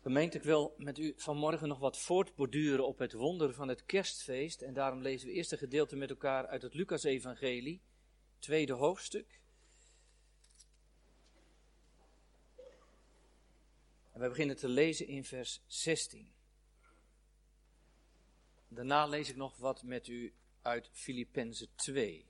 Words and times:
Gemeente, 0.00 0.36
ik 0.36 0.42
wil 0.42 0.74
met 0.76 0.98
u 0.98 1.14
vanmorgen 1.16 1.68
nog 1.68 1.78
wat 1.78 1.98
voortborduren 1.98 2.86
op 2.86 2.98
het 2.98 3.12
wonder 3.12 3.54
van 3.54 3.68
het 3.68 3.84
kerstfeest. 3.84 4.62
En 4.62 4.74
daarom 4.74 5.02
lezen 5.02 5.28
we 5.28 5.32
eerst 5.34 5.52
een 5.52 5.58
gedeelte 5.58 5.96
met 5.96 6.10
elkaar 6.10 6.46
uit 6.46 6.62
het 6.62 6.74
Lucas-evangelie, 6.74 7.80
tweede 8.38 8.72
hoofdstuk. 8.72 9.40
En 14.12 14.20
we 14.20 14.28
beginnen 14.28 14.56
te 14.56 14.68
lezen 14.68 15.06
in 15.06 15.24
vers 15.24 15.62
16. 15.66 16.32
Daarna 18.68 19.06
lees 19.06 19.28
ik 19.28 19.36
nog 19.36 19.56
wat 19.56 19.82
met 19.82 20.08
u 20.08 20.34
uit 20.62 20.88
Filippenzen 20.92 21.68
2. 21.74 22.26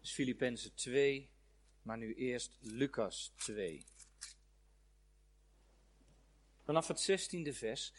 Dus 0.00 0.12
Filippenzen 0.12 0.74
2, 0.74 1.28
maar 1.86 1.98
nu 1.98 2.14
eerst 2.14 2.58
Lucas 2.60 3.32
2. 3.36 3.84
Vanaf 6.64 6.88
het 6.88 7.10
16e 7.10 7.52
vers. 7.52 7.92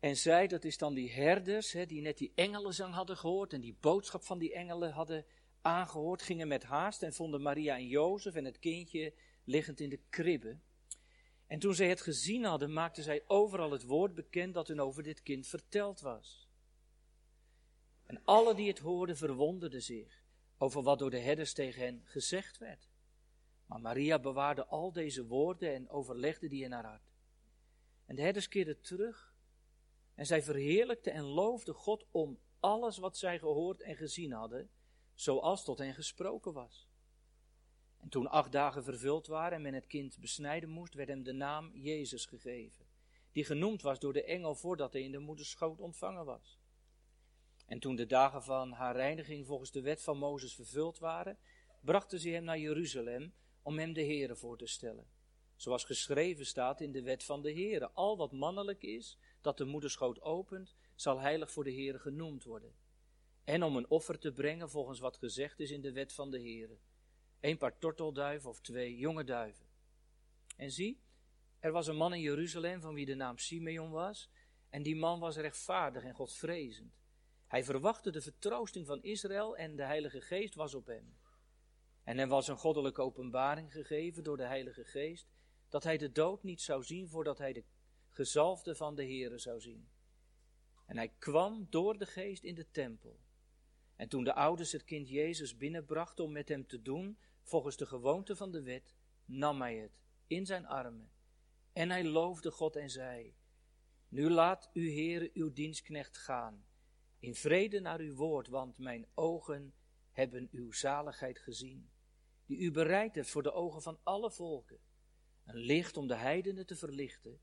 En 0.00 0.16
zij, 0.16 0.46
dat 0.46 0.64
is 0.64 0.78
dan 0.78 0.94
die 0.94 1.12
herders, 1.12 1.72
hè, 1.72 1.86
die 1.86 2.00
net 2.00 2.18
die 2.18 2.32
engelenzang 2.34 2.94
hadden 2.94 3.16
gehoord 3.16 3.52
en 3.52 3.60
die 3.60 3.76
boodschap 3.80 4.24
van 4.24 4.38
die 4.38 4.52
engelen 4.52 4.92
hadden 4.92 5.24
aangehoord, 5.60 6.22
gingen 6.22 6.48
met 6.48 6.62
haast 6.62 7.02
en 7.02 7.12
vonden 7.12 7.42
Maria 7.42 7.76
en 7.76 7.86
Jozef 7.86 8.34
en 8.34 8.44
het 8.44 8.58
kindje 8.58 9.14
liggend 9.44 9.80
in 9.80 9.88
de 9.88 10.00
kribbe. 10.10 10.58
En 11.46 11.58
toen 11.58 11.74
zij 11.74 11.88
het 11.88 12.00
gezien 12.00 12.44
hadden, 12.44 12.72
maakten 12.72 13.02
zij 13.02 13.22
overal 13.26 13.70
het 13.70 13.82
woord 13.82 14.14
bekend 14.14 14.54
dat 14.54 14.68
hun 14.68 14.80
over 14.80 15.02
dit 15.02 15.22
kind 15.22 15.46
verteld 15.46 16.00
was. 16.00 16.48
En 18.06 18.20
alle 18.24 18.54
die 18.54 18.68
het 18.68 18.78
hoorden 18.78 19.16
verwonderden 19.16 19.82
zich 19.82 20.23
over 20.64 20.82
wat 20.82 20.98
door 20.98 21.10
de 21.10 21.18
herders 21.18 21.52
tegen 21.52 21.82
hen 21.82 22.02
gezegd 22.04 22.58
werd. 22.58 22.88
Maar 23.66 23.80
Maria 23.80 24.18
bewaarde 24.18 24.66
al 24.66 24.92
deze 24.92 25.26
woorden 25.26 25.74
en 25.74 25.90
overlegde 25.90 26.48
die 26.48 26.64
in 26.64 26.72
haar 26.72 26.84
hart. 26.84 27.12
En 28.04 28.14
de 28.14 28.22
herders 28.22 28.48
keerden 28.48 28.80
terug 28.80 29.34
en 30.14 30.26
zij 30.26 30.42
verheerlijkten 30.42 31.12
en 31.12 31.24
loofden 31.24 31.74
God 31.74 32.06
om 32.10 32.38
alles 32.60 32.98
wat 32.98 33.16
zij 33.16 33.38
gehoord 33.38 33.82
en 33.82 33.96
gezien 33.96 34.32
hadden, 34.32 34.70
zoals 35.14 35.64
tot 35.64 35.78
hen 35.78 35.94
gesproken 35.94 36.52
was. 36.52 36.88
En 38.00 38.08
toen 38.08 38.28
acht 38.28 38.52
dagen 38.52 38.84
vervuld 38.84 39.26
waren 39.26 39.56
en 39.56 39.62
men 39.62 39.74
het 39.74 39.86
kind 39.86 40.18
besnijden 40.18 40.68
moest, 40.68 40.94
werd 40.94 41.08
hem 41.08 41.22
de 41.22 41.32
naam 41.32 41.70
Jezus 41.74 42.26
gegeven, 42.26 42.86
die 43.32 43.44
genoemd 43.44 43.82
was 43.82 43.98
door 43.98 44.12
de 44.12 44.24
engel 44.24 44.54
voordat 44.54 44.92
hij 44.92 45.02
in 45.02 45.12
de 45.12 45.18
moederschoot 45.18 45.80
ontvangen 45.80 46.24
was. 46.24 46.58
En 47.66 47.78
toen 47.78 47.96
de 47.96 48.06
dagen 48.06 48.42
van 48.42 48.72
haar 48.72 48.96
reiniging 48.96 49.46
volgens 49.46 49.70
de 49.70 49.80
wet 49.80 50.02
van 50.02 50.18
Mozes 50.18 50.54
vervuld 50.54 50.98
waren, 50.98 51.38
brachten 51.80 52.20
ze 52.20 52.28
hem 52.28 52.44
naar 52.44 52.58
Jeruzalem 52.58 53.34
om 53.62 53.78
hem 53.78 53.92
de 53.92 54.04
Here 54.04 54.36
voor 54.36 54.58
te 54.58 54.66
stellen. 54.66 55.06
Zoals 55.56 55.84
geschreven 55.84 56.46
staat 56.46 56.80
in 56.80 56.92
de 56.92 57.02
wet 57.02 57.24
van 57.24 57.42
de 57.42 57.52
Here: 57.52 57.90
al 57.90 58.16
wat 58.16 58.32
mannelijk 58.32 58.82
is, 58.82 59.18
dat 59.40 59.58
de 59.58 59.64
moederschoot 59.64 60.20
opent, 60.20 60.74
zal 60.94 61.20
heilig 61.20 61.50
voor 61.50 61.64
de 61.64 61.74
Here 61.74 61.98
genoemd 61.98 62.44
worden. 62.44 62.74
En 63.44 63.62
om 63.62 63.76
een 63.76 63.90
offer 63.90 64.18
te 64.18 64.32
brengen 64.32 64.70
volgens 64.70 64.98
wat 64.98 65.16
gezegd 65.16 65.60
is 65.60 65.70
in 65.70 65.80
de 65.80 65.92
wet 65.92 66.12
van 66.12 66.30
de 66.30 66.40
Here. 66.40 66.78
Een 67.40 67.58
paar 67.58 67.78
tortelduiven 67.78 68.50
of 68.50 68.60
twee 68.60 68.96
jonge 68.96 69.24
duiven. 69.24 69.66
En 70.56 70.70
zie, 70.70 71.00
er 71.58 71.72
was 71.72 71.86
een 71.86 71.96
man 71.96 72.14
in 72.14 72.20
Jeruzalem 72.20 72.80
van 72.80 72.94
wie 72.94 73.06
de 73.06 73.14
naam 73.14 73.38
Simeon 73.38 73.90
was, 73.90 74.30
en 74.70 74.82
die 74.82 74.96
man 74.96 75.20
was 75.20 75.36
rechtvaardig 75.36 76.02
en 76.02 76.14
godvrezend. 76.14 77.02
Hij 77.54 77.64
verwachtte 77.64 78.10
de 78.10 78.20
vertroosting 78.20 78.86
van 78.86 79.02
Israël 79.02 79.56
en 79.56 79.76
de 79.76 79.82
Heilige 79.82 80.20
Geest 80.20 80.54
was 80.54 80.74
op 80.74 80.86
hem. 80.86 81.16
En 82.02 82.18
hem 82.18 82.28
was 82.28 82.48
een 82.48 82.56
goddelijke 82.56 83.02
openbaring 83.02 83.72
gegeven 83.72 84.24
door 84.24 84.36
de 84.36 84.46
Heilige 84.46 84.84
Geest, 84.84 85.26
dat 85.68 85.84
hij 85.84 85.96
de 85.96 86.12
dood 86.12 86.42
niet 86.42 86.60
zou 86.60 86.82
zien 86.82 87.08
voordat 87.08 87.38
hij 87.38 87.52
de 87.52 87.64
gezalfde 88.10 88.74
van 88.74 88.94
de 88.94 89.02
Heere 89.02 89.38
zou 89.38 89.60
zien. 89.60 89.88
En 90.86 90.96
hij 90.96 91.12
kwam 91.18 91.66
door 91.70 91.98
de 91.98 92.06
Geest 92.06 92.42
in 92.42 92.54
de 92.54 92.70
tempel. 92.70 93.18
En 93.96 94.08
toen 94.08 94.24
de 94.24 94.34
ouders 94.34 94.72
het 94.72 94.84
kind 94.84 95.08
Jezus 95.08 95.56
binnenbrachten 95.56 96.24
om 96.24 96.32
met 96.32 96.48
hem 96.48 96.66
te 96.66 96.82
doen, 96.82 97.18
volgens 97.42 97.76
de 97.76 97.86
gewoonte 97.86 98.36
van 98.36 98.50
de 98.50 98.62
wet, 98.62 98.94
nam 99.24 99.60
hij 99.60 99.76
het 99.76 100.00
in 100.26 100.46
zijn 100.46 100.66
armen. 100.66 101.10
En 101.72 101.90
hij 101.90 102.04
loofde 102.04 102.50
God 102.50 102.76
en 102.76 102.90
zei, 102.90 103.34
Nu 104.08 104.30
laat 104.30 104.70
uw 104.72 104.90
Heere 104.90 105.30
uw 105.34 105.52
dienstknecht 105.52 106.18
gaan, 106.18 106.64
in 107.24 107.34
vrede 107.34 107.80
naar 107.80 108.00
uw 108.00 108.14
woord, 108.14 108.48
want 108.48 108.78
mijn 108.78 109.06
ogen 109.14 109.74
hebben 110.10 110.48
uw 110.52 110.72
zaligheid 110.72 111.38
gezien, 111.38 111.90
die 112.46 112.58
u 112.58 112.70
bereid 112.70 113.14
hebt 113.14 113.30
voor 113.30 113.42
de 113.42 113.52
ogen 113.52 113.82
van 113.82 113.98
alle 114.02 114.30
volken, 114.30 114.78
een 115.44 115.56
licht 115.56 115.96
om 115.96 116.06
de 116.06 116.14
heidenen 116.14 116.66
te 116.66 116.76
verlichten 116.76 117.40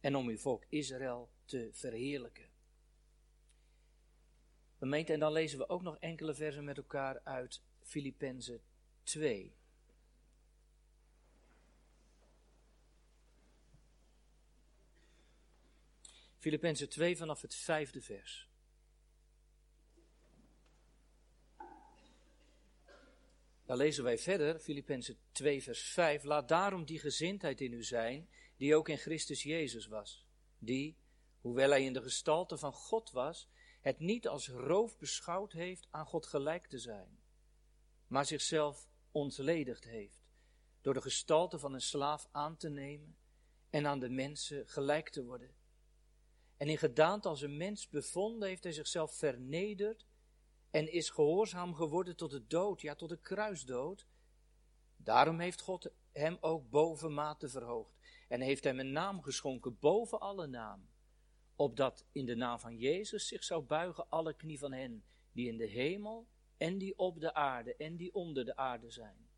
en 0.00 0.16
om 0.16 0.28
uw 0.28 0.38
volk 0.38 0.64
Israël 0.68 1.30
te 1.44 1.68
verheerlijken. 1.72 2.48
Gemeente, 4.74 5.12
en 5.12 5.20
dan 5.20 5.32
lezen 5.32 5.58
we 5.58 5.68
ook 5.68 5.82
nog 5.82 5.98
enkele 5.98 6.34
versen 6.34 6.64
met 6.64 6.76
elkaar 6.76 7.20
uit 7.24 7.62
Filippenzen 7.80 8.62
2. 9.02 9.56
Filippenzen 16.38 16.88
2 16.88 17.16
vanaf 17.16 17.40
het 17.42 17.54
vijfde 17.54 18.02
vers. 18.02 18.53
Dan 23.64 23.76
lezen 23.76 24.04
wij 24.04 24.18
verder, 24.18 24.58
Filippenzen 24.58 25.18
2 25.32 25.62
vers 25.62 25.82
5. 25.82 26.22
Laat 26.22 26.48
daarom 26.48 26.84
die 26.84 26.98
gezindheid 26.98 27.60
in 27.60 27.72
u 27.72 27.82
zijn, 27.82 28.28
die 28.56 28.76
ook 28.76 28.88
in 28.88 28.98
Christus 28.98 29.42
Jezus 29.42 29.86
was. 29.86 30.26
Die, 30.58 30.98
hoewel 31.40 31.70
hij 31.70 31.84
in 31.84 31.92
de 31.92 32.02
gestalte 32.02 32.58
van 32.58 32.72
God 32.72 33.10
was, 33.10 33.48
het 33.80 33.98
niet 33.98 34.28
als 34.28 34.48
roof 34.48 34.98
beschouwd 34.98 35.52
heeft 35.52 35.86
aan 35.90 36.06
God 36.06 36.26
gelijk 36.26 36.66
te 36.66 36.78
zijn, 36.78 37.18
maar 38.06 38.26
zichzelf 38.26 38.88
ontledigd 39.10 39.84
heeft, 39.84 40.24
door 40.80 40.94
de 40.94 41.00
gestalte 41.00 41.58
van 41.58 41.74
een 41.74 41.80
slaaf 41.80 42.28
aan 42.30 42.56
te 42.56 42.68
nemen 42.68 43.16
en 43.70 43.86
aan 43.86 44.00
de 44.00 44.08
mensen 44.08 44.68
gelijk 44.68 45.08
te 45.08 45.24
worden. 45.24 45.54
En 46.56 46.68
in 46.68 46.78
gedaante 46.78 47.28
als 47.28 47.42
een 47.42 47.56
mens 47.56 47.88
bevonden 47.88 48.48
heeft 48.48 48.62
hij 48.62 48.72
zichzelf 48.72 49.14
vernederd 49.14 50.06
en 50.74 50.92
is 50.92 51.10
gehoorzaam 51.10 51.74
geworden 51.74 52.16
tot 52.16 52.30
de 52.30 52.46
dood, 52.46 52.80
ja 52.80 52.94
tot 52.94 53.08
de 53.08 53.20
kruisdood. 53.20 54.06
Daarom 54.96 55.40
heeft 55.40 55.60
God 55.60 55.90
hem 56.12 56.36
ook 56.40 56.70
bovenmate 56.70 57.48
verhoogd 57.48 57.98
en 58.28 58.40
heeft 58.40 58.64
hem 58.64 58.78
een 58.78 58.92
naam 58.92 59.22
geschonken 59.22 59.78
boven 59.78 60.20
alle 60.20 60.46
naam 60.46 60.88
opdat 61.56 62.04
in 62.12 62.26
de 62.26 62.34
naam 62.34 62.58
van 62.58 62.76
Jezus 62.76 63.28
zich 63.28 63.44
zou 63.44 63.62
buigen 63.62 64.08
alle 64.08 64.34
knie 64.34 64.58
van 64.58 64.72
hen 64.72 65.04
die 65.32 65.48
in 65.48 65.56
de 65.56 65.66
hemel 65.66 66.26
en 66.56 66.78
die 66.78 66.98
op 66.98 67.20
de 67.20 67.34
aarde 67.34 67.76
en 67.76 67.96
die 67.96 68.14
onder 68.14 68.44
de 68.44 68.56
aarde 68.56 68.90
zijn. 68.90 69.28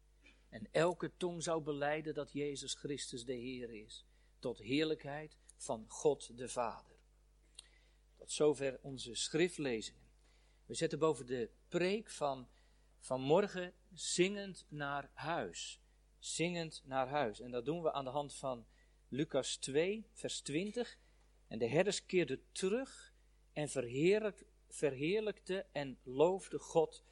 En 0.48 0.68
elke 0.70 1.16
tong 1.16 1.42
zou 1.42 1.62
beleiden 1.62 2.14
dat 2.14 2.32
Jezus 2.32 2.74
Christus 2.74 3.24
de 3.24 3.34
Heer 3.34 3.70
is, 3.70 4.06
tot 4.38 4.58
heerlijkheid 4.58 5.38
van 5.56 5.84
God 5.88 6.36
de 6.36 6.48
Vader. 6.48 6.96
Tot 8.16 8.32
zover 8.32 8.78
onze 8.82 9.14
schriftlezingen. 9.14 10.05
We 10.66 10.74
zetten 10.74 10.98
boven 10.98 11.26
de 11.26 11.50
preek 11.68 12.10
van, 12.10 12.48
van 12.98 13.20
morgen 13.20 13.74
zingend 13.92 14.66
naar 14.68 15.10
huis. 15.12 15.80
Zingend 16.18 16.82
naar 16.84 17.08
huis. 17.08 17.40
En 17.40 17.50
dat 17.50 17.64
doen 17.64 17.82
we 17.82 17.92
aan 17.92 18.04
de 18.04 18.10
hand 18.10 18.34
van 18.34 18.66
Lucas 19.08 19.56
2, 19.56 20.06
vers 20.12 20.40
20 20.40 20.98
en 21.46 21.58
de 21.58 21.68
herders 21.68 22.06
keerden 22.06 22.42
terug 22.52 23.14
en 23.52 23.68
verheerlijkte 24.68 25.66
en 25.72 25.98
loofde 26.02 26.58
God 26.58 27.04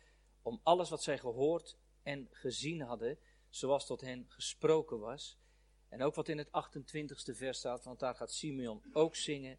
om 0.43 0.61
alles 0.63 0.91
wat 0.91 1.03
zij 1.03 1.19
gehoord 1.19 1.77
en 2.03 2.29
gezien 2.31 2.81
hadden, 2.81 3.19
zoals 3.49 3.87
tot 3.87 4.01
hen 4.01 4.25
gesproken 4.29 4.99
was. 4.99 5.39
En 5.89 6.03
ook 6.03 6.15
wat 6.15 6.29
in 6.29 6.39
het 6.39 6.49
28ste 6.49 7.37
vers 7.37 7.59
staat, 7.59 7.85
want 7.85 8.01
daar 8.01 8.15
gaat 8.15 8.33
Simeon 8.33 8.83
ook 8.93 9.17
zingen. 9.17 9.59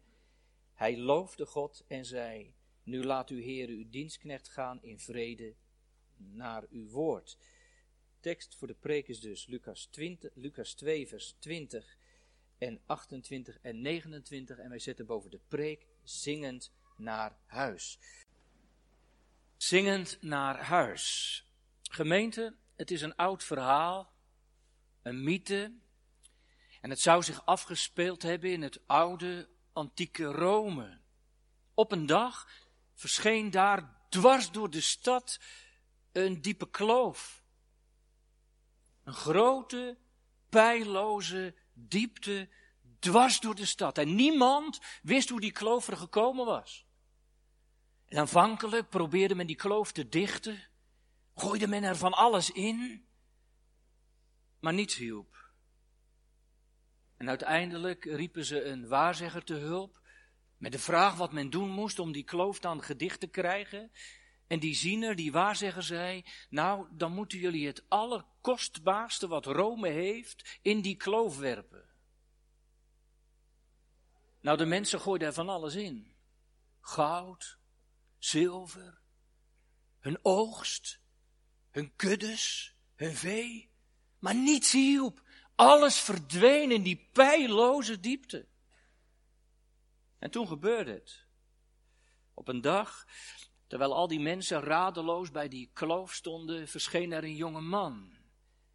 Hij 0.72 0.98
loofde 0.98 1.46
God 1.46 1.84
en 1.86 2.04
zei, 2.04 2.54
nu 2.86 3.04
laat 3.04 3.30
uw 3.30 3.40
Heer 3.40 3.68
uw 3.68 3.90
dienstknecht 3.90 4.48
gaan 4.48 4.82
in 4.82 4.98
vrede 4.98 5.54
naar 6.16 6.64
uw 6.70 6.88
woord. 6.88 7.38
Tekst 8.20 8.54
voor 8.54 8.68
de 8.68 8.74
preek 8.74 9.08
is 9.08 9.20
dus 9.20 9.46
Lucas, 9.46 9.86
20, 9.86 10.34
Lucas 10.34 10.74
2 10.74 11.08
vers 11.08 11.36
20 11.38 11.98
en 12.58 12.80
28 12.86 13.58
en 13.60 13.80
29. 13.80 14.58
En 14.58 14.68
wij 14.68 14.78
zetten 14.78 15.06
boven 15.06 15.30
de 15.30 15.40
preek 15.48 15.86
zingend 16.02 16.72
naar 16.96 17.36
huis. 17.46 17.98
Zingend 19.56 20.18
naar 20.20 20.60
huis. 20.60 21.44
Gemeente, 21.82 22.56
het 22.76 22.90
is 22.90 23.02
een 23.02 23.16
oud 23.16 23.44
verhaal, 23.44 24.12
een 25.02 25.24
mythe. 25.24 25.74
En 26.80 26.90
het 26.90 27.00
zou 27.00 27.22
zich 27.22 27.46
afgespeeld 27.46 28.22
hebben 28.22 28.52
in 28.52 28.62
het 28.62 28.80
oude, 28.86 29.48
antieke 29.72 30.24
Rome. 30.24 30.98
Op 31.74 31.92
een 31.92 32.06
dag 32.06 32.64
verscheen 32.96 33.50
daar 33.50 33.94
dwars 34.08 34.50
door 34.50 34.70
de 34.70 34.80
stad 34.80 35.40
een 36.12 36.40
diepe 36.40 36.70
kloof. 36.70 37.44
Een 39.04 39.14
grote, 39.14 39.98
pijloze 40.48 41.54
diepte 41.72 42.48
dwars 42.98 43.40
door 43.40 43.54
de 43.54 43.66
stad. 43.66 43.98
En 43.98 44.14
niemand 44.14 44.80
wist 45.02 45.28
hoe 45.28 45.40
die 45.40 45.52
kloof 45.52 45.88
er 45.88 45.96
gekomen 45.96 46.46
was. 46.46 46.86
En 48.06 48.18
aanvankelijk 48.18 48.88
probeerde 48.88 49.34
men 49.34 49.46
die 49.46 49.56
kloof 49.56 49.92
te 49.92 50.08
dichten, 50.08 50.68
gooide 51.34 51.66
men 51.66 51.84
er 51.84 51.96
van 51.96 52.12
alles 52.12 52.50
in, 52.50 53.06
maar 54.60 54.72
niets 54.72 54.96
hielp. 54.96 55.36
En 57.16 57.28
uiteindelijk 57.28 58.04
riepen 58.04 58.44
ze 58.44 58.64
een 58.64 58.88
waarzegger 58.88 59.44
te 59.44 59.54
hulp, 59.54 60.00
met 60.58 60.72
de 60.72 60.78
vraag 60.78 61.16
wat 61.16 61.32
men 61.32 61.50
doen 61.50 61.70
moest 61.70 61.98
om 61.98 62.12
die 62.12 62.24
kloof 62.24 62.60
dan 62.60 62.82
gedicht 62.82 63.20
te 63.20 63.26
krijgen. 63.26 63.90
En 64.46 64.58
die 64.58 64.74
ziener, 64.74 65.16
die 65.16 65.32
waarzegger 65.32 65.82
zei, 65.82 66.24
nou, 66.48 66.86
dan 66.90 67.12
moeten 67.12 67.38
jullie 67.38 67.66
het 67.66 67.84
allerkostbaarste 67.88 69.28
wat 69.28 69.46
Rome 69.46 69.88
heeft 69.88 70.58
in 70.62 70.80
die 70.80 70.96
kloof 70.96 71.38
werpen. 71.38 71.84
Nou, 74.40 74.58
de 74.58 74.66
mensen 74.66 75.00
gooiden 75.00 75.28
er 75.28 75.34
van 75.34 75.48
alles 75.48 75.74
in. 75.74 76.14
Goud, 76.80 77.58
zilver, 78.18 79.00
hun 79.98 80.18
oogst, 80.22 81.00
hun 81.70 81.96
kuddes, 81.96 82.74
hun 82.94 83.14
vee. 83.14 83.70
Maar 84.18 84.34
niets 84.34 84.72
hielp. 84.72 85.22
Alles 85.54 86.00
verdween 86.00 86.70
in 86.70 86.82
die 86.82 87.08
pijloze 87.12 88.00
diepte. 88.00 88.46
En 90.26 90.32
toen 90.32 90.48
gebeurde 90.48 90.92
het. 90.92 91.26
Op 92.34 92.48
een 92.48 92.60
dag, 92.60 93.06
terwijl 93.66 93.94
al 93.94 94.08
die 94.08 94.20
mensen 94.20 94.60
radeloos 94.60 95.30
bij 95.30 95.48
die 95.48 95.70
kloof 95.72 96.12
stonden, 96.12 96.68
verscheen 96.68 97.12
er 97.12 97.24
een 97.24 97.36
jonge 97.36 97.60
man. 97.60 98.16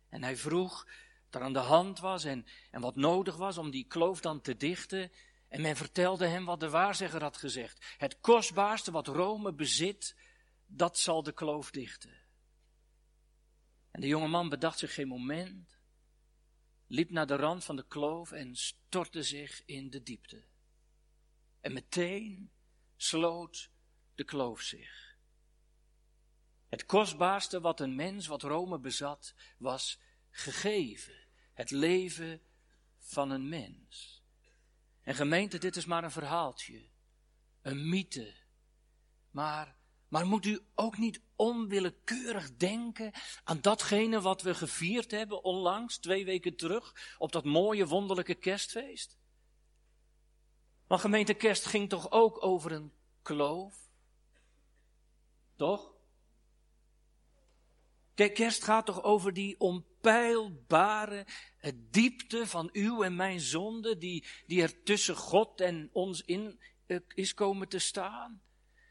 En 0.09 0.23
hij 0.23 0.37
vroeg 0.37 0.87
wat 1.23 1.41
er 1.41 1.47
aan 1.47 1.53
de 1.53 1.59
hand 1.59 1.99
was 1.99 2.23
en, 2.23 2.45
en 2.69 2.81
wat 2.81 2.95
nodig 2.95 3.35
was 3.35 3.57
om 3.57 3.71
die 3.71 3.87
kloof 3.87 4.21
dan 4.21 4.41
te 4.41 4.57
dichten. 4.57 5.11
En 5.47 5.61
men 5.61 5.75
vertelde 5.75 6.25
hem 6.27 6.45
wat 6.45 6.59
de 6.59 6.69
waarzegger 6.69 7.21
had 7.21 7.37
gezegd. 7.37 7.95
Het 7.97 8.19
kostbaarste 8.19 8.91
wat 8.91 9.07
Rome 9.07 9.53
bezit, 9.53 10.15
dat 10.65 10.97
zal 10.97 11.23
de 11.23 11.31
kloof 11.31 11.71
dichten. 11.71 12.17
En 13.91 14.01
de 14.01 14.07
jonge 14.07 14.27
man 14.27 14.49
bedacht 14.49 14.79
zich 14.79 14.93
geen 14.93 15.07
moment, 15.07 15.79
liep 16.87 17.09
naar 17.09 17.27
de 17.27 17.35
rand 17.35 17.63
van 17.63 17.75
de 17.75 17.87
kloof 17.87 18.31
en 18.31 18.55
stortte 18.55 19.23
zich 19.23 19.61
in 19.65 19.89
de 19.89 20.03
diepte. 20.03 20.49
En 21.61 21.73
meteen 21.73 22.51
sloot 22.95 23.69
de 24.15 24.23
kloof 24.23 24.61
zich. 24.61 25.17
Het 26.69 26.85
kostbaarste 26.85 27.61
wat 27.61 27.79
een 27.79 27.95
mens, 27.95 28.27
wat 28.27 28.41
Rome 28.41 28.79
bezat, 28.79 29.33
was 29.57 29.99
gegeven. 30.29 31.27
Het 31.53 31.71
leven 31.71 32.41
van 32.99 33.29
een 33.29 33.49
mens. 33.49 34.23
En 35.01 35.15
gemeente, 35.15 35.57
dit 35.57 35.75
is 35.75 35.85
maar 35.85 36.03
een 36.03 36.11
verhaaltje, 36.11 36.89
een 37.61 37.89
mythe. 37.89 38.35
Maar, 39.31 39.75
maar 40.07 40.25
moet 40.25 40.45
u 40.45 40.59
ook 40.75 40.97
niet 40.97 41.21
onwillekeurig 41.35 42.55
denken 42.55 43.11
aan 43.43 43.61
datgene 43.61 44.21
wat 44.21 44.41
we 44.41 44.55
gevierd 44.55 45.11
hebben 45.11 45.43
onlangs, 45.43 45.97
twee 45.97 46.25
weken 46.25 46.55
terug, 46.55 47.15
op 47.17 47.31
dat 47.31 47.45
mooie 47.45 47.87
wonderlijke 47.87 48.35
kerstfeest? 48.35 49.20
Want 50.91 51.03
gemeente 51.03 51.33
kerst 51.33 51.65
ging 51.65 51.89
toch 51.89 52.11
ook 52.11 52.43
over 52.45 52.71
een 52.71 52.91
kloof? 53.21 53.89
Toch? 55.55 55.93
Kijk, 58.13 58.33
kerst 58.33 58.63
gaat 58.63 58.85
toch 58.85 59.03
over 59.03 59.33
die 59.33 59.59
onpeilbare 59.59 61.25
diepte 61.89 62.47
van 62.47 62.69
uw 62.71 63.03
en 63.03 63.15
mijn 63.15 63.39
zonde, 63.39 63.97
die, 63.97 64.25
die 64.47 64.61
er 64.61 64.83
tussen 64.83 65.15
God 65.15 65.61
en 65.61 65.89
ons 65.93 66.21
in 66.21 66.59
eh, 66.85 66.97
is 67.13 67.33
komen 67.33 67.67
te 67.67 67.79
staan. 67.79 68.41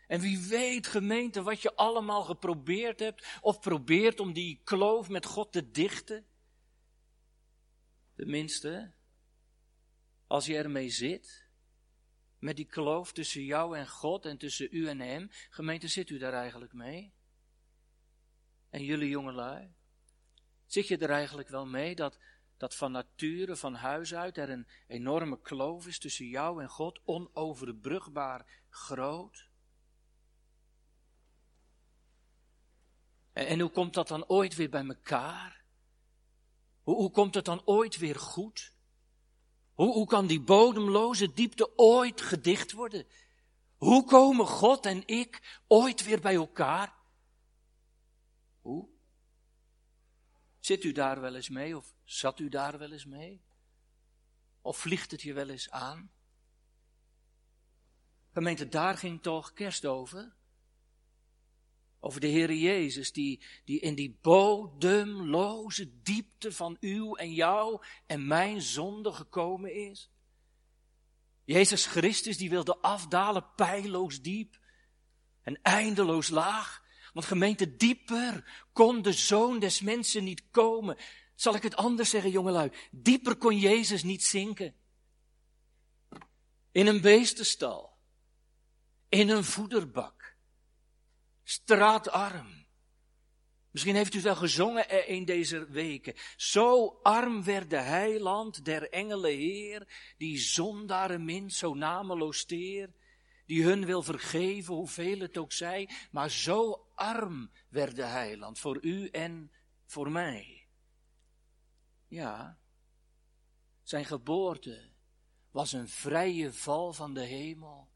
En 0.07 0.21
wie 0.21 0.39
weet, 0.39 0.87
gemeente, 0.87 1.43
wat 1.43 1.63
je 1.63 1.75
allemaal 1.75 2.23
geprobeerd 2.23 3.01
hebt, 3.01 3.39
of 3.41 3.61
probeert 3.61 4.21
om 4.21 4.33
die 4.33 4.61
kloof 4.65 5.09
met 5.09 5.27
God 5.27 5.53
te 5.53 5.71
dichten. 5.71 6.27
Tenminste, 8.15 8.93
als 10.27 10.47
je 10.47 10.57
ermee 10.57 10.91
zit, 10.91 11.40
met 12.41 12.57
die 12.57 12.67
kloof 12.67 13.13
tussen 13.13 13.45
jou 13.45 13.77
en 13.77 13.89
God 13.89 14.27
en 14.27 14.39
tussen 14.39 14.69
u 14.71 14.89
en 14.89 15.01
Hem, 15.01 15.29
gemeente, 15.51 15.89
zit 15.89 16.11
u 16.11 16.19
daar 16.19 16.33
eigenlijk 16.33 16.73
mee? 16.73 17.13
En 18.71 18.85
jullie 18.85 19.09
jongelui? 19.09 19.75
Zit 20.67 20.89
je 20.89 20.99
er 20.99 21.11
eigenlijk 21.11 21.49
wel 21.49 21.67
mee 21.67 21.95
dat, 21.95 22.19
dat 22.57 22.75
van 22.75 22.93
nature, 22.93 23.57
van 23.57 23.75
huis 23.75 24.15
uit, 24.15 24.37
er 24.37 24.51
een 24.51 24.67
enorme 24.87 25.41
kloof 25.41 25.87
is 25.87 25.99
tussen 25.99 26.27
jou 26.27 26.63
en 26.63 26.69
God, 26.69 27.01
onoverbrugbaar 27.05 28.47
groot? 28.69 29.49
En, 33.33 33.47
en 33.47 33.61
hoe 33.61 33.71
komt 33.71 33.95
dat 33.95 34.09
dan 34.09 34.29
ooit 34.29 34.55
weer 34.55 34.71
bij 34.71 34.87
elkaar? 34.87 35.65
Hoe, 36.83 36.97
hoe 36.97 37.11
komt 37.11 37.35
het 37.35 37.45
dan 37.45 37.63
ooit 37.65 37.97
weer 37.97 38.17
goed? 38.17 38.75
Hoe, 39.81 39.93
hoe 39.93 40.07
kan 40.07 40.27
die 40.27 40.41
bodemloze 40.41 41.33
diepte 41.33 41.79
ooit 41.79 42.21
gedicht 42.21 42.73
worden? 42.73 43.07
Hoe 43.77 44.05
komen 44.05 44.47
God 44.47 44.87
en 44.87 45.07
ik 45.07 45.61
ooit 45.67 46.05
weer 46.05 46.21
bij 46.21 46.35
elkaar? 46.35 46.95
Hoe? 48.61 48.89
Zit 50.59 50.85
u 50.85 50.93
daar 50.93 51.21
wel 51.21 51.35
eens 51.35 51.49
mee 51.49 51.77
of 51.77 51.95
zat 52.05 52.39
u 52.39 52.49
daar 52.49 52.79
wel 52.79 52.93
eens 52.93 53.05
mee? 53.05 53.43
Of 54.61 54.79
vliegt 54.79 55.11
het 55.11 55.23
je 55.23 55.33
wel 55.33 55.49
eens 55.49 55.71
aan? 55.71 56.11
Gemeente, 58.33 58.69
daar 58.69 58.99
ging 58.99 59.23
toch 59.23 59.53
kerst 59.53 59.87
over? 59.87 60.37
Over 62.01 62.21
de 62.21 62.27
Heer 62.27 62.53
Jezus, 62.53 63.13
die, 63.13 63.43
die 63.65 63.81
in 63.81 63.95
die 63.95 64.19
bodemloze 64.23 66.03
diepte 66.03 66.53
van 66.53 66.77
uw 66.81 67.15
en 67.17 67.33
jou 67.33 67.83
en 68.07 68.27
mijn 68.27 68.63
zonde 68.63 69.13
gekomen 69.13 69.75
is. 69.75 70.11
Jezus 71.45 71.87
Christus, 71.87 72.37
die 72.37 72.51
wilde 72.51 72.77
afdalen, 72.77 73.55
pijloos 73.57 74.23
diep 74.23 74.59
en 75.43 75.63
eindeloos 75.63 76.29
laag. 76.29 76.83
Want 77.13 77.27
gemeente, 77.27 77.77
dieper 77.77 78.67
kon 78.73 79.03
de 79.03 79.13
zoon 79.13 79.59
des 79.59 79.81
mensen 79.81 80.25
niet 80.25 80.51
komen. 80.51 80.97
Zal 81.35 81.55
ik 81.55 81.63
het 81.63 81.77
anders 81.77 82.11
zeggen, 82.11 82.31
jongelui? 82.31 82.71
Dieper 82.91 83.37
kon 83.37 83.59
Jezus 83.59 84.03
niet 84.03 84.25
zinken. 84.25 84.75
In 86.73 86.87
een 86.87 87.01
beestenstal. 87.01 87.99
In 89.09 89.29
een 89.29 89.45
voederbak. 89.45 90.20
Straatarm. 91.51 92.67
Misschien 93.71 93.95
heeft 93.95 94.13
u 94.13 94.17
het 94.17 94.25
wel 94.25 94.37
gezongen 94.37 95.09
in 95.09 95.25
deze 95.25 95.71
weken. 95.71 96.15
Zo 96.37 96.87
arm 97.03 97.45
werd 97.45 97.71
de 97.71 97.81
heiland 97.81 98.65
der 98.65 98.91
engelen 98.91 99.37
heer, 99.37 100.13
die 100.17 100.39
zondaren 100.39 101.25
min, 101.25 101.51
zo 101.51 101.75
nameloos 101.75 102.45
teer, 102.45 102.93
die 103.47 103.65
hun 103.65 103.85
wil 103.85 104.03
vergeven, 104.03 104.75
hoeveel 104.75 105.19
het 105.19 105.39
ook 105.39 105.53
zij, 105.53 105.89
maar 106.11 106.31
zo 106.31 106.89
arm 106.95 107.51
werd 107.69 107.97
de 107.97 108.05
heiland 108.05 108.59
voor 108.59 108.79
u 108.83 109.09
en 109.09 109.53
voor 109.87 110.11
mij. 110.11 110.67
Ja, 112.09 112.59
zijn 113.83 114.05
geboorte 114.05 114.91
was 115.51 115.73
een 115.73 115.89
vrije 115.89 116.53
val 116.53 116.93
van 116.93 117.15
de 117.15 117.25
hemel 117.25 117.89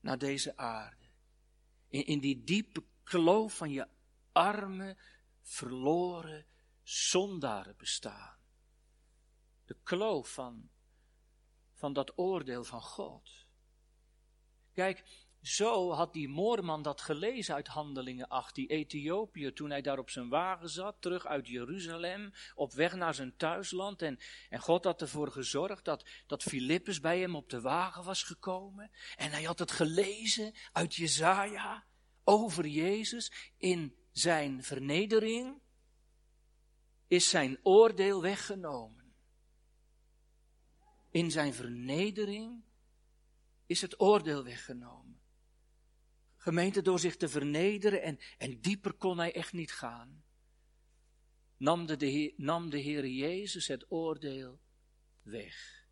naar 0.00 0.18
deze 0.18 0.56
aarde. 0.56 1.01
In, 1.92 2.06
in 2.06 2.20
die 2.20 2.44
diepe 2.44 2.84
kloof 3.04 3.56
van 3.56 3.70
je 3.70 3.88
arme, 4.32 4.96
verloren, 5.40 6.46
zondaren 6.82 7.76
bestaan. 7.76 8.36
De 9.64 9.76
kloof 9.82 10.32
van, 10.32 10.70
van 11.72 11.92
dat 11.92 12.18
oordeel 12.18 12.64
van 12.64 12.82
God. 12.82 13.46
Kijk, 14.72 15.04
zo 15.42 15.92
had 15.92 16.12
die 16.12 16.28
moorman 16.28 16.82
dat 16.82 17.00
gelezen 17.00 17.54
uit 17.54 17.66
Handelingen 17.66 18.28
8, 18.28 18.54
die 18.54 18.66
Ethiopië, 18.66 19.52
toen 19.52 19.70
hij 19.70 19.82
daar 19.82 19.98
op 19.98 20.10
zijn 20.10 20.28
wagen 20.28 20.68
zat, 20.68 20.96
terug 21.00 21.26
uit 21.26 21.48
Jeruzalem, 21.48 22.32
op 22.54 22.72
weg 22.72 22.94
naar 22.94 23.14
zijn 23.14 23.36
thuisland. 23.36 24.02
En, 24.02 24.18
en 24.48 24.60
God 24.60 24.84
had 24.84 25.00
ervoor 25.00 25.30
gezorgd 25.30 25.84
dat, 25.84 26.08
dat 26.26 26.42
Filippus 26.42 27.00
bij 27.00 27.20
hem 27.20 27.36
op 27.36 27.50
de 27.50 27.60
wagen 27.60 28.04
was 28.04 28.22
gekomen. 28.22 28.90
En 29.16 29.30
hij 29.30 29.42
had 29.42 29.58
het 29.58 29.70
gelezen 29.70 30.54
uit 30.72 30.94
Jezaja 30.94 31.84
over 32.24 32.66
Jezus 32.66 33.52
in 33.56 33.96
zijn 34.12 34.64
vernedering. 34.64 35.60
Is 37.06 37.28
zijn 37.28 37.58
oordeel 37.62 38.22
weggenomen. 38.22 39.14
In 41.10 41.30
zijn 41.30 41.54
vernedering 41.54 42.62
is 43.66 43.80
het 43.80 44.00
oordeel 44.00 44.44
weggenomen. 44.44 45.01
Gemeente, 46.42 46.82
door 46.82 46.98
zich 46.98 47.16
te 47.16 47.28
vernederen 47.28 48.02
en, 48.02 48.18
en 48.38 48.60
dieper 48.60 48.92
kon 48.92 49.18
hij 49.18 49.34
echt 49.34 49.52
niet 49.52 49.72
gaan. 49.72 50.24
nam 51.56 51.86
de, 51.86 51.96
de, 51.96 52.34
nam 52.36 52.70
de 52.70 52.78
Heer 52.78 53.06
Jezus 53.06 53.66
het 53.66 53.90
oordeel 53.90 54.60
weg. 55.22 55.86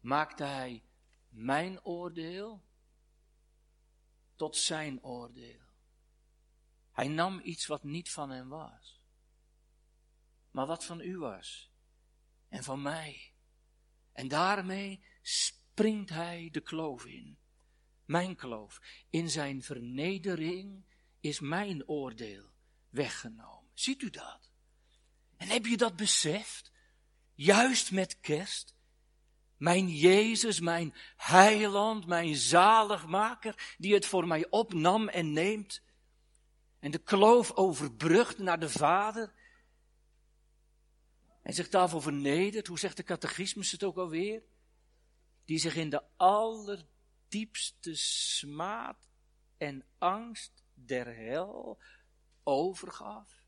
Maakte 0.00 0.44
Hij 0.44 0.84
mijn 1.28 1.84
oordeel 1.84 2.64
tot 4.34 4.56
zijn 4.56 5.02
oordeel. 5.02 5.64
Hij 6.92 7.08
nam 7.08 7.40
iets 7.44 7.66
wat 7.66 7.84
niet 7.84 8.10
van 8.10 8.30
hem 8.30 8.48
was, 8.48 9.02
maar 10.50 10.66
wat 10.66 10.84
van 10.84 11.00
u 11.00 11.18
was 11.18 11.70
en 12.48 12.64
van 12.64 12.82
mij. 12.82 13.32
En 14.12 14.28
daarmee 14.28 15.04
springt 15.22 16.10
hij 16.10 16.48
de 16.52 16.60
kloof 16.60 17.04
in, 17.06 17.38
mijn 18.06 18.36
kloof. 18.36 18.80
In 19.10 19.30
zijn 19.30 19.62
vernedering 19.62 20.84
is 21.20 21.40
mijn 21.40 21.88
oordeel 21.88 22.50
weggenomen. 22.88 23.70
Ziet 23.74 24.02
u 24.02 24.10
dat? 24.10 24.50
En 25.36 25.48
heb 25.48 25.66
je 25.66 25.76
dat 25.76 25.96
beseft? 25.96 26.72
Juist 27.34 27.92
met 27.92 28.20
kerst. 28.20 28.74
Mijn 29.56 29.88
Jezus, 29.88 30.60
mijn 30.60 30.94
heiland, 31.16 32.06
mijn 32.06 32.34
zaligmaker, 32.34 33.74
die 33.78 33.94
het 33.94 34.06
voor 34.06 34.26
mij 34.26 34.46
opnam 34.50 35.08
en 35.08 35.32
neemt. 35.32 35.82
En 36.78 36.90
de 36.90 36.98
kloof 36.98 37.52
overbrugt 37.52 38.38
naar 38.38 38.60
de 38.60 38.68
Vader. 38.68 39.32
En 41.42 41.54
zich 41.54 41.68
daarvoor 41.68 42.02
vernedert. 42.02 42.66
Hoe 42.66 42.78
zegt 42.78 42.96
de 42.96 43.02
catechismus 43.02 43.72
het 43.72 43.84
ook 43.84 43.96
alweer? 43.96 44.42
Die 45.44 45.58
zich 45.58 45.76
in 45.76 45.90
de 45.90 46.02
allerdiepste 47.26 47.94
smaad 47.94 49.08
en 49.58 49.84
angst 49.98 50.62
der 50.74 51.06
hel 51.06 51.78
overgaf. 52.42 53.46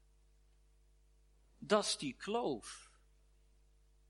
Dat 1.59 1.85
is 1.85 1.97
die 1.97 2.15
kloof. 2.15 2.91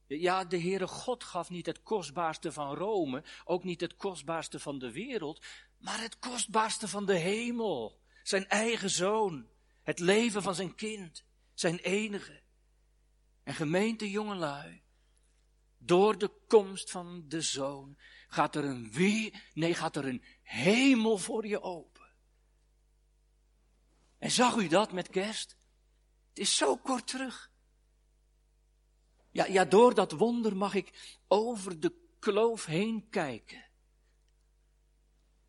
Ja, 0.07 0.45
de 0.45 0.61
Heere 0.61 0.87
God 0.87 1.25
gaf 1.25 1.51
niet 1.51 1.67
het 1.67 1.83
kostbaarste 1.83 2.53
van 2.53 2.75
Rome, 2.75 3.25
ook 3.45 3.65
niet 3.65 3.81
het 3.81 3.97
kostbaarste 3.97 4.59
van 4.59 4.79
de 4.79 4.93
wereld, 4.93 5.45
maar 5.79 6.01
het 6.01 6.19
kostbaarste 6.19 6.89
van 6.89 7.07
de 7.07 7.17
hemel. 7.17 8.01
Zijn 8.23 8.49
eigen 8.49 8.91
zoon, 8.91 9.49
het 9.83 9.99
leven 9.99 10.43
van 10.43 10.55
zijn 10.55 10.75
kind, 10.75 11.25
zijn 11.55 11.79
enige. 11.79 12.43
En 13.43 13.55
gemeente 13.55 14.11
jongelui, 14.11 14.83
door 15.79 16.19
de 16.19 16.31
komst 16.47 16.91
van 16.91 17.25
de 17.29 17.41
zoon 17.41 17.99
gaat 18.29 18.55
er 18.55 18.65
een 18.65 18.93
weer, 18.93 19.45
nee, 19.55 19.75
gaat 19.75 19.97
er 19.97 20.07
een 20.07 20.25
hemel 20.43 21.19
voor 21.19 21.47
je 21.47 21.61
open. 21.61 22.09
En 24.19 24.31
zag 24.31 24.57
u 24.57 24.69
dat 24.69 24.93
met 24.93 25.09
kerst? 25.09 25.57
Het 26.29 26.39
is 26.39 26.57
zo 26.57 26.77
kort 26.77 27.07
terug. 27.07 27.51
Ja, 29.31 29.47
ja, 29.47 29.65
door 29.65 29.95
dat 29.95 30.13
wonder 30.13 30.57
mag 30.57 30.75
ik 30.75 31.19
over 31.29 31.81
de 31.81 31.95
kloof 32.19 32.65
heen 32.65 33.09
kijken. 33.09 33.67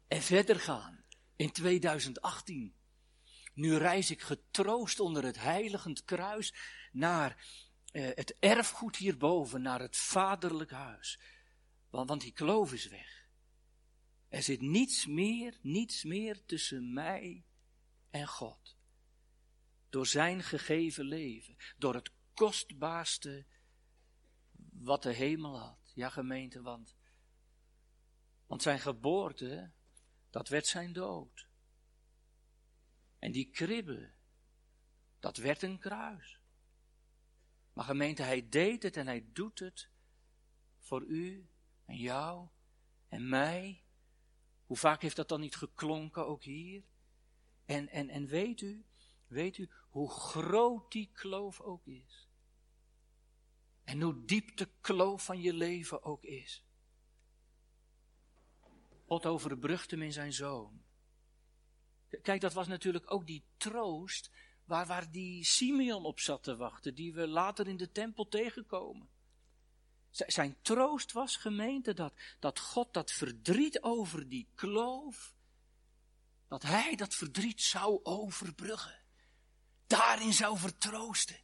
En 0.07 0.21
verder 0.21 0.59
gaan 0.59 1.03
in 1.36 1.51
2018. 1.51 2.75
Nu 3.53 3.77
reis 3.77 4.12
ik 4.12 4.21
getroost 4.21 5.00
onder 5.00 5.24
het 5.24 5.39
heiligend 5.39 6.03
kruis 6.03 6.53
naar 6.91 7.45
eh, 7.91 8.09
het 8.15 8.36
erfgoed 8.39 8.95
hierboven, 8.95 9.62
naar 9.62 9.79
het 9.79 9.98
vaderlijk 9.98 10.71
huis. 10.71 11.19
Want, 11.89 12.22
die 12.22 12.31
kloof 12.31 12.74
is 12.74 12.88
weg. 12.88 13.27
Er 14.27 14.43
zit 14.43 14.62
niets 14.62 15.05
meer, 15.05 15.60
niets 15.62 16.03
meer 16.03 16.46
tussen 16.46 16.93
mij 16.93 17.46
en 18.10 18.27
God. 18.27 18.77
Door 19.89 20.08
zijn 20.08 20.43
gegeven 20.43 21.05
leven, 21.05 21.55
door 21.77 21.93
het 21.93 22.12
kostbaarste 22.34 23.46
wat 24.72 25.03
de 25.03 25.13
hemel 25.13 25.60
had. 25.60 25.91
Ja, 25.96 26.10
gemeente, 26.10 26.62
want, 26.62 26.96
want 28.46 28.62
zijn 28.62 28.79
geboorte, 28.79 29.72
dat 30.29 30.48
werd 30.48 30.67
zijn 30.67 30.93
dood. 30.93 31.48
En 33.19 33.31
die 33.31 33.50
kribbe, 33.50 34.12
dat 35.19 35.38
werd 35.38 35.62
een 35.62 35.79
kruis. 35.79 36.39
Maar 37.74 37.86
gemeente, 37.86 38.22
hij 38.22 38.50
deed 38.50 38.84
het 38.84 38.98
en 38.98 39.08
hij 39.08 39.29
doet 39.34 39.60
het 39.60 39.89
voor 40.79 41.03
u 41.03 41.50
en 41.89 41.98
jou 41.98 42.48
en 43.08 43.29
mij. 43.29 43.84
Hoe 44.65 44.77
vaak 44.77 45.01
heeft 45.01 45.15
dat 45.15 45.29
dan 45.29 45.39
niet 45.39 45.55
geklonken, 45.55 46.27
ook 46.27 46.43
hier? 46.43 46.84
En, 47.65 47.89
en, 47.89 48.10
en 48.10 48.25
weet 48.25 48.62
u, 48.62 48.86
weet 49.27 49.58
u 49.58 49.69
hoe 49.89 50.10
groot 50.10 50.91
die 50.91 51.10
kloof 51.13 51.62
ook 51.62 51.86
is? 51.86 52.29
En 53.84 54.01
hoe 54.01 54.25
diep 54.25 54.58
de 54.58 54.69
kloof 54.81 55.25
van 55.25 55.41
je 55.41 55.53
leven 55.53 56.03
ook 56.03 56.24
is. 56.24 56.65
God 59.05 59.25
overbrugt 59.25 59.91
hem 59.91 60.01
in 60.01 60.13
zijn 60.13 60.34
zoon. 60.34 60.84
Kijk, 62.22 62.41
dat 62.41 62.53
was 62.53 62.67
natuurlijk 62.67 63.12
ook 63.12 63.27
die 63.27 63.43
troost 63.58 64.31
waar, 64.63 64.86
waar 64.86 65.12
die 65.12 65.43
Simeon 65.43 66.05
op 66.05 66.19
zat 66.19 66.43
te 66.43 66.55
wachten, 66.55 66.96
die 66.96 67.13
we 67.13 67.27
later 67.27 67.67
in 67.67 67.77
de 67.77 67.91
tempel 67.91 68.27
tegenkomen. 68.27 69.10
Zijn 70.09 70.57
troost 70.61 71.11
was 71.11 71.35
gemeente 71.35 71.93
dat, 71.93 72.13
dat 72.39 72.59
God 72.59 72.93
dat 72.93 73.11
verdriet 73.11 73.81
over 73.81 74.29
die 74.29 74.47
kloof, 74.55 75.33
dat 76.47 76.63
hij 76.63 76.95
dat 76.95 77.15
verdriet 77.15 77.61
zou 77.61 77.99
overbruggen. 78.03 78.99
Daarin 79.87 80.33
zou 80.33 80.57
vertroosten. 80.57 81.39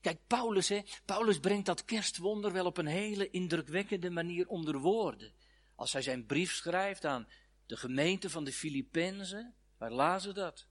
Kijk, 0.00 0.26
Paulus, 0.26 0.68
hè, 0.68 0.82
Paulus 1.04 1.38
brengt 1.38 1.66
dat 1.66 1.84
kerstwonder 1.84 2.52
wel 2.52 2.66
op 2.66 2.76
een 2.76 2.86
hele 2.86 3.30
indrukwekkende 3.30 4.10
manier 4.10 4.48
onder 4.48 4.78
woorden. 4.78 5.34
Als 5.74 5.92
hij 5.92 6.02
zijn 6.02 6.26
brief 6.26 6.52
schrijft 6.54 7.04
aan 7.04 7.28
de 7.66 7.76
gemeente 7.76 8.30
van 8.30 8.44
de 8.44 8.52
Filippenzen, 8.52 9.54
waar 9.76 9.92
lazen 9.92 10.34
dat? 10.34 10.66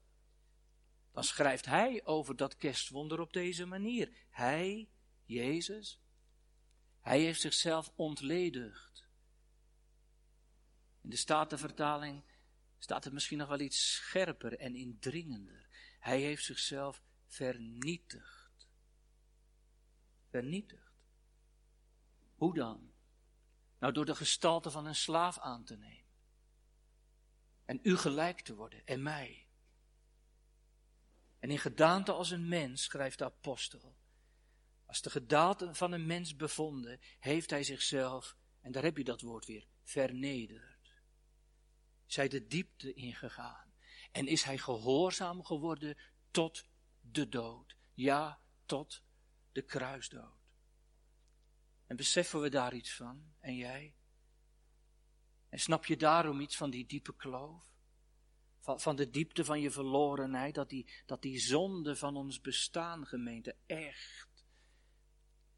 Dan 1.12 1.24
schrijft 1.24 1.66
hij 1.66 2.02
over 2.04 2.36
dat 2.36 2.58
kerstwonder 2.58 3.20
op 3.20 3.34
deze 3.34 3.66
manier. 3.66 4.12
Hij, 4.30 4.90
Jezus, 5.26 6.00
hij 7.08 7.20
heeft 7.20 7.42
zichzelf 7.42 7.92
ontledigd. 7.96 9.08
In 11.02 11.10
de 11.10 11.16
Statenvertaling 11.16 12.24
staat 12.78 13.04
het 13.04 13.14
misschien 13.14 13.38
nog 13.38 13.48
wel 13.48 13.60
iets 13.60 13.94
scherper 13.94 14.60
en 14.60 14.76
indringender. 14.76 15.68
Hij 16.00 16.22
heeft 16.22 16.44
zichzelf 16.44 17.04
vernietigd. 17.26 18.68
Vernietigd. 20.30 20.92
Hoe 22.36 22.54
dan? 22.54 22.94
Nou, 23.80 23.94
door 23.94 24.06
de 24.06 24.16
gestalte 24.16 24.72
van 24.72 24.86
een 24.86 24.96
slaaf 24.96 25.40
aan 25.40 25.64
te 25.64 25.78
nemen. 25.78 26.06
En 27.66 27.80
u 27.84 27.98
gelijk 27.98 28.42
te 28.42 28.56
worden 28.56 28.86
en 28.86 29.02
mij. 29.02 29.48
En 31.40 31.50
in 31.50 31.60
gedaante 31.60 32.12
als 32.12 32.32
een 32.32 32.48
mens, 32.48 32.84
schrijft 32.84 33.18
de 33.18 33.26
apostel, 33.26 33.96
als 34.88 35.02
de 35.02 35.10
gedaante 35.10 35.74
van 35.74 35.92
een 35.92 36.06
mens 36.06 36.36
bevonden, 36.36 37.00
heeft 37.20 37.50
hij 37.50 37.64
zichzelf, 37.64 38.36
en 38.62 38.72
daar 38.72 38.84
heb 38.84 38.98
je 38.98 39.04
dat 39.04 39.22
woord 39.22 39.46
weer, 39.46 39.68
vernederd. 39.84 41.02
Zij 42.06 42.28
de 42.28 42.48
diepte 42.48 42.94
ingegaan. 42.94 43.74
En 44.12 44.28
is 44.28 44.44
hij 44.44 44.58
gehoorzaam 44.58 45.44
geworden 45.44 45.98
tot 46.32 46.66
de 47.02 47.30
dood. 47.30 47.76
Ja, 47.94 48.42
tot 48.66 49.04
de 49.52 49.62
kruisdood. 49.62 50.38
En 51.86 51.96
beseffen 51.96 52.42
we 52.42 52.50
daar 52.50 52.74
iets 52.74 52.94
van, 52.96 53.34
en 53.40 53.56
jij? 53.56 53.96
En 55.50 55.60
snap 55.60 55.86
je 55.86 55.98
daarom 55.98 56.40
iets 56.40 56.58
van 56.58 56.70
die 56.70 56.86
diepe 56.86 57.16
kloof? 57.16 57.76
Van, 58.60 58.80
van 58.80 58.96
de 58.96 59.10
diepte 59.10 59.46
van 59.46 59.62
je 59.62 59.72
verlorenheid, 59.72 60.56
dat 60.56 60.70
die, 60.70 60.92
dat 61.06 61.22
die 61.22 61.40
zonde 61.40 61.96
van 61.96 62.16
ons 62.16 62.42
bestaan, 62.42 63.06
gemeente, 63.06 63.56
echt 63.66 64.27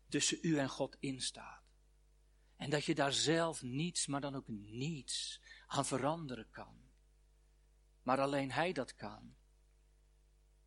tussen 0.10 0.38
u 0.42 0.58
en 0.58 0.70
God 0.70 0.98
instaat. 1.00 1.63
En 2.58 2.70
dat 2.70 2.86
je 2.86 2.96
daar 2.96 3.13
zelf 3.13 3.62
niets, 3.62 4.08
maar 4.08 4.22
dan 4.22 4.36
ook 4.36 4.48
niets 4.48 5.42
aan 5.68 5.86
veranderen 5.86 6.50
kan. 6.51 6.78
Maar 8.04 8.20
alleen 8.20 8.51
Hij 8.51 8.72
dat 8.72 8.96
kan. 8.96 9.36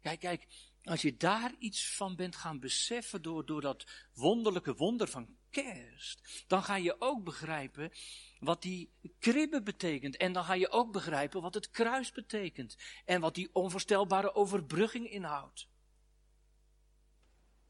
Kijk, 0.01 0.21
kijk, 0.21 0.47
als 0.83 1.03
je 1.03 1.17
daar 1.17 1.55
iets 1.59 1.97
van 1.97 2.17
bent 2.17 2.37
gaan 2.37 2.61
beseffen 2.61 3.23
door, 3.23 3.47
door 3.47 3.61
dat 3.61 3.87
wonderlijke 4.15 4.75
wonder 4.75 5.09
van 5.09 5.37
kerst, 5.51 6.45
dan 6.47 6.63
ga 6.63 6.77
je 6.77 7.01
ook 7.01 7.25
begrijpen 7.25 7.93
wat 8.39 8.63
die 8.63 8.93
kribbe 9.19 9.63
betekent. 9.63 10.17
En 10.17 10.33
dan 10.33 10.45
ga 10.45 10.55
je 10.55 10.71
ook 10.71 10.93
begrijpen 10.93 11.43
wat 11.43 11.55
het 11.55 11.71
kruis 11.71 12.13
betekent. 12.13 12.77
En 13.05 13.21
wat 13.21 13.35
die 13.35 13.55
onvoorstelbare 13.55 14.35
overbrugging 14.35 15.11
inhoudt. 15.11 15.69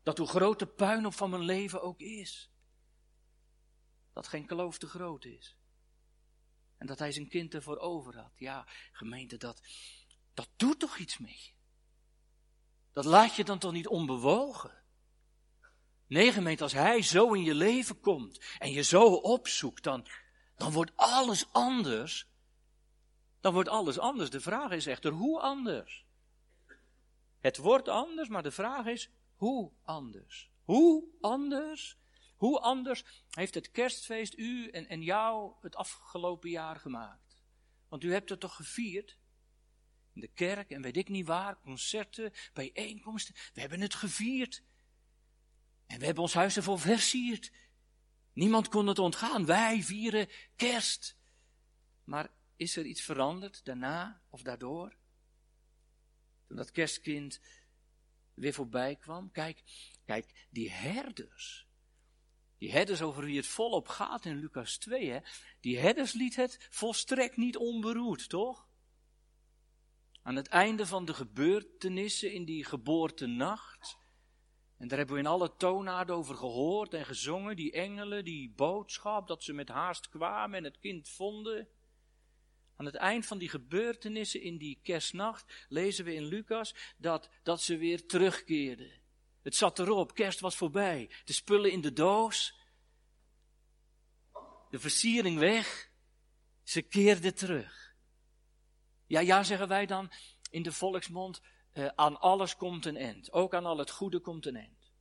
Dat 0.02 0.18
hoe 0.18 0.26
groot 0.26 0.58
de 0.58 0.66
puinhoop 0.66 1.14
van 1.14 1.30
mijn 1.30 1.42
leven 1.42 1.82
ook 1.82 2.00
is. 2.00 2.50
Dat 4.12 4.28
geen 4.28 4.48
geloof 4.48 4.78
te 4.78 4.86
groot 4.86 5.24
is. 5.24 5.56
En 6.78 6.86
dat 6.86 6.98
hij 6.98 7.12
zijn 7.12 7.28
kind 7.28 7.54
ervoor 7.54 7.78
over 7.78 8.18
had. 8.18 8.32
Ja, 8.38 8.66
gemeente, 8.92 9.36
dat, 9.36 9.62
dat 10.34 10.48
doet 10.56 10.78
toch 10.78 10.98
iets 10.98 11.18
mee. 11.18 11.54
Dat 12.92 13.04
laat 13.04 13.34
je 13.34 13.44
dan 13.44 13.58
toch 13.58 13.72
niet 13.72 13.88
onbewogen? 13.88 14.82
Nee, 16.06 16.32
gemeente, 16.32 16.62
als 16.62 16.72
hij 16.72 17.02
zo 17.02 17.32
in 17.32 17.42
je 17.42 17.54
leven 17.54 18.00
komt 18.00 18.44
en 18.58 18.72
je 18.72 18.82
zo 18.82 19.04
opzoekt, 19.14 19.82
dan, 19.82 20.06
dan 20.56 20.72
wordt 20.72 20.92
alles 20.96 21.52
anders. 21.52 22.26
Dan 23.40 23.52
wordt 23.52 23.68
alles 23.68 23.98
anders. 23.98 24.30
De 24.30 24.40
vraag 24.40 24.70
is 24.70 24.86
echter, 24.86 25.12
hoe 25.12 25.40
anders? 25.40 26.04
Het 27.40 27.56
wordt 27.56 27.88
anders, 27.88 28.28
maar 28.28 28.42
de 28.42 28.50
vraag 28.50 28.86
is, 28.86 29.10
hoe 29.42 29.72
anders? 29.82 30.50
Hoe 30.64 31.08
anders? 31.20 31.98
Hoe 32.36 32.60
anders 32.60 33.04
heeft 33.30 33.54
het 33.54 33.70
kerstfeest 33.70 34.38
u 34.38 34.68
en, 34.68 34.88
en 34.88 35.02
jou 35.02 35.54
het 35.60 35.76
afgelopen 35.76 36.50
jaar 36.50 36.76
gemaakt? 36.76 37.36
Want 37.88 38.04
u 38.04 38.12
hebt 38.12 38.30
het 38.30 38.40
toch 38.40 38.56
gevierd? 38.56 39.18
In 40.12 40.20
de 40.20 40.28
kerk 40.28 40.70
en 40.70 40.82
weet 40.82 40.96
ik 40.96 41.08
niet 41.08 41.26
waar, 41.26 41.60
concerten, 41.60 42.32
bijeenkomsten. 42.52 43.34
We 43.54 43.60
hebben 43.60 43.80
het 43.80 43.94
gevierd. 43.94 44.62
En 45.86 45.98
we 45.98 46.04
hebben 46.04 46.22
ons 46.22 46.34
huis 46.34 46.56
ervoor 46.56 46.80
versierd. 46.80 47.52
Niemand 48.32 48.68
kon 48.68 48.86
het 48.86 48.98
ontgaan. 48.98 49.46
Wij 49.46 49.82
vieren 49.82 50.28
kerst. 50.56 51.16
Maar 52.04 52.30
is 52.56 52.76
er 52.76 52.84
iets 52.84 53.02
veranderd 53.02 53.64
daarna 53.64 54.22
of 54.28 54.42
daardoor? 54.42 54.96
Toen 56.46 56.56
dat 56.56 56.70
kerstkind 56.70 57.40
weer 58.34 58.52
voorbij 58.52 58.96
kwam. 58.96 59.30
Kijk, 59.30 59.62
kijk, 60.04 60.46
die 60.50 60.70
herders. 60.70 61.66
Die 62.58 62.72
herders 62.72 63.02
over 63.02 63.24
wie 63.24 63.36
het 63.36 63.46
volop 63.46 63.88
gaat 63.88 64.24
in 64.24 64.38
Lucas 64.38 64.76
2, 64.76 65.10
hè, 65.10 65.18
die 65.60 65.78
herders 65.78 66.12
liet 66.12 66.36
het 66.36 66.66
volstrekt 66.70 67.36
niet 67.36 67.56
onberoerd, 67.56 68.28
toch? 68.28 68.68
Aan 70.22 70.36
het 70.36 70.48
einde 70.48 70.86
van 70.86 71.04
de 71.04 71.14
gebeurtenissen 71.14 72.32
in 72.32 72.44
die 72.44 72.64
geboortenacht, 72.64 73.96
en 74.82 74.88
daar 74.88 74.98
hebben 74.98 75.16
we 75.16 75.22
in 75.22 75.28
alle 75.28 75.56
toonaarden 75.56 76.14
over 76.14 76.34
gehoord 76.34 76.94
en 76.94 77.04
gezongen, 77.04 77.56
die 77.56 77.72
engelen, 77.72 78.24
die 78.24 78.50
boodschap, 78.50 79.26
dat 79.26 79.42
ze 79.42 79.52
met 79.52 79.68
haast 79.68 80.08
kwamen 80.08 80.58
en 80.58 80.64
het 80.64 80.78
kind 80.78 81.08
vonden. 81.08 81.68
Aan 82.76 82.86
het 82.86 82.94
eind 82.94 83.26
van 83.26 83.38
die 83.38 83.48
gebeurtenissen 83.48 84.40
in 84.40 84.58
die 84.58 84.78
kerstnacht 84.82 85.66
lezen 85.68 86.04
we 86.04 86.14
in 86.14 86.24
Lucas 86.24 86.74
dat, 86.96 87.30
dat 87.42 87.60
ze 87.60 87.76
weer 87.76 88.06
terugkeerden. 88.06 89.00
Het 89.42 89.56
zat 89.56 89.78
erop, 89.78 90.14
kerst 90.14 90.40
was 90.40 90.56
voorbij, 90.56 91.10
de 91.24 91.32
spullen 91.32 91.70
in 91.70 91.80
de 91.80 91.92
doos, 91.92 92.54
de 94.70 94.78
versiering 94.78 95.38
weg, 95.38 95.90
ze 96.62 96.82
keerden 96.82 97.34
terug. 97.34 97.94
Ja, 99.06 99.20
ja, 99.20 99.42
zeggen 99.42 99.68
wij 99.68 99.86
dan 99.86 100.12
in 100.50 100.62
de 100.62 100.72
volksmond, 100.72 101.40
uh, 101.72 101.86
aan 101.86 102.20
alles 102.20 102.56
komt 102.56 102.86
een 102.86 102.96
eind. 102.96 103.32
Ook 103.32 103.54
aan 103.54 103.66
al 103.66 103.78
het 103.78 103.90
goede 103.90 104.20
komt 104.20 104.46
een 104.46 104.56
eind. 104.56 104.92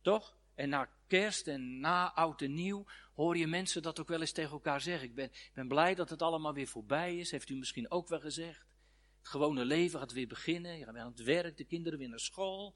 Toch? 0.00 0.39
En 0.60 0.68
na 0.68 0.88
kerst 1.06 1.46
en 1.46 1.80
na 1.80 2.12
oud 2.12 2.42
en 2.42 2.54
nieuw 2.54 2.86
hoor 3.14 3.36
je 3.36 3.46
mensen 3.46 3.82
dat 3.82 4.00
ook 4.00 4.08
wel 4.08 4.20
eens 4.20 4.32
tegen 4.32 4.50
elkaar 4.50 4.80
zeggen. 4.80 5.08
Ik 5.08 5.14
ben, 5.14 5.30
ben 5.54 5.68
blij 5.68 5.94
dat 5.94 6.10
het 6.10 6.22
allemaal 6.22 6.54
weer 6.54 6.66
voorbij 6.66 7.18
is, 7.18 7.30
heeft 7.30 7.48
u 7.48 7.56
misschien 7.56 7.90
ook 7.90 8.08
wel 8.08 8.20
gezegd. 8.20 8.66
Het 9.18 9.28
gewone 9.28 9.64
leven 9.64 9.98
gaat 9.98 10.12
weer 10.12 10.26
beginnen. 10.26 10.78
Je 10.78 10.84
gaat 10.84 10.92
weer 10.92 11.02
aan 11.02 11.10
het 11.10 11.22
werk, 11.22 11.56
de 11.56 11.64
kinderen 11.64 11.98
weer 11.98 12.08
naar 12.08 12.20
school. 12.20 12.74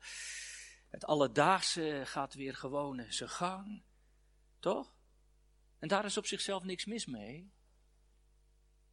Het 0.89 1.05
alledaagse 1.05 2.03
gaat 2.05 2.35
weer 2.35 2.55
gewoon 2.55 3.05
zijn 3.09 3.31
gang. 3.31 3.83
Toch? 4.59 4.95
En 5.79 5.89
daar 5.89 6.05
is 6.05 6.17
op 6.17 6.27
zichzelf 6.27 6.63
niks 6.63 6.85
mis 6.85 7.07
mee. 7.07 7.53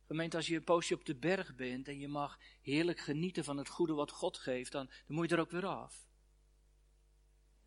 Gemeente, 0.07 0.38
als 0.38 0.48
je 0.48 0.55
een 0.55 0.63
poosje 0.63 0.95
op 0.95 1.05
de 1.05 1.15
berg 1.15 1.55
bent 1.55 1.88
en 1.88 2.00
je 2.00 2.07
mag 2.07 2.39
heerlijk 2.62 3.00
genieten 3.00 3.43
van 3.43 3.57
het 3.57 3.69
goede 3.69 3.93
wat 3.93 4.12
God 4.12 4.38
geeft, 4.38 4.71
dan, 4.71 4.86
dan 4.86 5.15
moet 5.15 5.29
je 5.29 5.36
er 5.36 5.41
ook 5.41 5.51
weer 5.51 5.65
af. 5.65 6.10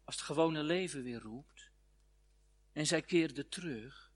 Als 0.05 0.15
het 0.15 0.25
gewone 0.25 0.63
leven 0.63 1.03
weer 1.03 1.21
roept. 1.21 1.71
En 2.73 2.87
zij 2.87 3.03
keerde 3.03 3.49
terug. 3.49 4.13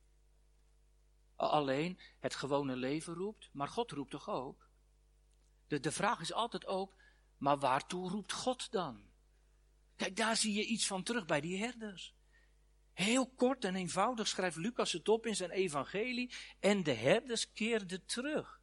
Alleen 1.36 2.00
het 2.18 2.34
gewone 2.34 2.76
leven 2.76 3.14
roept, 3.14 3.48
maar 3.52 3.68
God 3.68 3.90
roept 3.90 4.10
toch 4.10 4.28
ook? 4.28 4.68
De, 5.66 5.80
de 5.80 5.92
vraag 5.92 6.20
is 6.20 6.32
altijd 6.32 6.66
ook, 6.66 6.94
maar 7.36 7.58
waartoe 7.58 8.10
roept 8.10 8.32
God 8.32 8.70
dan? 8.72 9.06
Kijk, 9.96 10.16
daar 10.16 10.36
zie 10.36 10.54
je 10.54 10.64
iets 10.64 10.86
van 10.86 11.02
terug 11.02 11.26
bij 11.26 11.40
die 11.40 11.58
herders. 11.58 12.14
Heel 12.92 13.26
kort 13.26 13.64
en 13.64 13.74
eenvoudig 13.74 14.28
schrijft 14.28 14.56
Lucas 14.56 14.92
het 14.92 15.08
op 15.08 15.26
in 15.26 15.36
zijn 15.36 15.50
evangelie. 15.50 16.34
En 16.60 16.82
de 16.82 16.92
herders 16.92 17.52
keerden 17.52 18.04
terug. 18.04 18.60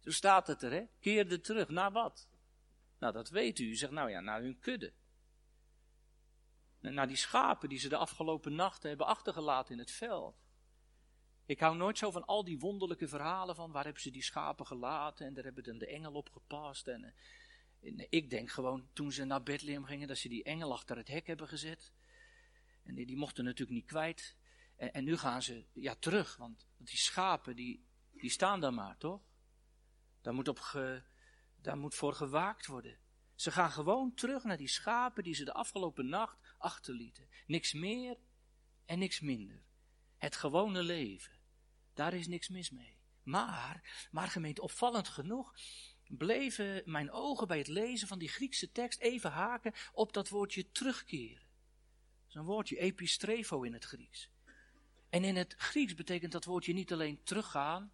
Zo 0.00 0.10
staat 0.10 0.46
het 0.46 0.62
er, 0.62 0.72
hè? 0.72 0.84
Keerden 1.00 1.42
terug. 1.42 1.68
Naar 1.68 1.92
wat? 1.92 2.28
Nou, 2.98 3.12
dat 3.12 3.28
weet 3.28 3.58
u. 3.58 3.64
U 3.64 3.74
zegt, 3.74 3.92
nou 3.92 4.10
ja, 4.10 4.20
naar 4.20 4.40
hun 4.40 4.58
kudde. 4.58 4.92
Naar 6.92 7.06
die 7.06 7.16
schapen 7.16 7.68
die 7.68 7.78
ze 7.78 7.88
de 7.88 7.96
afgelopen 7.96 8.54
nachten 8.54 8.88
hebben 8.88 9.06
achtergelaten 9.06 9.72
in 9.72 9.78
het 9.78 9.90
veld. 9.90 10.42
Ik 11.46 11.60
hou 11.60 11.76
nooit 11.76 11.98
zo 11.98 12.10
van 12.10 12.24
al 12.24 12.44
die 12.44 12.58
wonderlijke 12.58 13.08
verhalen 13.08 13.54
van 13.54 13.72
waar 13.72 13.84
hebben 13.84 14.02
ze 14.02 14.10
die 14.10 14.22
schapen 14.22 14.66
gelaten 14.66 15.26
en 15.26 15.34
daar 15.34 15.44
hebben 15.44 15.64
dan 15.64 15.78
de 15.78 15.86
engel 15.86 16.12
op 16.12 16.30
gepast. 16.30 16.88
En, 16.88 17.14
en 17.80 18.06
ik 18.10 18.30
denk 18.30 18.50
gewoon 18.50 18.88
toen 18.92 19.12
ze 19.12 19.24
naar 19.24 19.42
Bethlehem 19.42 19.84
gingen 19.84 20.08
dat 20.08 20.18
ze 20.18 20.28
die 20.28 20.42
engel 20.42 20.72
achter 20.72 20.96
het 20.96 21.08
hek 21.08 21.26
hebben 21.26 21.48
gezet. 21.48 21.92
En 22.82 22.94
die, 22.94 23.16
mochten 23.16 23.44
natuurlijk 23.44 23.78
niet 23.78 23.86
kwijt. 23.86 24.36
En, 24.76 25.04
nu 25.04 25.16
gaan 25.16 25.42
ze 25.42 25.66
ja, 25.72 25.94
terug, 25.94 26.36
want 26.36 26.66
die 26.76 26.98
schapen 26.98 27.56
die, 27.56 27.86
die 28.10 28.30
staan 28.30 28.60
daar 28.60 28.74
maar, 28.74 28.96
toch? 28.98 29.22
Daar 30.20 30.34
moet, 30.34 30.48
op 30.48 30.60
daar 31.56 31.78
moet 31.78 31.94
voor 31.94 32.14
gewaakt 32.14 32.66
worden. 32.66 32.98
Ze 33.34 33.50
gaan 33.50 33.70
gewoon 33.70 34.14
terug 34.14 34.44
naar 34.44 34.56
die 34.56 34.68
schapen 34.68 35.22
die 35.22 35.34
ze 35.34 35.44
de 35.44 35.52
afgelopen 35.52 36.08
nacht 36.08 36.43
achterlieten. 36.64 37.28
Niks 37.46 37.72
meer 37.72 38.16
en 38.84 38.98
niks 38.98 39.20
minder. 39.20 39.62
Het 40.16 40.36
gewone 40.36 40.82
leven. 40.82 41.32
Daar 41.94 42.14
is 42.14 42.26
niks 42.26 42.48
mis 42.48 42.70
mee. 42.70 42.96
Maar, 43.22 44.08
maar 44.10 44.28
gemeente, 44.28 44.62
opvallend 44.62 45.08
genoeg, 45.08 45.54
bleven 46.08 46.82
mijn 46.84 47.10
ogen 47.10 47.48
bij 47.48 47.58
het 47.58 47.68
lezen 47.68 48.08
van 48.08 48.18
die 48.18 48.28
Griekse 48.28 48.72
tekst 48.72 49.00
even 49.00 49.30
haken 49.30 49.72
op 49.92 50.12
dat 50.12 50.28
woordje 50.28 50.70
terugkeren 50.70 51.44
is 52.34 52.40
een 52.40 52.46
woordje, 52.46 52.78
epistrefo 52.78 53.62
in 53.62 53.72
het 53.72 53.84
Grieks. 53.84 54.30
En 55.08 55.24
in 55.24 55.36
het 55.36 55.54
Grieks 55.58 55.94
betekent 55.94 56.32
dat 56.32 56.44
woordje 56.44 56.72
niet 56.72 56.92
alleen 56.92 57.22
teruggaan 57.22 57.92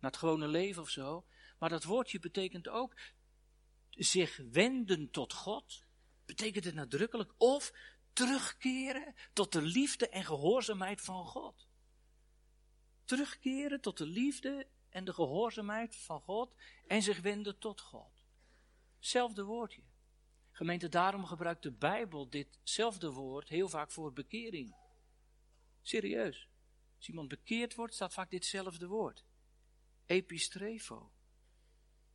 naar 0.00 0.10
het 0.10 0.20
gewone 0.20 0.48
leven 0.48 0.82
of 0.82 0.90
zo, 0.90 1.26
maar 1.58 1.68
dat 1.68 1.84
woordje 1.84 2.18
betekent 2.18 2.68
ook 2.68 2.94
zich 3.90 4.40
wenden 4.50 5.10
tot 5.10 5.32
God, 5.32 5.85
betekent 6.26 6.64
het 6.64 6.74
nadrukkelijk, 6.74 7.32
of 7.36 7.72
terugkeren 8.12 9.14
tot 9.32 9.52
de 9.52 9.62
liefde 9.62 10.08
en 10.08 10.24
gehoorzaamheid 10.24 11.00
van 11.00 11.26
God. 11.26 11.66
Terugkeren 13.04 13.80
tot 13.80 13.98
de 13.98 14.06
liefde 14.06 14.66
en 14.88 15.04
de 15.04 15.12
gehoorzaamheid 15.12 15.96
van 15.96 16.20
God 16.20 16.54
en 16.86 17.02
zich 17.02 17.20
wenden 17.20 17.58
tot 17.58 17.80
God. 17.80 18.24
Hetzelfde 18.96 19.44
woordje. 19.44 19.82
Gemeente, 20.50 20.88
daarom 20.88 21.24
gebruikt 21.24 21.62
de 21.62 21.72
Bijbel 21.72 22.30
ditzelfde 22.30 23.10
woord 23.10 23.48
heel 23.48 23.68
vaak 23.68 23.90
voor 23.90 24.12
bekering. 24.12 24.74
Serieus. 25.82 26.48
Als 26.96 27.08
iemand 27.08 27.28
bekeerd 27.28 27.74
wordt, 27.74 27.94
staat 27.94 28.12
vaak 28.12 28.30
ditzelfde 28.30 28.86
woord. 28.86 29.24
Epistrefo. 30.06 31.12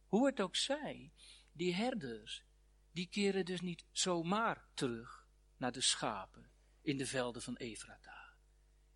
Hoe 0.07 0.25
het 0.25 0.41
ook 0.41 0.55
zij, 0.55 1.11
die 1.51 1.73
herders, 1.73 2.43
die 2.91 3.07
keren 3.07 3.45
dus 3.45 3.61
niet 3.61 3.85
zomaar 3.91 4.65
terug 4.73 5.27
naar 5.57 5.71
de 5.71 5.81
schapen 5.81 6.51
in 6.81 6.97
de 6.97 7.05
velden 7.05 7.41
van 7.41 7.55
Efrata. 7.55 8.33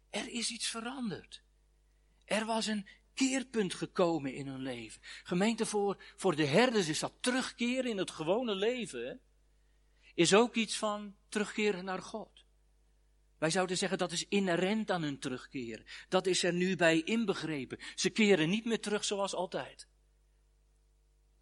Er 0.10 0.28
is 0.28 0.50
iets 0.50 0.68
veranderd. 0.68 1.44
Er 2.26 2.46
was 2.46 2.66
een 2.66 2.88
keerpunt 3.14 3.74
gekomen 3.74 4.34
in 4.34 4.48
hun 4.48 4.62
leven. 4.62 5.02
Gemeente, 5.24 5.66
voor, 5.66 6.04
voor 6.16 6.36
de 6.36 6.46
herders 6.46 6.88
is 6.88 7.00
dat 7.00 7.14
terugkeren 7.20 7.92
in 7.92 7.98
het 7.98 8.12
gewone 8.12 8.56
leven 8.56 9.22
is 10.14 10.34
ook 10.34 10.56
iets 10.56 10.78
van 10.78 11.16
terugkeren 11.30 11.86
naar 11.86 12.02
God. 12.02 12.46
Wij 13.38 13.50
zouden 13.50 13.78
zeggen 13.78 13.98
dat 13.98 14.12
is 14.12 14.28
inherent 14.28 14.92
aan 14.92 15.02
hun 15.02 15.20
terugkeren. 15.20 15.86
Dat 16.10 16.26
is 16.26 16.44
er 16.44 16.54
nu 16.54 16.76
bij 16.76 17.02
inbegrepen. 17.02 17.80
Ze 17.96 18.10
keren 18.10 18.50
niet 18.50 18.66
meer 18.66 18.82
terug 18.82 19.06
zoals 19.06 19.34
altijd. 19.34 19.88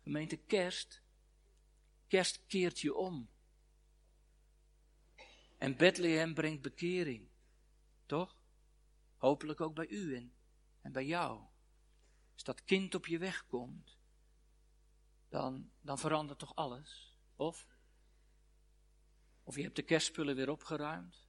Gemeente 0.03 0.37
kerst. 0.37 1.02
Kerst 2.13 2.45
keert 2.47 2.79
je 2.79 2.95
om. 2.95 3.29
En 5.57 5.77
Bethlehem 5.77 6.33
brengt 6.33 6.61
bekering. 6.61 7.29
Toch? 8.05 8.37
Hopelijk 9.17 9.61
ook 9.61 9.75
bij 9.75 9.87
u 9.87 10.15
en, 10.15 10.33
en 10.81 10.91
bij 10.91 11.05
jou. 11.05 11.45
Als 12.33 12.43
dat 12.43 12.63
kind 12.63 12.95
op 12.95 13.05
je 13.05 13.17
weg 13.17 13.45
komt, 13.45 13.97
dan, 15.29 15.71
dan 15.81 15.99
verandert 15.99 16.39
toch 16.39 16.55
alles? 16.55 17.17
Of? 17.35 17.67
Of 19.43 19.55
je 19.55 19.61
hebt 19.61 19.75
de 19.75 19.83
kerstspullen 19.83 20.35
weer 20.35 20.49
opgeruimd. 20.49 21.27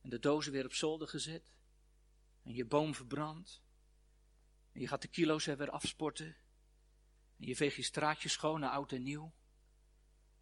En 0.00 0.08
de 0.10 0.18
dozen 0.18 0.52
weer 0.52 0.64
op 0.64 0.74
zolder 0.74 1.08
gezet. 1.08 1.52
En 2.42 2.54
je 2.54 2.64
boom 2.64 2.94
verbrand. 2.94 3.62
En 4.72 4.80
je 4.80 4.88
gaat 4.88 5.02
de 5.02 5.08
kilo's 5.08 5.46
er 5.46 5.56
weer 5.56 5.70
afsporten. 5.70 6.36
En 7.36 7.46
je 7.46 7.56
veegt 7.56 7.76
je 7.76 7.82
straatje 7.82 8.28
schoon 8.28 8.60
naar 8.60 8.70
oud 8.70 8.92
en 8.92 9.02
nieuw. 9.02 9.34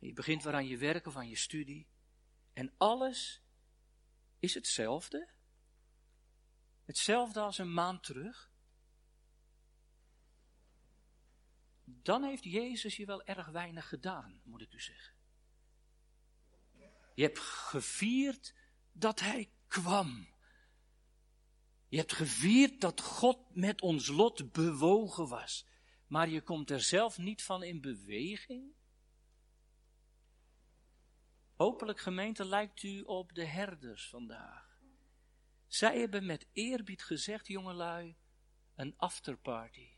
Je 0.05 0.13
begint 0.13 0.43
weer 0.43 0.55
aan 0.55 0.67
je 0.67 0.77
werk 0.77 1.07
of 1.07 1.17
aan 1.17 1.29
je 1.29 1.37
studie. 1.37 1.87
En 2.53 2.75
alles 2.77 3.43
is 4.39 4.55
hetzelfde. 4.55 5.29
Hetzelfde 6.85 7.41
als 7.41 7.59
een 7.59 7.73
maand 7.73 8.03
terug. 8.03 8.53
Dan 11.85 12.25
heeft 12.25 12.45
Jezus 12.45 12.97
je 12.97 13.07
wel 13.07 13.23
erg 13.25 13.49
weinig 13.49 13.89
gedaan, 13.89 14.41
moet 14.45 14.61
ik 14.61 14.73
u 14.73 14.81
zeggen. 14.81 15.15
Je 17.15 17.23
hebt 17.23 17.39
gevierd 17.39 18.55
dat 18.93 19.21
Hij 19.21 19.51
kwam. 19.67 20.29
Je 21.89 21.97
hebt 21.97 22.13
gevierd 22.13 22.81
dat 22.81 23.01
God 23.01 23.55
met 23.55 23.81
ons 23.81 24.09
lot 24.09 24.53
bewogen 24.53 25.29
was. 25.29 25.67
Maar 26.07 26.29
je 26.29 26.43
komt 26.43 26.71
er 26.71 26.81
zelf 26.81 27.19
niet 27.19 27.43
van 27.43 27.63
in 27.63 27.81
beweging. 27.81 28.75
Hopelijk 31.57 32.01
gemeente 32.01 32.45
lijkt 32.45 32.83
u 32.83 33.01
op 33.01 33.35
de 33.35 33.45
herders 33.45 34.09
vandaag. 34.09 34.79
Zij 35.67 35.99
hebben 35.99 36.27
met 36.27 36.47
eerbied 36.53 37.03
gezegd, 37.03 37.47
jongelui, 37.47 38.17
een 38.75 38.95
afterparty. 38.97 39.89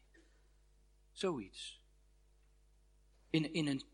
Zoiets. 1.13 1.81
In, 3.31 3.53
in 3.53 3.67
een 3.67 3.85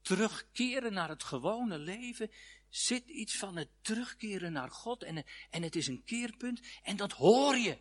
terugkeren 0.00 0.92
naar 0.92 1.08
het 1.08 1.22
gewone 1.22 1.78
leven 1.78 2.30
zit 2.68 3.08
iets 3.08 3.36
van 3.36 3.56
het 3.56 3.68
terugkeren 3.80 4.52
naar 4.52 4.70
God 4.70 5.02
en, 5.02 5.24
en 5.50 5.62
het 5.62 5.76
is 5.76 5.86
een 5.86 6.04
keerpunt 6.04 6.60
en 6.82 6.96
dat 6.96 7.12
hoor 7.12 7.56
je. 7.56 7.78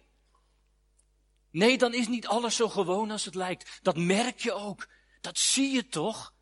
Nee, 1.50 1.78
dan 1.78 1.94
is 1.94 2.08
niet 2.08 2.28
alles 2.28 2.56
zo 2.56 2.70
gewoon 2.70 3.12
als 3.12 3.26
het 3.26 3.36
lijkt. 3.36 3.80
Dat 3.82 3.98
merk 3.98 4.40
je 4.40 4.54
ook. 4.54 4.90
Dat 5.22 5.38
zie 5.38 5.72
je 5.72 5.88
toch? 5.88 6.33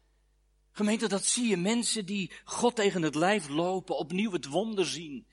Gemeente, 0.72 1.08
dat 1.08 1.26
zie 1.26 1.48
je. 1.48 1.58
Mensen 1.58 2.06
die 2.06 2.32
God 2.44 2.76
tegen 2.76 3.02
het 3.02 3.16
lijf 3.16 3.50
lopen, 3.50 3.98
opnieuw 3.98 4.32
het 4.32 4.46
wonder 4.46 4.86
zien. 4.86 5.28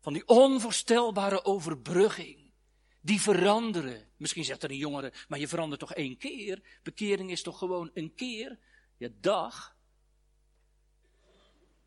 Van 0.00 0.12
die 0.12 0.26
onvoorstelbare 0.26 1.44
overbrugging. 1.44 2.52
Die 3.00 3.20
veranderen. 3.20 4.08
Misschien 4.16 4.44
zegt 4.44 4.62
er 4.62 4.70
een 4.70 4.76
jongere, 4.76 5.12
maar 5.28 5.38
je 5.38 5.48
verandert 5.48 5.80
toch 5.80 5.94
één 5.94 6.16
keer? 6.16 6.78
Bekering 6.82 7.30
is 7.30 7.42
toch 7.42 7.58
gewoon 7.58 7.90
een 7.94 8.14
keer? 8.14 8.58
Ja, 8.96 9.08
dag. 9.20 9.76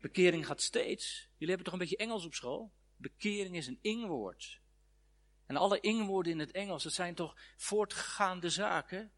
Bekering 0.00 0.46
gaat 0.46 0.62
steeds. 0.62 1.28
Jullie 1.32 1.54
hebben 1.54 1.64
toch 1.64 1.72
een 1.72 1.78
beetje 1.78 1.96
Engels 1.96 2.24
op 2.24 2.34
school? 2.34 2.72
Bekering 2.96 3.56
is 3.56 3.66
een 3.66 3.78
ingwoord. 3.80 4.60
En 5.46 5.56
alle 5.56 5.80
ingwoorden 5.80 6.32
in 6.32 6.38
het 6.38 6.50
Engels, 6.50 6.82
dat 6.82 6.92
zijn 6.92 7.14
toch 7.14 7.36
voortgaande 7.56 8.50
zaken? 8.50 9.12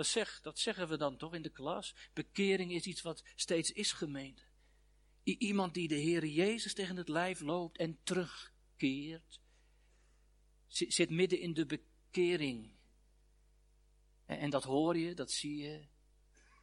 Dat, 0.00 0.08
zeg, 0.08 0.40
dat 0.40 0.58
zeggen 0.58 0.88
we 0.88 0.96
dan 0.96 1.16
toch 1.16 1.34
in 1.34 1.42
de 1.42 1.50
klas? 1.50 1.94
Bekering 2.12 2.72
is 2.72 2.84
iets 2.84 3.02
wat 3.02 3.24
steeds 3.34 3.72
is 3.72 3.92
gemeend. 3.92 4.44
iemand 5.22 5.74
die 5.74 5.88
de 5.88 5.94
Heer 5.94 6.26
Jezus 6.26 6.74
tegen 6.74 6.96
het 6.96 7.08
lijf 7.08 7.40
loopt 7.40 7.78
en 7.78 7.98
terugkeert, 8.02 9.40
zit 10.68 11.10
midden 11.10 11.40
in 11.40 11.54
de 11.54 11.66
bekering. 11.66 12.72
En, 14.26 14.50
dat 14.50 14.64
hoor 14.64 14.96
je, 14.96 15.14
dat 15.14 15.30
zie 15.30 15.56
je, 15.56 15.86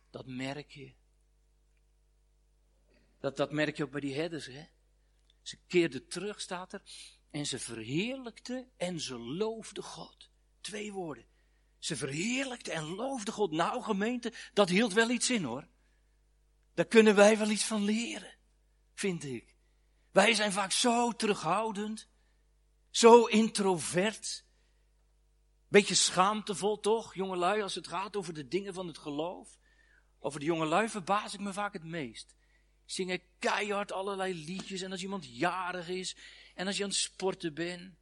dat 0.10 0.26
merk 0.26 0.72
je. 0.72 0.94
Dat, 3.20 3.38
dat 3.38 3.52
merk 3.52 3.78
je 3.78 3.84
ook 3.84 3.92
bij 3.92 4.02
die 4.02 4.16
herders, 4.16 4.46
hè. 4.46 4.66
Ze 5.42 5.58
keerden 5.68 6.08
terug, 6.08 6.42
staat 6.42 6.74
er, 6.74 6.82
en 7.30 7.46
ze 7.46 7.60
verheerlijkte 7.60 8.68
en 8.78 9.00
ze 9.00 9.18
loofde 9.18 9.82
God. 9.82 10.30
Twee 10.62 10.94
woorden. 10.94 11.26
Ze 11.80 11.96
verheerlijkte 11.96 12.72
en 12.72 12.84
loofde 12.84 13.32
God. 13.32 13.52
Nou, 13.52 13.84
gemeente, 13.84 14.34
dat 14.54 14.70
hield 14.70 14.94
wel 14.94 15.10
iets 15.10 15.30
in 15.30 15.44
hoor. 15.44 15.68
Daar 16.74 16.86
kunnen 16.86 17.16
wij 17.16 17.38
wel 17.38 17.50
iets 17.50 17.64
van 17.64 17.84
leren, 17.84 18.36
vind 18.94 19.24
ik. 19.24 19.56
Wij 20.12 20.34
zijn 20.34 20.52
vaak 20.52 20.72
zo 20.72 21.12
terughoudend, 21.12 22.10
zo 22.90 23.26
introvert. 23.26 24.46
Beetje 25.68 25.96
schaamtevol 25.96 26.80
toch, 26.80 27.16
jongelui, 27.16 27.62
als 27.62 27.76
het 27.76 27.88
gaat 27.88 28.16
over 28.16 28.34
de 28.34 28.48
dingen 28.48 28.74
van 28.74 28.88
het 28.88 28.98
geloof. 28.98 29.58
Over 30.20 30.40
de 30.40 30.46
jongelui 30.46 30.90
verbaas 30.90 31.34
ik 31.34 31.40
me 31.40 31.54
vaak 31.54 31.74
het 31.74 31.84
meest. 31.84 32.36
Zingen 32.86 33.22
keihard 33.40 33.92
allerlei 33.92 34.34
liedjes 34.34 34.82
en 34.82 34.92
als 34.92 35.02
iemand 35.02 35.38
jarig 35.38 35.90
is 35.90 36.16
en 36.56 36.68
als 36.68 36.78
je 36.78 36.84
aan 36.84 36.90
het 36.90 36.98
sporten 36.98 37.54
bent. 37.54 37.96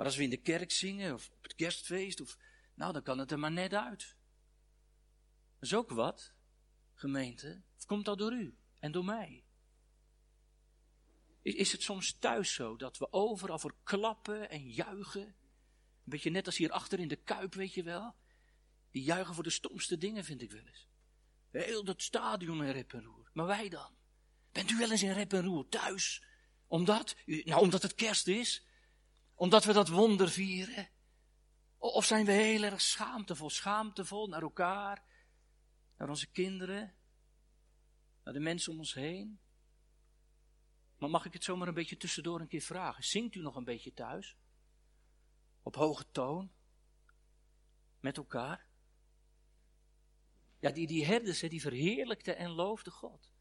Maar 0.00 0.08
als 0.08 0.18
we 0.18 0.24
in 0.24 0.30
de 0.30 0.36
kerk 0.36 0.70
zingen 0.70 1.14
of 1.14 1.30
op 1.30 1.42
het 1.42 1.54
kerstfeest, 1.54 2.20
of, 2.20 2.38
nou 2.74 2.92
dan 2.92 3.02
kan 3.02 3.18
het 3.18 3.30
er 3.30 3.38
maar 3.38 3.52
net 3.52 3.74
uit. 3.74 4.16
Dat 5.58 5.68
is 5.68 5.74
ook 5.74 5.90
wat, 5.90 6.32
gemeente. 6.94 7.62
Of 7.76 7.84
komt 7.84 8.04
dat 8.04 8.18
door 8.18 8.32
u 8.32 8.56
en 8.78 8.92
door 8.92 9.04
mij? 9.04 9.44
Is, 11.42 11.54
is 11.54 11.72
het 11.72 11.82
soms 11.82 12.12
thuis 12.18 12.52
zo 12.52 12.76
dat 12.76 12.98
we 12.98 13.12
overal 13.12 13.58
voor 13.58 13.74
klappen 13.82 14.50
en 14.50 14.70
juichen? 14.70 15.26
Een 15.26 15.34
beetje 16.04 16.30
net 16.30 16.46
als 16.46 16.56
hier 16.56 16.70
achter 16.70 16.98
in 16.98 17.08
de 17.08 17.16
kuip, 17.16 17.54
weet 17.54 17.74
je 17.74 17.82
wel. 17.82 18.14
Die 18.90 19.02
juichen 19.02 19.34
voor 19.34 19.44
de 19.44 19.50
stomste 19.50 19.98
dingen, 19.98 20.24
vind 20.24 20.42
ik 20.42 20.50
wel 20.50 20.66
eens. 20.66 20.88
Heel 21.50 21.84
dat 21.84 22.02
stadion 22.02 22.64
in 22.64 22.70
rep 22.70 22.92
en 22.92 23.04
roer. 23.04 23.30
Maar 23.32 23.46
wij 23.46 23.68
dan? 23.68 23.94
Bent 24.52 24.70
u 24.70 24.76
wel 24.76 24.90
eens 24.90 25.02
in 25.02 25.12
rep 25.12 25.32
en 25.32 25.44
roer 25.44 25.68
thuis? 25.68 26.22
Omdat? 26.66 27.16
Nou, 27.26 27.60
omdat 27.60 27.82
het 27.82 27.94
kerst 27.94 28.26
is. 28.26 28.64
Omdat 29.40 29.64
we 29.64 29.72
dat 29.72 29.88
wonder 29.88 30.30
vieren. 30.30 30.88
Of 31.78 32.04
zijn 32.04 32.24
we 32.24 32.32
heel 32.32 32.62
erg 32.62 32.80
schaamtevol, 32.80 33.50
schaamtevol 33.50 34.28
naar 34.28 34.42
elkaar, 34.42 35.04
naar 35.96 36.08
onze 36.08 36.30
kinderen, 36.30 36.94
naar 38.24 38.34
de 38.34 38.40
mensen 38.40 38.72
om 38.72 38.78
ons 38.78 38.94
heen? 38.94 39.40
Maar 40.98 41.10
mag 41.10 41.24
ik 41.24 41.32
het 41.32 41.44
zomaar 41.44 41.68
een 41.68 41.74
beetje 41.74 41.96
tussendoor 41.96 42.40
een 42.40 42.48
keer 42.48 42.60
vragen? 42.60 43.04
Zingt 43.04 43.34
u 43.34 43.40
nog 43.40 43.56
een 43.56 43.64
beetje 43.64 43.94
thuis? 43.94 44.36
Op 45.62 45.74
hoge 45.74 46.10
toon? 46.10 46.52
Met 48.00 48.16
elkaar? 48.16 48.66
Ja, 50.58 50.70
die, 50.70 50.86
die 50.86 51.04
herders, 51.04 51.40
die 51.40 51.60
verheerlijkten 51.60 52.36
en 52.36 52.50
loofden 52.50 52.92
God. 52.92 53.32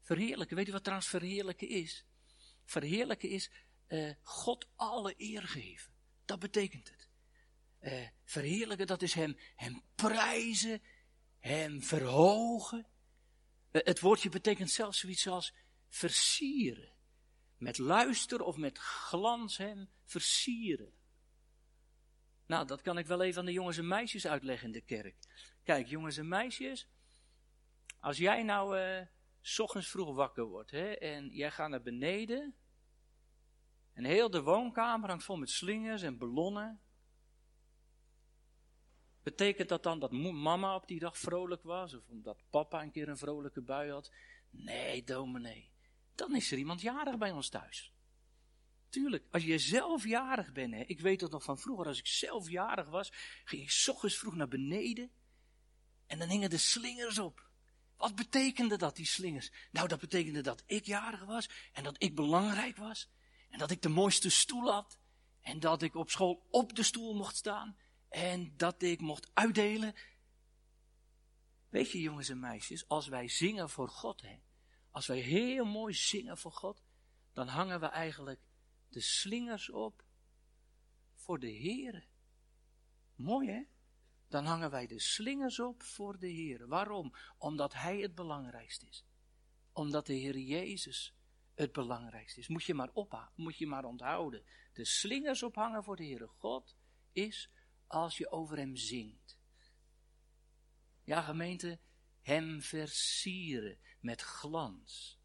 Verheerlijken, 0.00 0.56
weet 0.56 0.68
u 0.68 0.72
wat 0.72 0.84
trouwens 0.84 1.10
verheerlijken 1.10 1.68
is? 1.68 2.04
Verheerlijken 2.64 3.28
is 3.28 3.50
uh, 3.90 4.12
God 4.22 4.68
alle 4.76 5.14
eer 5.16 5.42
geven. 5.42 5.92
Dat 6.24 6.38
betekent 6.38 6.88
het. 6.90 7.08
Uh, 7.80 8.08
verheerlijken, 8.24 8.86
dat 8.86 9.02
is 9.02 9.14
hem, 9.14 9.36
hem 9.56 9.82
prijzen, 9.94 10.82
hem 11.38 11.82
verhogen. 11.82 12.86
Uh, 13.72 13.82
het 13.84 14.00
woordje 14.00 14.28
betekent 14.28 14.70
zelfs 14.70 14.98
zoiets 14.98 15.28
als 15.28 15.54
versieren. 15.88 16.92
Met 17.56 17.78
luister 17.78 18.42
of 18.42 18.56
met 18.56 18.78
glans 18.78 19.56
hem 19.56 19.88
versieren. 20.04 20.92
Nou, 22.46 22.66
dat 22.66 22.82
kan 22.82 22.98
ik 22.98 23.06
wel 23.06 23.22
even 23.22 23.40
aan 23.40 23.46
de 23.46 23.52
jongens 23.52 23.78
en 23.78 23.88
meisjes 23.88 24.26
uitleggen 24.26 24.66
in 24.66 24.72
de 24.72 24.80
kerk. 24.80 25.16
Kijk, 25.62 25.86
jongens 25.86 26.16
en 26.16 26.28
meisjes, 26.28 26.88
als 28.00 28.16
jij 28.16 28.42
nou 28.42 28.76
s 29.40 29.58
ochtends 29.58 29.88
vroeg 29.88 30.14
wakker 30.14 30.44
wordt 30.44 30.70
hè, 30.70 30.92
en 30.92 31.28
jij 31.28 31.50
gaat 31.50 31.68
naar 31.68 31.82
beneden 31.82 32.54
en 34.00 34.06
heel 34.06 34.30
de 34.30 34.42
woonkamer 34.42 35.08
hangt 35.08 35.24
vol 35.24 35.36
met 35.36 35.50
slingers 35.50 36.02
en 36.02 36.18
ballonnen. 36.18 36.80
Betekent 39.22 39.68
dat 39.68 39.82
dan 39.82 39.98
dat 39.98 40.12
mama 40.12 40.74
op 40.74 40.86
die 40.86 40.98
dag 40.98 41.18
vrolijk 41.18 41.62
was 41.62 41.94
of 41.94 42.08
omdat 42.08 42.42
papa 42.50 42.82
een 42.82 42.90
keer 42.90 43.08
een 43.08 43.16
vrolijke 43.16 43.62
bui 43.62 43.90
had? 43.90 44.12
Nee, 44.50 45.04
dominee. 45.04 45.72
Dan 46.14 46.36
is 46.36 46.52
er 46.52 46.58
iemand 46.58 46.80
jarig 46.80 47.18
bij 47.18 47.30
ons 47.30 47.48
thuis. 47.48 47.92
Tuurlijk, 48.88 49.26
als 49.30 49.44
je 49.44 49.58
zelf 49.58 50.04
jarig 50.04 50.52
bent, 50.52 50.74
hè, 50.74 50.80
ik 50.80 51.00
weet 51.00 51.20
dat 51.20 51.30
nog 51.30 51.42
van 51.42 51.58
vroeger, 51.58 51.86
als 51.86 51.98
ik 51.98 52.06
zelf 52.06 52.48
jarig 52.48 52.88
was, 52.88 53.12
ging 53.44 53.62
ik 53.62 53.70
s 53.70 53.88
ochtends 53.88 54.18
vroeg 54.18 54.34
naar 54.34 54.48
beneden 54.48 55.10
en 56.06 56.18
dan 56.18 56.28
hingen 56.28 56.50
de 56.50 56.58
slingers 56.58 57.18
op. 57.18 57.50
Wat 57.96 58.14
betekende 58.14 58.76
dat, 58.76 58.96
die 58.96 59.06
slingers? 59.06 59.50
Nou, 59.70 59.88
dat 59.88 60.00
betekende 60.00 60.40
dat 60.40 60.62
ik 60.66 60.86
jarig 60.86 61.24
was 61.24 61.48
en 61.72 61.84
dat 61.84 62.02
ik 62.02 62.14
belangrijk 62.14 62.76
was. 62.76 63.08
En 63.50 63.58
dat 63.58 63.70
ik 63.70 63.82
de 63.82 63.88
mooiste 63.88 64.30
stoel 64.30 64.72
had. 64.72 64.98
En 65.40 65.60
dat 65.60 65.82
ik 65.82 65.94
op 65.94 66.10
school 66.10 66.46
op 66.50 66.76
de 66.76 66.82
stoel 66.82 67.14
mocht 67.14 67.36
staan. 67.36 67.76
En 68.08 68.56
dat 68.56 68.82
ik 68.82 69.00
mocht 69.00 69.30
uitdelen. 69.34 69.94
Weet 71.68 71.90
je, 71.90 72.00
jongens 72.00 72.28
en 72.28 72.40
meisjes, 72.40 72.88
als 72.88 73.08
wij 73.08 73.28
zingen 73.28 73.70
voor 73.70 73.88
God, 73.88 74.20
hè, 74.20 74.38
als 74.90 75.06
wij 75.06 75.18
heel 75.18 75.64
mooi 75.64 75.94
zingen 75.94 76.38
voor 76.38 76.52
God, 76.52 76.82
dan 77.32 77.48
hangen 77.48 77.80
we 77.80 77.86
eigenlijk 77.86 78.40
de 78.88 79.00
slingers 79.00 79.70
op 79.70 80.04
voor 81.14 81.38
de 81.38 81.50
Heer. 81.50 82.08
Mooi 83.14 83.50
hè? 83.50 83.62
dan 84.30 84.44
hangen 84.44 84.70
wij 84.70 84.86
de 84.86 85.00
slingers 85.00 85.60
op 85.60 85.82
voor 85.82 86.18
de 86.18 86.28
Heer. 86.28 86.66
Waarom? 86.66 87.14
Omdat 87.38 87.72
Hij 87.72 87.98
het 87.98 88.14
belangrijkste 88.14 88.86
is. 88.86 89.04
Omdat 89.72 90.06
de 90.06 90.12
Heer 90.12 90.38
Jezus 90.38 91.14
het 91.54 91.72
belangrijkste 91.72 92.40
is. 92.40 92.48
Moet 92.48 92.64
je 92.64 92.74
maar 92.74 92.90
ophouden, 92.92 93.32
moet 93.36 93.58
je 93.58 93.66
maar 93.66 93.84
onthouden. 93.84 94.44
De 94.72 94.84
slingers 94.84 95.42
ophangen 95.42 95.84
voor 95.84 95.96
de 95.96 96.04
Heere 96.04 96.26
God 96.26 96.76
is 97.12 97.50
als 97.86 98.16
je 98.16 98.30
over 98.30 98.56
Hem 98.56 98.76
zingt. 98.76 99.38
Ja, 101.04 101.22
gemeente, 101.22 101.78
hem 102.20 102.62
versieren 102.62 103.78
met 104.00 104.20
glans. 104.20 105.18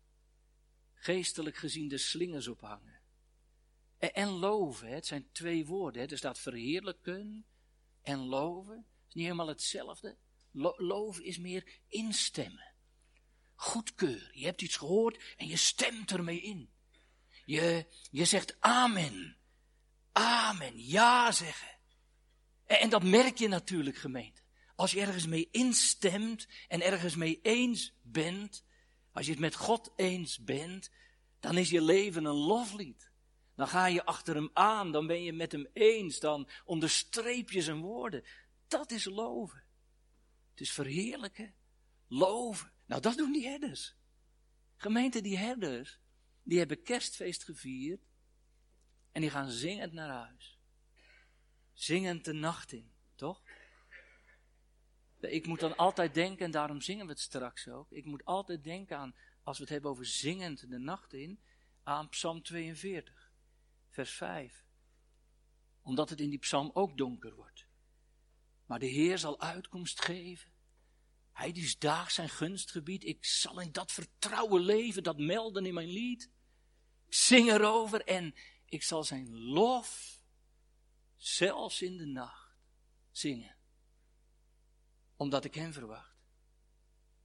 Geestelijk 0.94 1.58
gezien 1.58 1.88
de 1.88 1.98
slingers 1.98 2.48
ophangen. 2.48 3.02
En, 3.98 4.14
en 4.14 4.28
loven, 4.28 4.88
het 4.88 5.06
zijn 5.06 5.32
twee 5.32 5.66
woorden. 5.66 6.02
Hè. 6.02 6.08
Er 6.08 6.18
staat 6.18 6.40
verheerlijken 6.40 7.46
en 8.02 8.20
loven. 8.20 8.86
Is 9.08 9.14
niet 9.14 9.24
helemaal 9.24 9.48
hetzelfde. 9.48 10.18
Lo 10.52 10.74
loven 10.78 11.24
is 11.24 11.38
meer 11.38 11.80
instemmen. 11.88 12.75
Goedkeur. 13.56 14.30
Je 14.34 14.46
hebt 14.46 14.62
iets 14.62 14.76
gehoord 14.76 15.24
en 15.38 15.48
je 15.48 15.58
stemt 15.58 16.12
ermee 16.12 16.41
in. 16.41 16.70
Je, 17.46 17.86
je 18.12 18.26
zegt 18.26 18.56
amen. 18.60 19.38
Amen. 20.12 20.86
Ja 20.86 21.32
zeggen. 21.32 21.78
En, 22.65 22.80
en 22.80 22.89
dat 22.89 23.04
merk 23.04 23.38
je 23.38 23.48
natuurlijk, 23.48 23.98
gemeente. 23.98 24.41
Als 24.76 24.91
je 24.91 25.02
ergens 25.02 25.28
mee 25.28 25.48
instemt 25.52 26.48
en 26.68 26.82
ergens 26.82 27.15
mee 27.15 27.39
eens 27.41 27.94
bent, 28.02 28.63
als 29.12 29.26
je 29.26 29.32
het 29.32 29.41
met 29.41 29.56
God 29.56 29.91
eens 29.96 30.44
bent, 30.44 30.89
dan 31.39 31.58
is 31.58 31.70
je 31.70 31.82
leven 31.82 32.26
een 32.26 32.36
loflied. 32.36 33.12
Dan 33.56 33.68
ga 33.68 33.86
je 33.86 34.06
achter 34.06 34.36
hem 34.36 34.50
aan, 34.54 34.91
dan 34.91 35.08
ben 35.08 35.24
je 35.24 35.34
met 35.34 35.52
hem 35.52 35.68
eens, 35.74 36.20
dan 36.20 36.50
onderstreep 36.65 37.52
je 37.52 37.62
zijn 37.62 37.82
woorden. 37.82 38.24
Dat 38.68 38.91
is 38.91 39.06
loven. 39.06 39.63
Het 40.52 40.62
is 40.62 40.72
verheerlijken, 40.72 41.54
loven. 42.08 42.72
Nou, 42.86 43.02
dat 43.02 43.17
doen 43.17 43.32
die 43.32 43.48
herders. 43.48 43.95
Gemeente, 44.76 45.21
die 45.21 45.38
herders, 45.38 46.00
die 46.43 46.58
hebben 46.58 46.84
kerstfeest 46.84 47.43
gevierd 47.43 48.02
en 49.12 49.21
die 49.21 49.30
gaan 49.30 49.50
zingend 49.50 49.93
naar 49.93 50.10
huis. 50.10 50.60
Zingend 51.74 52.26
de 52.26 52.34
nacht 52.34 52.71
in, 52.71 52.91
toch? 53.15 53.41
Ik 55.19 55.48
moet 55.48 55.60
dan 55.60 55.78
altijd 55.78 56.13
denken, 56.13 56.45
en 56.45 56.52
daarom 56.52 56.82
zingen 56.82 57.06
we 57.06 57.12
het 57.12 57.21
straks 57.21 57.67
ook. 57.67 57.91
Ik 57.91 58.06
moet 58.06 58.26
altijd 58.26 58.63
denken 58.63 58.98
aan, 58.98 59.15
als 59.43 59.58
we 59.58 59.63
het 59.63 59.71
hebben 59.71 59.91
over 59.91 60.06
zingend 60.06 60.69
de 60.69 60.78
nacht 60.78 61.13
in, 61.13 61.39
aan 61.84 62.10
Psalm 62.10 62.41
42, 62.41 63.32
vers 63.89 64.12
5. 64.12 64.65
Omdat 65.82 66.10
het 66.10 66.19
in 66.19 66.30
die 66.30 66.39
psalm 66.39 66.71
ook 66.74 66.98
donker 66.98 67.36
wordt. 67.36 67.67
Maar 68.65 68.80
de 68.80 68.86
Heer 68.86 69.17
zal 69.17 69.39
uitkomst 69.39 70.02
geven. 70.02 70.52
Hij 71.36 71.52
die 71.52 71.76
daag 71.80 72.12
zijn 72.12 72.30
gunstgebied. 72.30 73.04
Ik 73.04 73.26
zal 73.26 73.60
in 73.60 73.71
dat 73.71 73.91
vertrouwen 73.91 74.62
leven, 74.62 75.04
dat 75.04 75.17
melden 75.17 75.65
in 75.65 75.74
mijn 75.74 75.89
lied. 75.89 76.30
Ik 77.08 77.13
zing 77.13 77.52
erover 77.52 78.02
en 78.02 78.36
ik 78.65 78.84
zal 78.84 79.04
zijn 79.04 79.39
lof, 79.39 80.19
zelfs 81.15 81.82
in 81.82 81.98
de 81.98 82.06
nacht, 82.06 82.58
zingen 83.12 83.56
omdat 85.17 85.45
ik 85.45 85.56
hem 85.56 85.74
verwacht. 85.74 86.13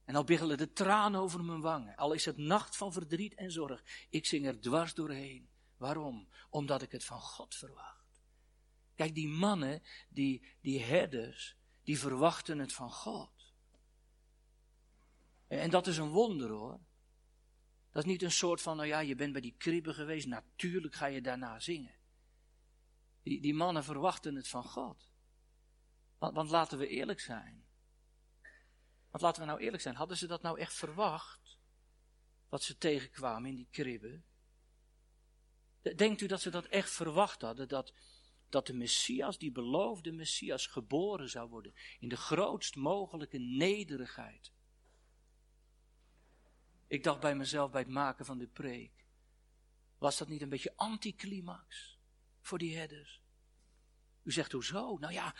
En 0.05 0.15
al 0.15 0.23
biggelen 0.23 0.57
de 0.57 0.73
tranen 0.73 1.21
over 1.21 1.43
mijn 1.43 1.61
wangen, 1.61 1.95
al 1.95 2.13
is 2.13 2.25
het 2.25 2.37
nacht 2.37 2.75
van 2.75 2.93
verdriet 2.93 3.33
en 3.33 3.51
zorg, 3.51 3.83
ik 4.09 4.25
zing 4.25 4.45
er 4.45 4.59
dwars 4.59 4.93
doorheen. 4.93 5.49
Waarom? 5.77 6.27
Omdat 6.49 6.81
ik 6.81 6.91
het 6.91 7.03
van 7.03 7.21
God 7.21 7.55
verwacht. 7.55 8.21
Kijk, 8.95 9.15
die 9.15 9.27
mannen, 9.27 9.83
die, 10.09 10.43
die 10.61 10.79
herders, 10.79 11.55
die 11.83 11.99
verwachten 11.99 12.59
het 12.59 12.73
van 12.73 12.91
God. 12.91 13.30
En 15.59 15.69
dat 15.69 15.87
is 15.87 15.97
een 15.97 16.09
wonder 16.09 16.49
hoor. 16.49 16.79
Dat 17.91 18.03
is 18.03 18.09
niet 18.11 18.21
een 18.21 18.31
soort 18.31 18.61
van, 18.61 18.75
nou 18.75 18.87
ja, 18.87 18.99
je 18.99 19.15
bent 19.15 19.31
bij 19.31 19.41
die 19.41 19.55
kribben 19.57 19.93
geweest, 19.93 20.27
natuurlijk 20.27 20.95
ga 20.95 21.05
je 21.05 21.21
daarna 21.21 21.59
zingen. 21.59 21.95
Die, 23.23 23.41
die 23.41 23.53
mannen 23.53 23.83
verwachten 23.83 24.35
het 24.35 24.47
van 24.47 24.63
God. 24.63 25.09
Want, 26.17 26.35
want 26.35 26.49
laten 26.49 26.77
we 26.77 26.87
eerlijk 26.87 27.19
zijn. 27.19 27.65
Want 29.09 29.23
laten 29.23 29.41
we 29.41 29.47
nou 29.47 29.59
eerlijk 29.59 29.83
zijn, 29.83 29.95
hadden 29.95 30.17
ze 30.17 30.27
dat 30.27 30.41
nou 30.41 30.59
echt 30.59 30.73
verwacht? 30.73 31.57
Wat 32.49 32.63
ze 32.63 32.77
tegenkwamen 32.77 33.49
in 33.49 33.55
die 33.55 33.67
kribben? 33.71 34.23
Denkt 35.95 36.21
u 36.21 36.27
dat 36.27 36.41
ze 36.41 36.49
dat 36.49 36.65
echt 36.65 36.89
verwacht 36.89 37.41
hadden? 37.41 37.67
Dat, 37.67 37.93
dat 38.49 38.67
de 38.67 38.73
Messias, 38.73 39.37
die 39.37 39.51
beloofde 39.51 40.11
Messias, 40.11 40.65
geboren 40.65 41.29
zou 41.29 41.49
worden 41.49 41.73
in 41.99 42.09
de 42.09 42.17
grootst 42.17 42.75
mogelijke 42.75 43.37
nederigheid? 43.37 44.51
Ik 46.91 47.03
dacht 47.03 47.19
bij 47.19 47.35
mezelf 47.35 47.71
bij 47.71 47.81
het 47.81 47.89
maken 47.89 48.25
van 48.25 48.37
de 48.37 48.47
preek. 48.47 48.91
Was 49.97 50.17
dat 50.17 50.27
niet 50.27 50.41
een 50.41 50.49
beetje 50.49 50.73
anticlimax 50.75 51.99
voor 52.41 52.57
die 52.57 52.77
herders? 52.77 53.21
U 54.23 54.31
zegt 54.31 54.51
hoezo? 54.51 54.97
Nou 54.99 55.13
ja, 55.13 55.35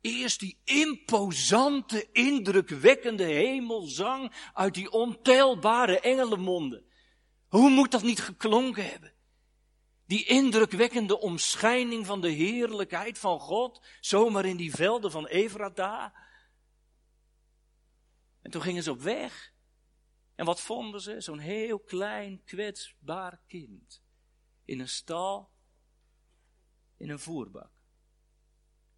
Eerst 0.00 0.40
die 0.40 0.58
imposante, 0.64 2.10
indrukwekkende 2.12 3.24
hemelzang 3.24 4.32
uit 4.52 4.74
die 4.74 4.90
ontelbare 4.90 6.00
engelenmonden. 6.00 6.84
Hoe 7.48 7.70
moet 7.70 7.90
dat 7.90 8.02
niet 8.02 8.20
geklonken 8.20 8.90
hebben? 8.90 9.12
Die 10.06 10.24
indrukwekkende 10.24 11.20
omschijning 11.20 12.06
van 12.06 12.20
de 12.20 12.30
heerlijkheid 12.30 13.18
van 13.18 13.40
God, 13.40 13.84
zomaar 14.00 14.44
in 14.44 14.56
die 14.56 14.74
velden 14.74 15.10
van 15.10 15.26
Evrata. 15.26 16.14
En 18.42 18.50
toen 18.50 18.62
gingen 18.62 18.82
ze 18.82 18.90
op 18.90 19.00
weg. 19.00 19.53
En 20.34 20.44
wat 20.44 20.60
vonden 20.60 21.00
ze? 21.00 21.20
Zo'n 21.20 21.38
heel 21.38 21.78
klein, 21.78 22.44
kwetsbaar 22.44 23.40
kind. 23.46 24.02
In 24.64 24.80
een 24.80 24.88
stal, 24.88 25.50
in 26.96 27.10
een 27.10 27.18
voerbak. 27.18 27.72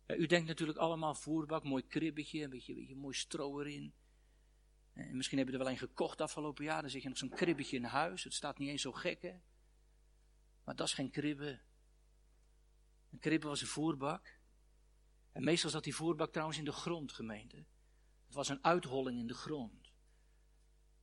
U 0.06 0.26
denkt 0.26 0.46
natuurlijk 0.48 0.78
allemaal 0.78 1.14
voerbak, 1.14 1.64
mooi 1.64 1.86
kribbetje, 1.86 2.42
een 2.42 2.50
beetje, 2.50 2.74
beetje 2.74 2.96
mooi 2.96 3.14
stro 3.14 3.60
erin. 3.60 3.94
En 4.92 5.16
misschien 5.16 5.38
heb 5.38 5.46
je 5.46 5.52
er 5.52 5.58
wel 5.58 5.70
een 5.70 5.78
gekocht 5.78 6.20
afgelopen 6.20 6.64
jaar, 6.64 6.80
dan 6.80 6.90
zit 6.90 7.02
je 7.02 7.08
nog 7.08 7.18
zo'n 7.18 7.28
kribbetje 7.28 7.76
in 7.76 7.84
huis. 7.84 8.24
Het 8.24 8.34
staat 8.34 8.58
niet 8.58 8.68
eens 8.68 8.82
zo 8.82 8.92
gek. 8.92 9.34
Maar 10.64 10.76
dat 10.76 10.86
is 10.86 10.92
geen 10.92 11.10
kribbe. 11.10 11.60
Een 13.10 13.18
kribbe 13.18 13.46
was 13.46 13.60
een 13.60 13.66
voerbak. 13.66 14.40
En 15.32 15.44
meestal 15.44 15.70
zat 15.70 15.84
die 15.84 15.94
voerbak 15.94 16.32
trouwens 16.32 16.58
in 16.58 16.64
de 16.64 16.72
grond, 16.72 17.12
gemeente. 17.12 17.56
Het 18.26 18.34
was 18.34 18.48
een 18.48 18.64
uitholling 18.64 19.18
in 19.18 19.26
de 19.26 19.34
grond. 19.34 19.85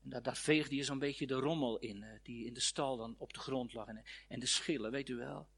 En 0.04 0.10
daar, 0.10 0.22
daar 0.22 0.38
veegde 0.38 0.76
je 0.76 0.84
zo'n 0.84 1.00
beetje 1.00 1.28
de 1.28 1.34
rommel 1.34 1.80
in, 1.80 2.04
eh, 2.04 2.20
die 2.24 2.46
in 2.46 2.54
de 2.54 2.60
stal 2.60 2.98
dan 2.98 3.16
op 3.18 3.34
de 3.34 3.40
grond 3.40 3.74
lag. 3.74 3.88
En, 3.88 4.04
en 4.28 4.40
de 4.40 4.46
schillen, 4.46 4.92
weet 4.92 5.10
u 5.10 5.16
wel. 5.16 5.50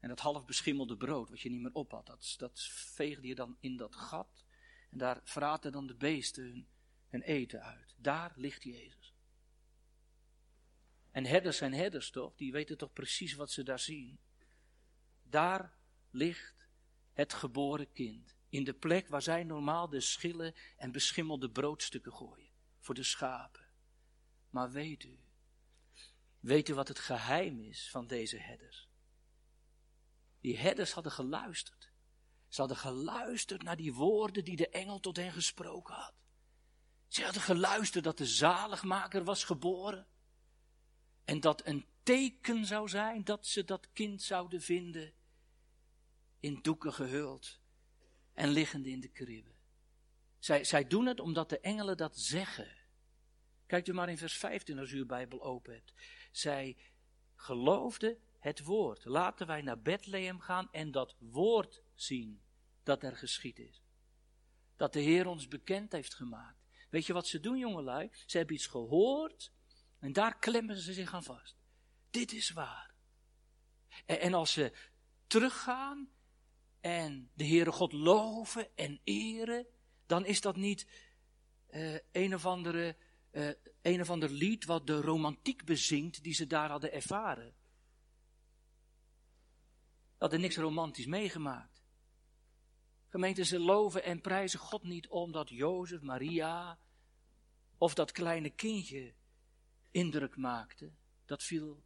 En 0.00 0.08
dat 0.08 0.20
half 0.20 0.44
beschimmelde 0.44 0.96
brood, 0.96 1.30
wat 1.30 1.40
je 1.40 1.50
niet 1.50 1.60
meer 1.60 1.72
op 1.72 1.90
had, 1.90 2.06
dat, 2.06 2.34
dat 2.36 2.60
veegde 2.70 3.26
je 3.26 3.34
dan 3.34 3.56
in 3.60 3.76
dat 3.76 3.96
gat. 3.96 4.44
En 4.90 4.98
daar 4.98 5.20
vraten 5.24 5.72
dan 5.72 5.86
de 5.86 5.94
beesten 5.94 6.68
hun, 7.08 7.22
eten 7.22 7.62
uit. 7.62 7.94
Daar 7.96 8.32
ligt 8.36 8.62
Jezus. 8.62 9.14
En 11.10 11.24
herders 11.26 11.56
zijn 11.56 11.74
herders 11.74 12.10
toch? 12.10 12.34
Die 12.36 12.52
weten 12.52 12.78
toch 12.78 12.92
precies 12.92 13.34
wat 13.34 13.50
ze 13.50 13.62
daar 13.62 13.78
zien. 13.78 14.18
Daar 15.22 15.76
ligt 16.10 16.68
het 17.12 17.32
geboren 17.32 17.92
kind. 17.92 18.36
In 18.48 18.64
de 18.64 18.74
plek 18.74 19.08
waar 19.08 19.22
zij 19.22 19.44
normaal 19.44 19.88
de 19.88 20.00
schillen 20.00 20.54
en 20.76 20.92
beschimmelde 20.92 21.50
broodstukken 21.50 22.12
gooien. 22.12 22.50
Voor 22.78 22.94
de 22.94 23.02
schapen. 23.02 23.63
Maar 24.54 24.70
weet 24.70 25.04
u, 25.04 25.18
weet 26.40 26.68
u 26.68 26.74
wat 26.74 26.88
het 26.88 26.98
geheim 26.98 27.60
is 27.60 27.90
van 27.90 28.06
deze 28.06 28.38
herders? 28.38 28.88
Die 30.40 30.58
herders 30.58 30.92
hadden 30.92 31.12
geluisterd. 31.12 31.92
Ze 32.48 32.60
hadden 32.60 32.76
geluisterd 32.76 33.62
naar 33.62 33.76
die 33.76 33.94
woorden 33.94 34.44
die 34.44 34.56
de 34.56 34.68
engel 34.68 35.00
tot 35.00 35.16
hen 35.16 35.32
gesproken 35.32 35.94
had. 35.94 36.14
Ze 37.08 37.24
hadden 37.24 37.42
geluisterd 37.42 38.04
dat 38.04 38.18
de 38.18 38.26
zaligmaker 38.26 39.24
was 39.24 39.44
geboren. 39.44 40.06
En 41.24 41.40
dat 41.40 41.66
een 41.66 41.86
teken 42.02 42.66
zou 42.66 42.88
zijn 42.88 43.24
dat 43.24 43.46
ze 43.46 43.64
dat 43.64 43.92
kind 43.92 44.22
zouden 44.22 44.62
vinden. 44.62 45.12
In 46.40 46.58
doeken 46.62 46.92
gehuld 46.92 47.60
en 48.32 48.48
liggende 48.48 48.90
in 48.90 49.00
de 49.00 49.08
kribbe. 49.08 49.54
Zij, 50.38 50.64
zij 50.64 50.86
doen 50.86 51.06
het 51.06 51.20
omdat 51.20 51.48
de 51.48 51.60
engelen 51.60 51.96
dat 51.96 52.18
zeggen. 52.18 52.82
Kijkt 53.66 53.88
u 53.88 53.92
maar 53.92 54.08
in 54.08 54.18
vers 54.18 54.36
15 54.36 54.78
als 54.78 54.90
u 54.90 54.98
uw 54.98 55.06
Bijbel 55.06 55.42
open 55.42 55.72
hebt. 55.72 55.92
Zij 56.30 56.76
geloofden 57.34 58.18
het 58.38 58.64
woord. 58.64 59.04
Laten 59.04 59.46
wij 59.46 59.62
naar 59.62 59.80
Bethlehem 59.80 60.40
gaan 60.40 60.68
en 60.72 60.90
dat 60.90 61.16
woord 61.18 61.82
zien 61.94 62.42
dat 62.82 63.02
er 63.02 63.16
geschied 63.16 63.58
is. 63.58 63.82
Dat 64.76 64.92
de 64.92 65.00
Heer 65.00 65.26
ons 65.26 65.48
bekend 65.48 65.92
heeft 65.92 66.14
gemaakt. 66.14 66.64
Weet 66.90 67.06
je 67.06 67.12
wat 67.12 67.26
ze 67.26 67.40
doen, 67.40 67.58
jongelui? 67.58 68.10
Ze 68.26 68.36
hebben 68.36 68.56
iets 68.56 68.66
gehoord 68.66 69.52
en 69.98 70.12
daar 70.12 70.38
klemmen 70.38 70.76
ze 70.76 70.92
zich 70.92 71.14
aan 71.14 71.22
vast. 71.22 71.56
Dit 72.10 72.32
is 72.32 72.50
waar. 72.50 72.94
En, 74.06 74.34
als 74.34 74.52
ze 74.52 74.72
teruggaan 75.26 76.08
en 76.80 77.30
de 77.34 77.46
Heere 77.46 77.72
God 77.72 77.92
loven 77.92 78.76
en 78.76 79.00
eren, 79.04 79.66
dan 80.06 80.26
is 80.26 80.40
dat 80.40 80.56
niet 80.56 80.86
uh, 81.70 81.98
een, 82.12 82.34
of 82.34 82.46
andere, 82.46 82.96
uh, 83.34 83.50
een 83.82 84.00
of 84.00 84.10
ander 84.10 84.30
lied 84.30 84.64
wat 84.64 84.86
de 84.86 85.00
romantiek 85.00 85.64
bezingt 85.64 86.22
die 86.22 86.34
ze 86.34 86.46
daar 86.46 86.70
hadden 86.70 86.92
ervaren 86.92 87.54
hadden 90.24 90.42
niks 90.42 90.56
romantisch 90.56 91.06
meegemaakt. 91.06 91.82
Gemeenten, 93.08 93.46
ze 93.46 93.58
loven 93.58 94.04
en 94.04 94.20
prijzen 94.20 94.58
God 94.58 94.82
niet 94.82 95.08
omdat 95.08 95.48
Jozef, 95.48 96.00
Maria 96.00 96.78
of 97.78 97.94
dat 97.94 98.12
kleine 98.12 98.50
kindje 98.50 99.14
indruk 99.90 100.36
maakte, 100.36 100.92
dat 101.24 101.42
viel 101.42 101.82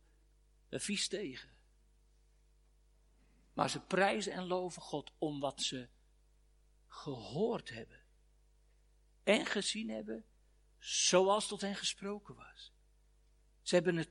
vies 0.71 1.09
tegen. 1.09 1.51
Maar 3.53 3.71
ze 3.71 3.81
prijzen 3.81 4.33
en 4.33 4.47
loven 4.47 4.83
God 4.83 5.13
om 5.19 5.41
wat 5.41 5.63
ze 5.63 5.89
gehoord 6.87 7.69
hebben 7.69 8.01
en 9.23 9.47
gezien 9.47 9.91
hebben, 9.91 10.25
zoals 10.79 11.47
tot 11.47 11.61
hen 11.61 11.75
gesproken 11.75 12.35
was. 12.35 12.73
Ze 13.63 13.75
hebben 13.75 13.97
het 13.97 14.11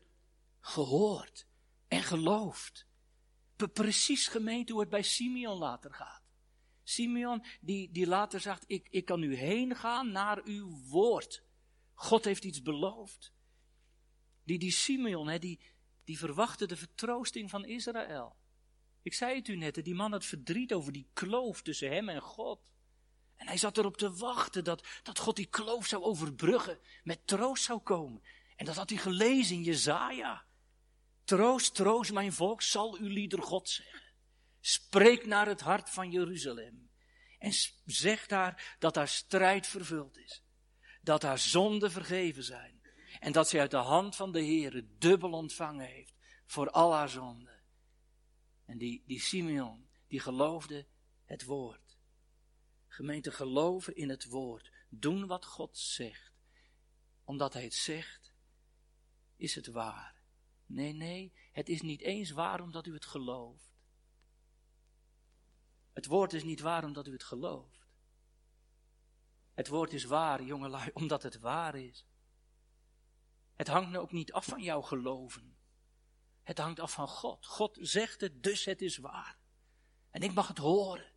gehoord 0.60 1.48
en 1.88 2.04
geloofd. 2.04 2.86
Precies 3.74 4.28
gemeend 4.28 4.70
hoe 4.70 4.80
het 4.80 4.90
bij 4.90 5.02
Simeon 5.02 5.58
later 5.58 5.94
gaat. 5.94 6.22
Simeon 6.84 7.46
die, 7.62 7.92
die 7.92 8.08
later 8.08 8.40
zegt, 8.40 8.64
ik, 8.68 8.88
ik 8.90 9.06
kan 9.06 9.20
nu 9.20 9.36
heen 9.36 9.76
gaan 9.76 10.12
naar 10.12 10.42
uw 10.44 10.82
woord. 10.88 11.44
God 11.94 12.26
heeft 12.26 12.44
iets 12.44 12.62
beloofd. 12.62 13.34
Die, 14.44 14.60
die 14.60 14.72
Simeon, 14.72 15.28
hè, 15.28 15.40
die, 15.40 15.60
die 16.04 16.18
verwachtte 16.18 16.66
de 16.66 16.78
vertroosting 16.78 17.50
van 17.50 17.66
Israël. 17.66 18.36
Ik 19.02 19.14
zei 19.14 19.36
het 19.36 19.48
u 19.48 19.56
net, 19.56 19.84
die 19.84 19.96
man 19.96 20.12
had 20.12 20.26
verdriet 20.26 20.74
over 20.74 20.92
die 20.92 21.08
kloof 21.14 21.62
tussen 21.62 21.92
hem 21.92 22.10
en 22.10 22.22
God. 22.22 22.72
Hij 23.48 23.58
zat 23.58 23.78
erop 23.78 23.98
te 23.98 24.14
wachten 24.14 24.64
dat, 24.64 24.88
dat 25.04 25.20
God 25.20 25.36
die 25.36 25.46
kloof 25.46 25.86
zou 25.86 26.04
overbruggen, 26.04 26.80
met 27.04 27.28
troost 27.28 27.64
zou 27.64 27.80
komen. 27.80 28.24
En 28.56 28.66
dat 28.66 28.76
had 28.76 28.90
hij 28.90 28.98
gelezen 29.00 29.56
in 29.56 29.64
Jezaja. 29.64 30.46
Troost, 31.24 31.76
troost 31.76 32.12
mijn 32.12 32.34
volk, 32.34 32.62
zal 32.62 32.98
uw 32.98 33.08
lieder 33.08 33.42
God 33.42 33.70
zeggen. 33.70 34.02
Spreek 34.60 35.26
naar 35.26 35.48
het 35.48 35.62
hart 35.62 35.90
van 35.90 36.12
Jeruzalem. 36.12 36.90
En 37.40 37.52
zeg 37.86 38.26
daar 38.26 38.76
dat 38.80 38.94
daar 38.94 39.08
strijd 39.08 39.68
vervuld 39.68 40.18
is. 40.18 40.44
Dat 41.02 41.22
haar 41.22 41.40
zonden 41.40 41.92
vergeven 41.92 42.44
zijn. 42.44 42.82
En 43.20 43.32
dat 43.32 43.50
zij 43.50 43.60
uit 43.60 43.72
de 43.72 43.78
hand 43.78 44.16
van 44.16 44.32
de 44.32 44.46
Heere 44.46 44.88
dubbel 44.98 45.32
ontvangen 45.32 45.86
heeft 45.86 46.14
voor 46.46 46.70
al 46.70 46.94
haar 46.94 47.10
zonden. 47.10 47.62
En 48.66 48.78
die, 48.78 49.04
die 49.06 49.20
Simeon, 49.20 49.88
die 50.08 50.20
geloofde 50.20 50.86
het 51.26 51.44
woord. 51.44 51.87
Gemeente 52.98 53.32
geloven 53.32 53.96
in 53.96 54.10
het 54.10 54.26
woord. 54.26 54.72
Doen 54.90 55.28
wat 55.28 55.46
God 55.46 55.78
zegt. 55.78 56.32
Omdat 57.24 57.54
hij 57.54 57.64
het 57.64 57.74
zegt, 57.74 58.34
is 59.36 59.56
het 59.56 59.68
waar. 59.68 60.22
Nee, 60.66 60.94
nee, 60.94 61.34
het 61.52 61.70
is 61.70 61.82
niet 61.82 62.02
eens 62.02 62.32
waar 62.32 62.62
omdat 62.62 62.86
u 62.86 62.94
het 62.94 63.06
gelooft. 63.06 63.72
Het 65.94 66.06
woord 66.06 66.34
is 66.34 66.44
niet 66.44 66.60
waar 66.60 66.84
omdat 66.84 67.08
u 67.08 67.12
het 67.12 67.24
gelooft. 67.24 67.88
Het 69.54 69.68
woord 69.68 69.94
is 69.94 70.04
waar, 70.04 70.44
jongelui, 70.44 70.92
omdat 71.02 71.24
het 71.24 71.40
waar 71.40 71.76
is. 71.76 72.06
Het 73.56 73.68
hangt 73.68 73.90
nou 73.90 74.04
ook 74.04 74.12
niet 74.12 74.34
af 74.34 74.46
van 74.46 74.62
jouw 74.62 74.82
geloven. 74.82 75.58
Het 76.44 76.58
hangt 76.58 76.80
af 76.80 76.92
van 76.92 77.08
God. 77.08 77.46
God 77.46 77.78
zegt 77.82 78.22
het, 78.22 78.44
dus 78.44 78.66
het 78.66 78.82
is 78.82 78.98
waar. 78.98 79.40
En 80.10 80.22
ik 80.22 80.34
mag 80.34 80.48
het 80.48 80.58
horen. 80.58 81.16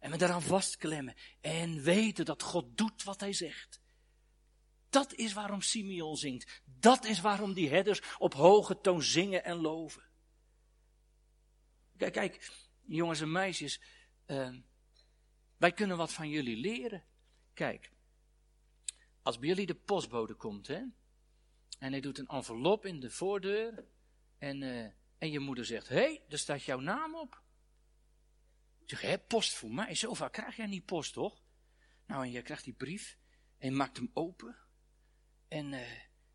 En 0.00 0.10
me 0.10 0.16
daaraan 0.16 0.42
vastklemmen. 0.42 1.14
En 1.40 1.82
weten 1.82 2.24
dat 2.24 2.42
God 2.42 2.76
doet 2.76 3.02
wat 3.02 3.20
hij 3.20 3.32
zegt. 3.32 3.80
Dat 4.88 5.14
is 5.14 5.32
waarom 5.32 5.60
Simeon 5.60 6.16
zingt. 6.16 6.62
Dat 6.64 7.04
is 7.04 7.20
waarom 7.20 7.52
die 7.52 7.68
herders 7.68 8.00
op 8.18 8.34
hoge 8.34 8.80
toon 8.80 9.02
zingen 9.02 9.44
en 9.44 9.56
loven. 9.56 10.02
Kijk, 11.96 12.12
kijk 12.12 12.50
jongens 12.84 13.20
en 13.20 13.32
meisjes. 13.32 13.80
Uh, 14.26 14.56
wij 15.56 15.72
kunnen 15.72 15.96
wat 15.96 16.12
van 16.12 16.28
jullie 16.28 16.56
leren. 16.56 17.04
Kijk, 17.54 17.92
als 19.22 19.38
bij 19.38 19.48
jullie 19.48 19.66
de 19.66 19.74
postbode 19.74 20.34
komt, 20.34 20.66
hè, 20.66 20.82
en 21.78 21.92
hij 21.92 22.00
doet 22.00 22.18
een 22.18 22.26
envelop 22.26 22.86
in 22.86 23.00
de 23.00 23.10
voordeur, 23.10 23.84
en, 24.38 24.62
uh, 24.62 24.86
en 25.18 25.30
je 25.30 25.38
moeder 25.38 25.64
zegt, 25.64 25.88
hé, 25.88 25.94
hey, 25.94 26.24
daar 26.28 26.38
staat 26.38 26.62
jouw 26.62 26.80
naam 26.80 27.14
op. 27.14 27.42
Zeg, 28.90 29.00
hé, 29.00 29.18
post 29.18 29.54
voor 29.54 29.70
mij, 29.70 29.94
zo 29.94 30.14
vaak 30.14 30.32
krijg 30.32 30.56
jij 30.56 30.66
niet 30.66 30.84
post, 30.84 31.12
toch? 31.12 31.42
Nou, 32.06 32.24
en 32.24 32.30
jij 32.30 32.42
krijgt 32.42 32.64
die 32.64 32.72
brief, 32.72 33.18
en 33.58 33.70
je 33.70 33.76
maakt 33.76 33.96
hem 33.96 34.10
open, 34.12 34.56
en 35.48 35.72
uh, 35.72 35.80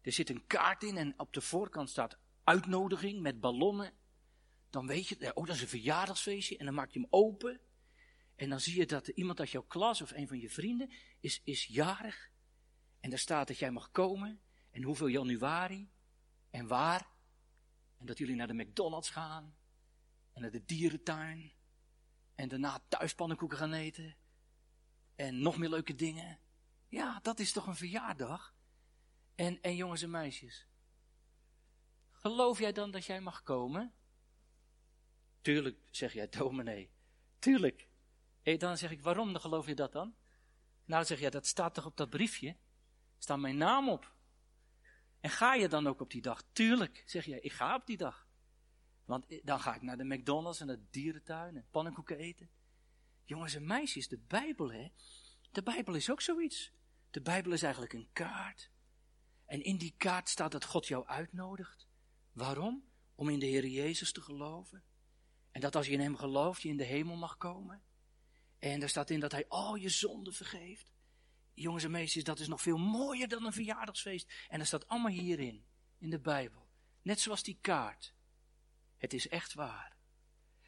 er 0.02 0.12
zit 0.12 0.30
een 0.30 0.48
kaart 0.48 0.84
in, 0.84 0.98
en 0.98 1.20
op 1.20 1.34
de 1.34 1.42
voorkant 1.42 1.90
staat 1.90 2.18
uitnodiging 2.44 3.22
met 3.22 3.40
ballonnen. 3.40 3.94
Dan 4.70 4.88
weet 4.88 5.08
je, 5.08 5.36
oh, 5.36 5.46
dat 5.46 5.56
is 5.56 5.62
een 5.62 5.68
verjaardagsfeestje, 5.68 6.58
en 6.58 6.66
dan 6.66 6.74
maak 6.74 6.92
je 6.92 7.00
hem 7.00 7.08
open, 7.12 7.62
en 8.36 8.50
dan 8.50 8.60
zie 8.60 8.78
je 8.78 8.86
dat 8.86 9.08
iemand 9.08 9.40
uit 9.40 9.52
jouw 9.52 9.66
klas 9.68 10.02
of 10.02 10.12
een 10.12 10.28
van 10.28 10.40
je 10.40 10.50
vrienden 10.50 10.92
is, 11.20 11.42
is 11.44 11.66
jarig. 11.66 12.32
En 13.00 13.10
daar 13.10 13.20
staat 13.20 13.48
dat 13.48 13.58
jij 13.58 13.72
mag 13.72 13.92
komen. 13.92 14.42
En 14.72 14.84
hoeveel 14.84 15.08
januari. 15.08 15.92
En 16.50 16.68
waar. 16.68 17.08
En 17.98 18.06
dat 18.06 18.18
jullie 18.18 18.36
naar 18.36 18.48
de 18.48 18.54
McDonald's 18.54 19.10
gaan. 19.10 19.56
En 20.34 20.42
naar 20.42 20.52
de 20.52 20.66
dierentuin. 20.66 21.54
En 22.36 22.48
daarna 22.48 22.80
thuispannenkoeken 22.88 23.58
gaan 23.58 23.74
eten. 23.74 24.16
En 25.16 25.42
nog 25.42 25.58
meer 25.58 25.70
leuke 25.70 25.96
dingen. 25.96 26.40
Ja, 26.88 27.20
dat 27.22 27.40
is 27.40 27.52
toch 27.52 27.68
een 27.68 27.76
verjaardag? 27.76 28.56
En, 29.36 29.62
en 29.62 29.76
jongens 29.76 30.02
en 30.02 30.10
meisjes. 30.10 30.68
Geloof 32.12 32.60
jij 32.60 32.72
dan 32.72 32.92
dat 32.92 33.06
jij 33.06 33.22
mag 33.22 33.44
komen? 33.44 33.94
Tuurlijk, 35.42 35.78
zeg 35.92 36.14
jij, 36.14 36.30
dominee. 36.30 36.92
Tuurlijk. 37.40 37.90
En 38.44 38.58
dan 38.58 38.78
zeg 38.78 38.92
ik, 38.92 39.02
waarom 39.02 39.32
dan 39.32 39.42
geloof 39.42 39.66
je 39.66 39.76
dat 39.76 39.92
dan? 39.92 40.16
Nou, 40.86 41.00
dan 41.00 41.06
zeg 41.06 41.20
je, 41.20 41.30
dat 41.30 41.46
staat 41.46 41.74
toch 41.74 41.86
op 41.86 41.98
dat 41.98 42.10
briefje? 42.10 42.58
Staat 43.18 43.40
mijn 43.40 43.58
naam 43.58 43.90
op. 43.90 44.14
En 45.20 45.30
ga 45.30 45.54
je 45.54 45.68
dan 45.68 45.88
ook 45.88 46.02
op 46.02 46.12
die 46.12 46.22
dag? 46.22 46.44
Tuurlijk, 46.52 47.04
zeg 47.06 47.26
je, 47.26 47.42
ik 47.42 47.52
ga 47.52 47.76
op 47.76 47.86
die 47.86 47.98
dag. 47.98 48.25
Want 49.06 49.26
dan 49.44 49.60
ga 49.60 49.76
ik 49.76 49.82
naar 49.82 49.98
de 49.98 50.04
McDonald's 50.04 50.60
en 50.60 50.68
de 50.68 50.80
dierentuin 50.90 51.56
en 51.56 51.68
pannenkoeken 51.72 52.18
eten. 52.18 52.50
Jongens 53.24 53.56
en 53.56 53.66
meisjes, 53.66 54.08
de 54.08 54.20
Bijbel, 54.28 54.72
hè? 54.72 54.88
De 55.52 55.64
Bijbel 55.64 55.94
is 55.94 56.10
ook 56.10 56.22
zoiets. 56.22 56.72
De 57.10 57.22
Bijbel 57.22 57.52
is 57.52 57.64
eigenlijk 57.64 57.94
een 57.94 58.10
kaart. 58.14 58.72
En 59.46 59.64
in 59.64 59.78
die 59.78 59.94
kaart 59.98 60.30
staat 60.30 60.52
dat 60.52 60.66
God 60.66 60.88
jou 60.88 61.08
uitnodigt. 61.08 61.88
Waarom? 62.32 62.84
Om 63.16 63.30
in 63.30 63.40
de 63.40 63.46
Heer 63.46 63.68
Jezus 63.68 64.12
te 64.12 64.22
geloven. 64.22 64.84
En 65.52 65.62
dat 65.62 65.76
als 65.76 65.86
je 65.86 65.92
in 65.92 66.00
Hem 66.00 66.16
gelooft, 66.16 66.62
je 66.62 66.70
in 66.70 66.78
de 66.78 66.84
hemel 66.84 67.16
mag 67.16 67.38
komen. 67.38 67.84
En 68.60 68.80
daar 68.80 68.90
staat 68.90 69.10
in 69.10 69.20
dat 69.20 69.32
hij 69.32 69.48
al 69.48 69.76
je 69.76 69.90
zonden 69.90 70.34
vergeeft. 70.34 70.94
Jongens 71.54 71.84
en 71.84 71.92
meisjes, 71.92 72.24
dat 72.24 72.40
is 72.40 72.48
nog 72.48 72.62
veel 72.62 72.78
mooier 72.78 73.28
dan 73.28 73.46
een 73.46 73.54
verjaardagsfeest. 73.54 74.34
En 74.48 74.58
dat 74.58 74.68
staat 74.68 74.88
allemaal 74.88 75.12
hierin, 75.12 75.66
in 75.98 76.10
de 76.10 76.20
Bijbel. 76.20 76.68
Net 77.02 77.20
zoals 77.20 77.44
die 77.44 77.58
kaart. 77.62 78.15
Het 79.06 79.14
is 79.14 79.28
echt 79.28 79.54
waar. 79.54 79.98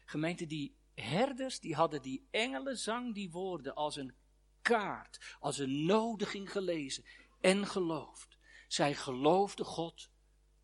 Gemeente, 0.04 0.46
die 0.46 0.76
herders, 0.94 1.60
die 1.60 1.74
hadden 1.74 2.02
die 2.02 2.28
engelenzang, 2.30 3.14
die 3.14 3.30
woorden 3.30 3.74
als 3.74 3.96
een 3.96 4.14
kaart, 4.62 5.36
als 5.40 5.58
een 5.58 5.84
nodiging 5.84 6.52
gelezen 6.52 7.04
en 7.40 7.66
geloofd. 7.66 8.38
Zij 8.68 8.94
geloofden 8.94 9.66
God 9.66 10.10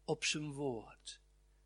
op 0.05 0.25
zijn 0.25 0.53
woord. 0.53 1.21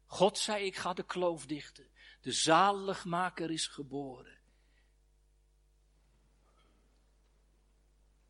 God 0.07 0.39
zei, 0.39 0.65
ik 0.65 0.77
ga 0.77 0.93
de 0.93 1.05
kloof 1.05 1.47
dichten. 1.47 1.89
De 2.21 2.33
zaligmaker 2.33 3.51
is 3.51 3.67
geboren. 3.67 4.39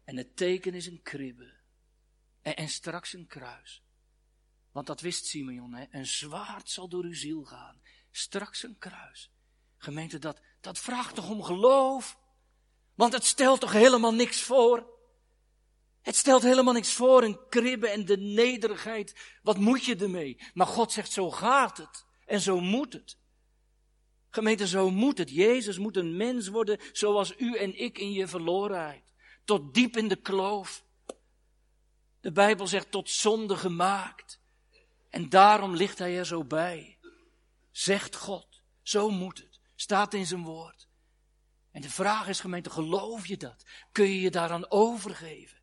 En 0.04 0.16
het 0.16 0.36
teken 0.36 0.74
is 0.74 0.86
een 0.86 1.02
kribbe. 1.02 1.56
En, 2.42 2.56
en 2.56 2.68
straks 2.68 3.12
een 3.12 3.26
kruis. 3.26 3.82
Want 4.78 4.90
dat 4.90 5.00
wist 5.00 5.26
Simeon, 5.26 5.74
hè? 5.74 5.84
een 5.90 6.06
zwaard 6.06 6.70
zal 6.70 6.88
door 6.88 7.04
uw 7.04 7.14
ziel 7.14 7.44
gaan. 7.44 7.80
Straks 8.10 8.62
een 8.62 8.78
kruis. 8.78 9.30
Gemeente, 9.76 10.18
dat, 10.18 10.40
dat 10.60 10.78
vraagt 10.78 11.14
toch 11.14 11.30
om 11.30 11.42
geloof? 11.42 12.18
Want 12.94 13.12
het 13.12 13.24
stelt 13.24 13.60
toch 13.60 13.72
helemaal 13.72 14.14
niks 14.14 14.40
voor? 14.40 14.86
Het 16.00 16.16
stelt 16.16 16.42
helemaal 16.42 16.72
niks 16.72 16.92
voor, 16.92 17.22
een 17.22 17.38
kribbe 17.48 17.88
en 17.88 18.04
de 18.04 18.16
nederigheid. 18.16 19.38
Wat 19.42 19.58
moet 19.58 19.84
je 19.84 19.96
ermee? 19.96 20.40
Maar 20.54 20.66
God 20.66 20.92
zegt, 20.92 21.12
zo 21.12 21.30
gaat 21.30 21.76
het. 21.76 22.04
En 22.26 22.40
zo 22.40 22.60
moet 22.60 22.92
het. 22.92 23.18
Gemeente, 24.30 24.66
zo 24.66 24.90
moet 24.90 25.18
het. 25.18 25.30
Jezus 25.30 25.78
moet 25.78 25.96
een 25.96 26.16
mens 26.16 26.48
worden 26.48 26.78
zoals 26.92 27.34
u 27.38 27.56
en 27.56 27.78
ik 27.78 27.98
in 27.98 28.12
je 28.12 28.26
verlorenheid 28.26 29.14
tot 29.44 29.74
diep 29.74 29.96
in 29.96 30.08
de 30.08 30.16
kloof. 30.16 30.84
De 32.20 32.32
Bijbel 32.32 32.66
zegt 32.66 32.90
tot 32.90 33.10
zonde 33.10 33.56
gemaakt. 33.56 34.37
En 35.08 35.28
daarom 35.28 35.74
ligt 35.74 35.98
hij 35.98 36.18
er 36.18 36.26
zo 36.26 36.44
bij. 36.44 36.98
Zegt 37.70 38.16
God, 38.16 38.62
zo 38.82 39.10
moet 39.10 39.38
het. 39.38 39.60
Staat 39.74 40.14
in 40.14 40.26
zijn 40.26 40.42
woord. 40.42 40.88
En 41.70 41.80
de 41.80 41.90
vraag 41.90 42.28
is 42.28 42.40
gemeente, 42.40 42.70
geloof 42.70 43.26
je 43.26 43.36
dat? 43.36 43.64
Kun 43.92 44.04
je 44.04 44.20
je 44.20 44.30
daaraan 44.30 44.70
overgeven? 44.70 45.58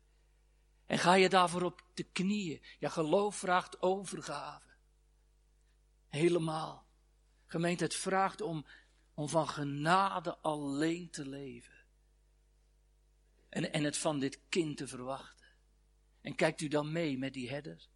En 0.86 0.98
ga 0.98 1.14
je 1.14 1.28
daarvoor 1.28 1.62
op 1.62 1.82
de 1.94 2.02
knieën? 2.02 2.64
Ja, 2.78 2.88
geloof 2.88 3.36
vraagt 3.36 3.82
overgave. 3.82 4.68
Helemaal. 6.08 6.86
Gemeente, 7.46 7.84
het 7.84 7.94
vraagt 7.94 8.40
om, 8.40 8.66
om 9.14 9.28
van 9.28 9.48
genade 9.48 10.38
alleen 10.38 11.10
te 11.10 11.28
leven 11.28 11.76
en, 13.56 13.72
en 13.72 13.84
het 13.84 13.96
van 13.96 14.18
dit 14.18 14.40
kind 14.48 14.76
te 14.76 14.86
verwachten. 14.86 15.46
En 16.20 16.34
kijkt 16.34 16.60
u 16.60 16.68
dan 16.68 16.92
mee 16.92 17.18
met 17.18 17.32
die 17.32 17.50
herders? 17.50 17.90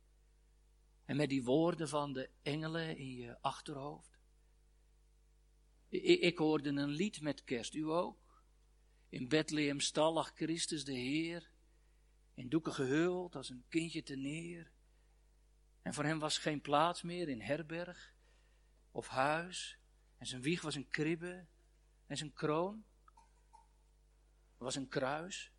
En 1.10 1.16
met 1.16 1.28
die 1.28 1.44
woorden 1.44 1.88
van 1.88 2.12
de 2.12 2.30
engelen 2.42 2.96
in 2.96 3.14
je 3.14 3.40
achterhoofd? 3.40 4.18
Ik, 5.88 6.20
ik 6.20 6.38
hoorde 6.38 6.68
een 6.68 6.88
lied 6.88 7.20
met 7.20 7.44
kerst, 7.44 7.74
u 7.74 7.82
ook? 7.82 8.42
In 9.08 9.28
Bethlehem 9.28 9.80
stal 9.80 10.12
lag 10.12 10.32
Christus 10.34 10.84
de 10.84 10.92
Heer, 10.92 11.50
in 12.34 12.48
doeken 12.48 12.72
gehuld 12.72 13.36
als 13.36 13.48
een 13.48 13.64
kindje 13.68 14.02
te 14.02 14.16
neer. 14.16 14.72
En 15.82 15.94
voor 15.94 16.04
hem 16.04 16.18
was 16.18 16.38
geen 16.38 16.60
plaats 16.60 17.02
meer 17.02 17.28
in 17.28 17.40
herberg 17.40 18.14
of 18.90 19.08
huis. 19.08 19.78
En 20.16 20.26
zijn 20.26 20.42
wieg 20.42 20.62
was 20.62 20.74
een 20.74 20.88
kribbe 20.88 21.46
en 22.06 22.16
zijn 22.16 22.32
kroon 22.32 22.84
was 24.56 24.74
een 24.74 24.88
kruis. 24.88 25.52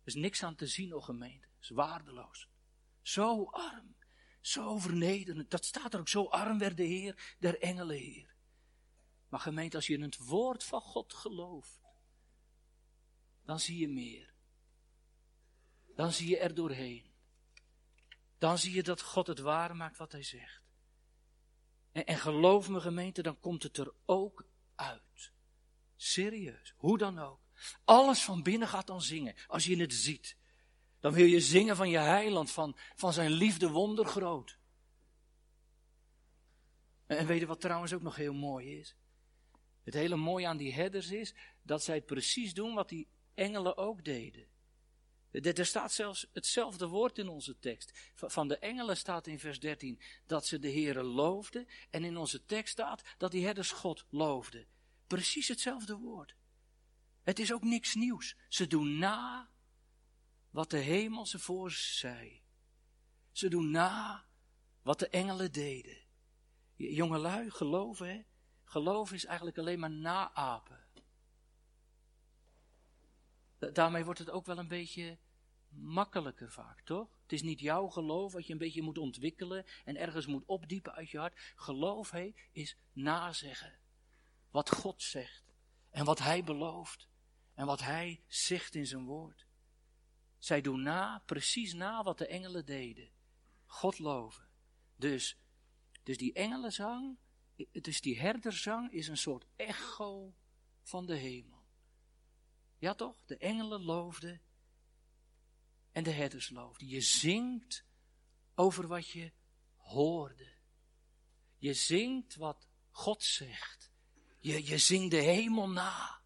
Er 0.00 0.06
is 0.08 0.14
niks 0.14 0.42
aan 0.42 0.54
te 0.54 0.66
zien, 0.66 0.94
o 0.94 1.00
gemeente. 1.00 1.46
Het 1.54 1.62
is 1.62 1.70
waardeloos. 1.70 2.48
Zo 3.02 3.44
arm, 3.44 3.94
zo 4.42 4.78
vernederend. 4.78 5.50
Dat 5.50 5.64
staat 5.64 5.94
er 5.94 6.00
ook. 6.00 6.08
Zo 6.08 6.24
arm 6.24 6.58
werd 6.58 6.76
de 6.76 6.82
Heer, 6.82 7.36
der 7.38 7.60
engelen 7.60 7.96
Heer. 7.96 8.34
Maar 9.28 9.40
gemeente, 9.40 9.76
als 9.76 9.86
je 9.86 9.94
in 9.94 10.02
het 10.02 10.18
woord 10.18 10.64
van 10.64 10.80
God 10.80 11.14
gelooft, 11.14 11.80
dan 13.44 13.60
zie 13.60 13.78
je 13.78 13.88
meer. 13.88 14.34
Dan 15.94 16.12
zie 16.12 16.28
je 16.28 16.38
er 16.38 16.54
doorheen. 16.54 17.10
Dan 18.38 18.58
zie 18.58 18.72
je 18.72 18.82
dat 18.82 19.02
God 19.02 19.26
het 19.26 19.38
waar 19.38 19.76
maakt 19.76 19.96
wat 19.96 20.12
hij 20.12 20.22
zegt. 20.22 20.62
En, 21.92 22.06
en 22.06 22.18
geloof 22.18 22.68
me 22.68 22.80
gemeente, 22.80 23.22
dan 23.22 23.40
komt 23.40 23.62
het 23.62 23.76
er 23.76 23.92
ook 24.04 24.46
uit. 24.74 25.32
Serieus, 25.96 26.74
hoe 26.76 26.98
dan 26.98 27.18
ook. 27.18 27.40
Alles 27.84 28.22
van 28.22 28.42
binnen 28.42 28.68
gaat 28.68 28.86
dan 28.86 29.02
zingen, 29.02 29.34
als 29.46 29.64
je 29.64 29.76
het 29.76 29.92
ziet. 29.92 30.36
Dan 31.02 31.12
wil 31.12 31.26
je 31.26 31.40
zingen 31.40 31.76
van 31.76 31.90
je 31.90 31.98
heiland, 31.98 32.50
van, 32.50 32.76
van 32.94 33.12
zijn 33.12 33.30
liefde 33.30 33.68
wondergroot. 33.70 34.58
En, 37.06 37.16
en 37.16 37.26
weet 37.26 37.40
je 37.40 37.46
wat 37.46 37.60
trouwens 37.60 37.92
ook 37.92 38.02
nog 38.02 38.16
heel 38.16 38.34
mooi 38.34 38.78
is? 38.78 38.96
Het 39.82 39.94
hele 39.94 40.16
mooie 40.16 40.46
aan 40.46 40.56
die 40.56 40.72
herders 40.72 41.10
is 41.10 41.34
dat 41.62 41.82
zij 41.82 42.02
precies 42.02 42.54
doen 42.54 42.74
wat 42.74 42.88
die 42.88 43.08
engelen 43.34 43.76
ook 43.76 44.04
deden. 44.04 44.46
Er 45.30 45.66
staat 45.66 45.92
zelfs 45.92 46.26
hetzelfde 46.32 46.86
woord 46.86 47.18
in 47.18 47.28
onze 47.28 47.58
tekst. 47.58 48.12
Van 48.14 48.48
de 48.48 48.58
engelen 48.58 48.96
staat 48.96 49.26
in 49.26 49.38
vers 49.38 49.60
13 49.60 50.00
dat 50.26 50.46
ze 50.46 50.58
de 50.58 50.68
Heeren 50.68 51.04
loofden. 51.04 51.68
En 51.90 52.04
in 52.04 52.16
onze 52.16 52.44
tekst 52.44 52.72
staat 52.72 53.02
dat 53.18 53.30
die 53.30 53.44
herders 53.44 53.70
God 53.72 54.04
loofden. 54.08 54.66
Precies 55.06 55.48
hetzelfde 55.48 55.96
woord. 55.96 56.34
Het 57.22 57.38
is 57.38 57.52
ook 57.52 57.62
niks 57.62 57.94
nieuws. 57.94 58.36
Ze 58.48 58.66
doen 58.66 58.98
na 58.98 59.50
wat 60.52 60.70
de 60.70 60.78
hemel 60.78 61.26
ze 61.26 61.38
voor 61.38 61.70
zei. 61.70 62.42
Ze 63.30 63.48
doen 63.48 63.70
na 63.70 64.24
wat 64.82 64.98
de 64.98 65.08
engelen 65.08 65.52
deden. 65.52 65.96
Jongelui, 66.76 67.50
geloven, 67.50 68.08
hè? 68.08 68.22
Geloof 68.64 69.12
is 69.12 69.24
eigenlijk 69.24 69.58
alleen 69.58 69.78
maar 69.78 69.90
naapen. 69.90 70.84
Daarmee 73.72 74.04
wordt 74.04 74.18
het 74.18 74.30
ook 74.30 74.46
wel 74.46 74.58
een 74.58 74.68
beetje 74.68 75.18
makkelijker 75.68 76.50
vaak, 76.50 76.80
toch? 76.80 77.08
Het 77.22 77.32
is 77.32 77.42
niet 77.42 77.60
jouw 77.60 77.88
geloof 77.88 78.32
wat 78.32 78.46
je 78.46 78.52
een 78.52 78.58
beetje 78.58 78.82
moet 78.82 78.98
ontwikkelen 78.98 79.64
en 79.84 79.96
ergens 79.96 80.26
moet 80.26 80.46
opdiepen 80.46 80.92
uit 80.92 81.10
je 81.10 81.18
hart. 81.18 81.52
Geloof 81.56 82.10
he, 82.10 82.32
is 82.52 82.76
nazeggen. 82.92 83.78
Wat 84.50 84.70
God 84.70 85.02
zegt 85.02 85.54
en 85.90 86.04
wat 86.04 86.18
Hij 86.18 86.44
belooft 86.44 87.08
en 87.54 87.66
wat 87.66 87.80
Hij 87.80 88.22
zegt 88.26 88.74
in 88.74 88.86
zijn 88.86 89.04
woord. 89.04 89.46
Zij 90.42 90.60
doen 90.60 90.82
na, 90.82 91.22
precies 91.26 91.72
na 91.72 92.02
wat 92.02 92.18
de 92.18 92.26
engelen 92.26 92.66
deden. 92.66 93.10
God 93.66 93.98
loven. 93.98 94.48
Dus, 94.96 95.36
dus 96.02 96.16
die 96.16 96.32
engelenzang, 96.32 97.18
dus 97.72 98.00
die 98.00 98.20
herderzang 98.20 98.92
is 98.92 99.08
een 99.08 99.16
soort 99.16 99.46
echo 99.56 100.34
van 100.82 101.06
de 101.06 101.14
hemel. 101.14 101.66
Ja 102.78 102.94
toch? 102.94 103.24
De 103.24 103.36
engelen 103.36 103.82
loofden 103.82 104.42
en 105.92 106.04
de 106.04 106.10
herders 106.10 106.50
loofden. 106.50 106.88
Je 106.88 107.00
zingt 107.00 107.84
over 108.54 108.86
wat 108.86 109.08
je 109.08 109.32
hoorde. 109.76 110.52
Je 111.56 111.74
zingt 111.74 112.34
wat 112.34 112.68
God 112.90 113.22
zegt. 113.22 113.90
Je, 114.40 114.64
je 114.64 114.78
zingt 114.78 115.10
de 115.10 115.22
hemel 115.22 115.68
na. 115.68 116.20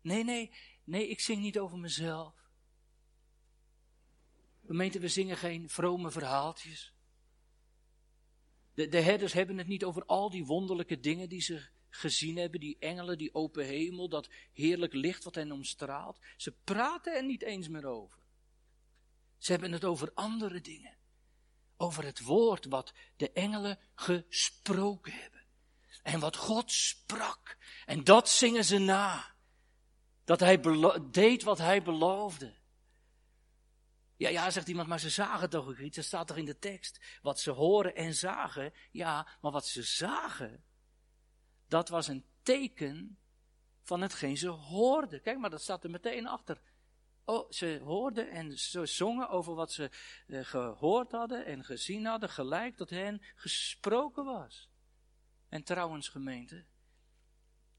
Nee, 0.00 0.24
nee, 0.24 0.52
nee, 0.84 1.08
ik 1.08 1.20
zing 1.20 1.40
niet 1.42 1.58
over 1.58 1.78
mezelf. 1.78 2.35
Gemeente, 4.66 4.98
we 4.98 5.08
zingen 5.08 5.36
geen 5.36 5.68
vrome 5.68 6.10
verhaaltjes. 6.10 6.92
De, 8.74 8.88
de 8.88 9.00
herders 9.00 9.32
hebben 9.32 9.58
het 9.58 9.66
niet 9.66 9.84
over 9.84 10.04
al 10.04 10.30
die 10.30 10.44
wonderlijke 10.44 11.00
dingen 11.00 11.28
die 11.28 11.40
ze 11.40 11.68
gezien 11.88 12.36
hebben, 12.36 12.60
die 12.60 12.76
engelen, 12.78 13.18
die 13.18 13.34
open 13.34 13.64
hemel, 13.64 14.08
dat 14.08 14.28
heerlijk 14.52 14.92
licht 14.92 15.24
wat 15.24 15.34
hen 15.34 15.52
omstraalt. 15.52 16.18
Ze 16.36 16.54
praten 16.64 17.16
er 17.16 17.24
niet 17.24 17.42
eens 17.42 17.68
meer 17.68 17.86
over. 17.86 18.18
Ze 19.38 19.50
hebben 19.52 19.72
het 19.72 19.84
over 19.84 20.10
andere 20.14 20.60
dingen. 20.60 20.96
Over 21.76 22.04
het 22.04 22.20
woord 22.20 22.64
wat 22.64 22.92
de 23.16 23.32
engelen 23.32 23.78
gesproken 23.94 25.12
hebben. 25.12 25.44
En 26.02 26.20
wat 26.20 26.36
God 26.36 26.72
sprak. 26.72 27.56
En 27.86 28.04
dat 28.04 28.28
zingen 28.28 28.64
ze 28.64 28.78
na. 28.78 29.34
Dat 30.24 30.40
hij 30.40 30.60
deed 31.10 31.42
wat 31.42 31.58
hij 31.58 31.82
beloofde. 31.82 32.54
Ja, 34.16 34.28
ja, 34.28 34.50
zegt 34.50 34.68
iemand, 34.68 34.88
maar 34.88 35.00
ze 35.00 35.10
zagen 35.10 35.50
toch 35.50 35.68
ook 35.68 35.78
iets. 35.78 35.96
Dat 35.96 36.04
staat 36.04 36.26
toch 36.26 36.36
in 36.36 36.44
de 36.44 36.58
tekst. 36.58 37.18
Wat 37.22 37.40
ze 37.40 37.50
horen 37.50 37.94
en 37.94 38.14
zagen. 38.14 38.72
Ja, 38.90 39.28
maar 39.40 39.52
wat 39.52 39.66
ze 39.66 39.82
zagen, 39.82 40.64
dat 41.68 41.88
was 41.88 42.08
een 42.08 42.24
teken 42.42 43.18
van 43.82 44.00
hetgeen 44.00 44.36
ze 44.36 44.48
hoorden. 44.48 45.22
Kijk 45.22 45.38
maar, 45.38 45.50
dat 45.50 45.62
staat 45.62 45.84
er 45.84 45.90
meteen 45.90 46.26
achter. 46.26 46.60
Oh, 47.24 47.50
ze 47.50 47.80
hoorden 47.84 48.30
en 48.30 48.58
ze 48.58 48.86
zongen 48.86 49.28
over 49.28 49.54
wat 49.54 49.72
ze 49.72 49.90
eh, 50.26 50.44
gehoord 50.44 51.12
hadden 51.12 51.46
en 51.46 51.64
gezien 51.64 52.04
hadden, 52.04 52.28
gelijk 52.28 52.76
dat 52.76 52.90
hen 52.90 53.22
gesproken 53.34 54.24
was. 54.24 54.70
En 55.48 55.62
trouwens, 55.62 56.08
gemeente, 56.08 56.64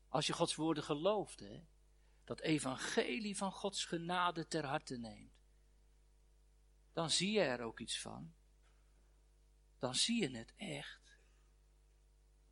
als 0.08 0.28
je 0.28 0.34
Gods 0.34 0.56
woorden 0.56 0.84
gelooft, 0.84 1.40
hè, 1.40 1.64
dat 2.24 2.40
evangelie 2.40 3.38
van 3.38 3.52
Gods 3.52 3.86
genade 3.86 4.48
ter 4.48 4.66
harte 4.66 4.98
neemt, 4.98 5.37
dan 6.98 7.10
zie 7.10 7.32
je 7.32 7.42
er 7.42 7.62
ook 7.62 7.80
iets 7.80 8.00
van. 8.00 8.34
Dan 9.78 9.96
zie 9.96 10.22
je 10.22 10.38
het 10.38 10.54
echt. 10.56 11.20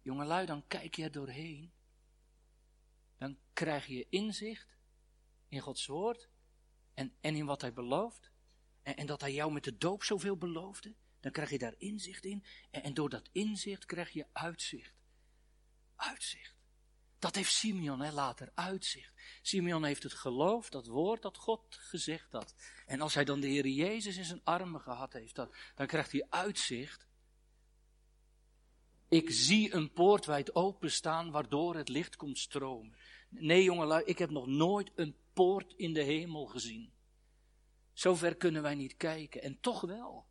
Jongelui, 0.02 0.46
dan 0.46 0.68
kijk 0.68 0.96
je 0.96 1.04
er 1.04 1.12
doorheen. 1.12 1.74
Dan 3.18 3.38
krijg 3.54 3.88
je 3.88 4.08
inzicht 4.10 4.78
in 5.48 5.60
Gods 5.60 5.86
woord 5.86 6.30
en, 6.94 7.16
en 7.22 7.36
in 7.36 7.46
wat 7.46 7.62
Hij 7.62 7.74
belooft. 7.74 8.32
En, 8.82 8.96
en, 8.96 9.06
dat 9.06 9.22
Hij 9.22 9.34
jou 9.34 9.52
met 9.52 9.64
de 9.64 9.78
doop 9.78 10.04
zoveel 10.04 10.38
beloofde. 10.38 10.96
Dan 11.20 11.32
krijg 11.32 11.50
je 11.50 11.58
daar 11.58 11.76
inzicht 11.78 12.26
in. 12.26 12.44
En, 12.72 12.84
en 12.84 12.94
door 12.94 13.10
dat 13.10 13.30
inzicht 13.32 13.86
krijg 13.86 14.10
je 14.10 14.28
uitzicht. 14.32 14.94
Uitzicht. 15.96 16.55
Dat 17.26 17.36
heeft 17.36 17.54
Simeon 17.54 18.02
hè, 18.02 18.12
later, 18.12 18.52
uitzicht. 18.56 19.14
Simeon 19.42 19.84
heeft 19.84 20.04
het 20.04 20.14
geloof, 20.14 20.70
dat 20.70 20.88
woord 20.88 21.22
dat 21.22 21.38
God 21.38 21.66
gezegd 21.70 22.32
had. 22.32 22.56
En 22.86 23.02
als 23.02 23.14
hij 23.14 23.24
dan 23.24 23.40
de 23.40 23.48
Heer 23.48 23.68
Jezus 23.68 24.18
in 24.18 24.26
zijn 24.26 24.42
armen 24.44 24.82
gehad 24.82 25.14
heeft, 25.14 25.36
dan, 25.36 25.54
dan 25.76 25.88
krijgt 25.88 26.12
hij 26.12 26.26
uitzicht 26.30 27.08
ik 29.08 29.30
zie 29.30 29.74
een 29.74 29.92
poort 29.92 30.26
wijd 30.26 30.56
openstaan 30.56 31.32
waardoor 31.32 31.76
het 31.76 31.90
licht 31.90 32.16
komt 32.16 32.38
stromen. 32.38 32.96
Nee, 33.30 33.64
jongelui, 33.64 34.04
ik 34.06 34.18
heb 34.18 34.30
nog 34.30 34.48
nooit 34.48 34.92
een 34.96 35.16
poort 35.34 35.74
in 35.78 35.94
de 35.94 36.04
hemel 36.04 36.46
gezien. 36.46 36.94
Zover 37.94 38.36
kunnen 38.36 38.62
wij 38.62 38.76
niet 38.76 38.98
kijken. 38.98 39.42
En 39.42 39.60
toch 39.60 39.82
wel. 39.82 40.26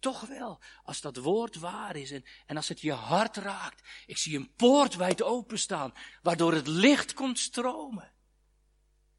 Toch 0.00 0.20
wel. 0.20 0.60
Als 0.82 1.00
dat 1.00 1.16
woord 1.16 1.56
waar 1.56 1.96
is 1.96 2.10
en, 2.10 2.24
en 2.46 2.56
als 2.56 2.68
het 2.68 2.80
je 2.80 2.92
hart 2.92 3.36
raakt. 3.36 3.88
Ik 4.06 4.16
zie 4.18 4.36
een 4.36 4.54
poort 4.54 4.96
wijd 4.96 5.22
openstaan. 5.22 5.92
Waardoor 6.22 6.52
het 6.52 6.66
licht 6.66 7.14
komt 7.14 7.38
stromen. 7.38 8.12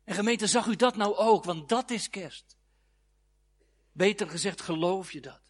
En 0.03 0.15
gemeente, 0.15 0.47
zag 0.47 0.65
u 0.65 0.75
dat 0.75 0.95
nou 0.95 1.15
ook? 1.15 1.43
Want 1.43 1.69
dat 1.69 1.91
is 1.91 2.09
kerst. 2.09 2.57
Beter 3.91 4.29
gezegd, 4.29 4.61
geloof 4.61 5.11
je 5.11 5.21
dat? 5.21 5.41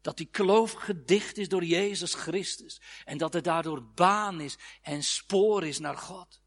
Dat 0.00 0.16
die 0.16 0.26
kloof 0.26 0.72
gedicht 0.72 1.38
is 1.38 1.48
door 1.48 1.64
Jezus 1.64 2.14
Christus. 2.14 2.80
En 3.04 3.18
dat 3.18 3.34
er 3.34 3.42
daardoor 3.42 3.84
baan 3.84 4.40
is 4.40 4.58
en 4.82 5.02
spoor 5.02 5.64
is 5.64 5.78
naar 5.78 5.96
God. 5.96 6.42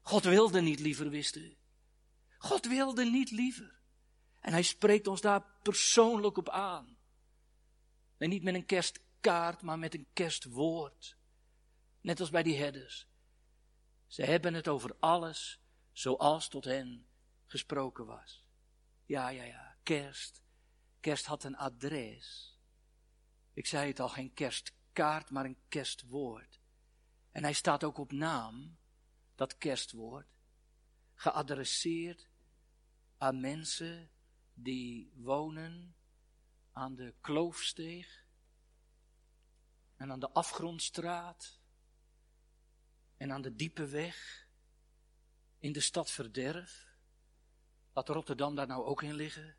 God 0.00 0.24
wilde 0.24 0.60
niet 0.60 0.80
liever, 0.80 1.10
wist 1.10 1.36
u. 1.36 1.56
God 2.38 2.66
wilde 2.66 3.04
niet 3.04 3.30
liever. 3.30 3.78
En 4.40 4.52
hij 4.52 4.62
spreekt 4.62 5.06
ons 5.06 5.20
daar 5.20 5.44
persoonlijk 5.62 6.36
op 6.36 6.48
aan. 6.48 6.98
En 8.20 8.28
niet 8.28 8.42
met 8.42 8.54
een 8.54 8.66
kerstkaart, 8.66 9.62
maar 9.62 9.78
met 9.78 9.94
een 9.94 10.06
kerstwoord. 10.12 11.16
Net 12.00 12.20
als 12.20 12.30
bij 12.30 12.42
die 12.42 12.56
herders. 12.56 13.08
Ze 14.06 14.22
hebben 14.22 14.54
het 14.54 14.68
over 14.68 14.96
alles 14.98 15.60
zoals 15.92 16.48
tot 16.48 16.64
hen 16.64 17.06
gesproken 17.46 18.06
was. 18.06 18.44
Ja, 19.04 19.28
ja, 19.28 19.44
ja. 19.44 19.76
kerst. 19.82 20.42
Kerst 21.00 21.26
had 21.26 21.44
een 21.44 21.56
adres. 21.56 22.58
Ik 23.52 23.66
zei 23.66 23.88
het 23.88 24.00
al, 24.00 24.08
geen 24.08 24.34
kerstkaart, 24.34 25.30
maar 25.30 25.44
een 25.44 25.60
kerstwoord. 25.68 26.60
En 27.30 27.42
hij 27.42 27.52
staat 27.52 27.84
ook 27.84 27.98
op 27.98 28.12
naam, 28.12 28.78
dat 29.34 29.58
kerstwoord, 29.58 30.26
geadresseerd 31.14 32.28
aan 33.16 33.40
mensen 33.40 34.10
die 34.54 35.12
wonen 35.14 35.94
aan 36.80 36.94
de 36.94 37.14
Kloofsteeg 37.20 38.26
en 39.96 40.10
aan 40.10 40.20
de 40.20 40.30
Afgrondstraat 40.30 41.60
en 43.16 43.32
aan 43.32 43.42
de 43.42 43.54
Diepe 43.54 43.86
Weg 43.86 44.48
in 45.58 45.72
de 45.72 45.80
stad 45.80 46.10
Verderf. 46.10 46.88
Laat 47.92 48.08
Rotterdam 48.08 48.54
daar 48.54 48.66
nou 48.66 48.84
ook 48.84 49.02
in 49.02 49.14
liggen. 49.14 49.56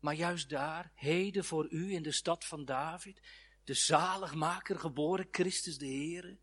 Maar 0.00 0.14
juist 0.14 0.48
daar, 0.48 0.92
heden 0.94 1.44
voor 1.44 1.70
u 1.70 1.92
in 1.92 2.02
de 2.02 2.12
stad 2.12 2.44
van 2.44 2.64
David, 2.64 3.22
de 3.64 3.74
zaligmaker 3.74 4.78
geboren 4.78 5.28
Christus 5.30 5.78
de 5.78 5.86
Heere. 5.86 6.38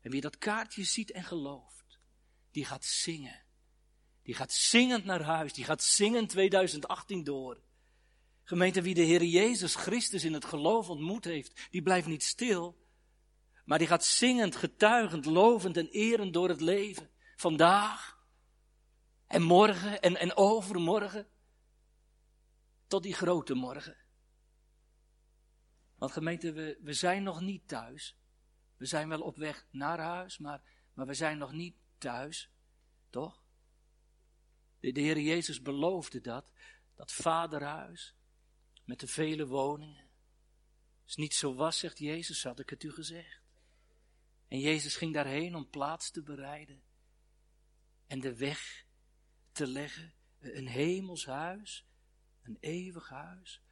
En 0.00 0.10
wie 0.10 0.20
dat 0.20 0.38
kaartje 0.38 0.84
ziet 0.84 1.10
en 1.10 1.24
gelooft, 1.24 2.00
die 2.50 2.64
gaat 2.64 2.84
zingen. 2.84 3.44
Die 4.22 4.34
gaat 4.34 4.52
zingend 4.52 5.04
naar 5.04 5.22
huis, 5.22 5.52
die 5.52 5.64
gaat 5.64 5.82
zingend 5.82 6.28
2018 6.28 7.24
door. 7.24 7.68
Gemeente, 8.50 8.82
wie 8.82 8.94
de 8.94 9.02
Heer 9.02 9.24
Jezus 9.24 9.74
Christus 9.74 10.24
in 10.24 10.32
het 10.32 10.44
geloof 10.44 10.88
ontmoet 10.88 11.24
heeft, 11.24 11.68
die 11.70 11.82
blijft 11.82 12.06
niet 12.06 12.22
stil, 12.22 12.86
maar 13.64 13.78
die 13.78 13.86
gaat 13.86 14.04
zingend, 14.04 14.56
getuigend, 14.56 15.24
lovend 15.24 15.76
en 15.76 15.88
erend 15.88 16.32
door 16.32 16.48
het 16.48 16.60
leven. 16.60 17.10
Vandaag 17.36 18.18
en 19.26 19.42
morgen 19.42 20.00
en, 20.00 20.16
en 20.16 20.36
overmorgen, 20.36 21.28
tot 22.86 23.02
die 23.02 23.14
grote 23.14 23.54
morgen. 23.54 23.96
Want 25.94 26.12
gemeente, 26.12 26.52
we, 26.52 26.78
we 26.82 26.92
zijn 26.92 27.22
nog 27.22 27.40
niet 27.40 27.68
thuis. 27.68 28.18
We 28.76 28.86
zijn 28.86 29.08
wel 29.08 29.20
op 29.20 29.36
weg 29.36 29.66
naar 29.70 29.98
huis, 29.98 30.38
maar, 30.38 30.62
maar 30.94 31.06
we 31.06 31.14
zijn 31.14 31.38
nog 31.38 31.52
niet 31.52 31.76
thuis. 31.98 32.50
Toch? 33.10 33.42
De, 34.80 34.92
de 34.92 35.00
Heer 35.00 35.18
Jezus 35.18 35.62
beloofde 35.62 36.20
dat, 36.20 36.44
dat 36.94 37.12
vaderhuis, 37.12 38.14
met 38.90 39.00
de 39.00 39.06
vele 39.06 39.46
woningen. 39.46 40.08
Als 41.02 41.10
het 41.10 41.16
niet 41.16 41.34
zo 41.34 41.54
was, 41.54 41.78
zegt 41.78 41.98
Jezus, 41.98 42.42
had 42.42 42.58
ik 42.58 42.70
het 42.70 42.82
u 42.82 42.92
gezegd. 42.92 43.42
En 44.48 44.58
Jezus 44.58 44.96
ging 44.96 45.14
daarheen 45.14 45.54
om 45.54 45.70
plaats 45.70 46.10
te 46.10 46.22
bereiden 46.22 46.82
en 48.06 48.20
de 48.20 48.36
weg 48.36 48.86
te 49.52 49.66
leggen. 49.66 50.14
Een 50.38 50.66
hemels 50.66 51.26
huis, 51.26 51.86
een 52.42 52.56
eeuwig 52.60 53.08
huis, 53.08 53.62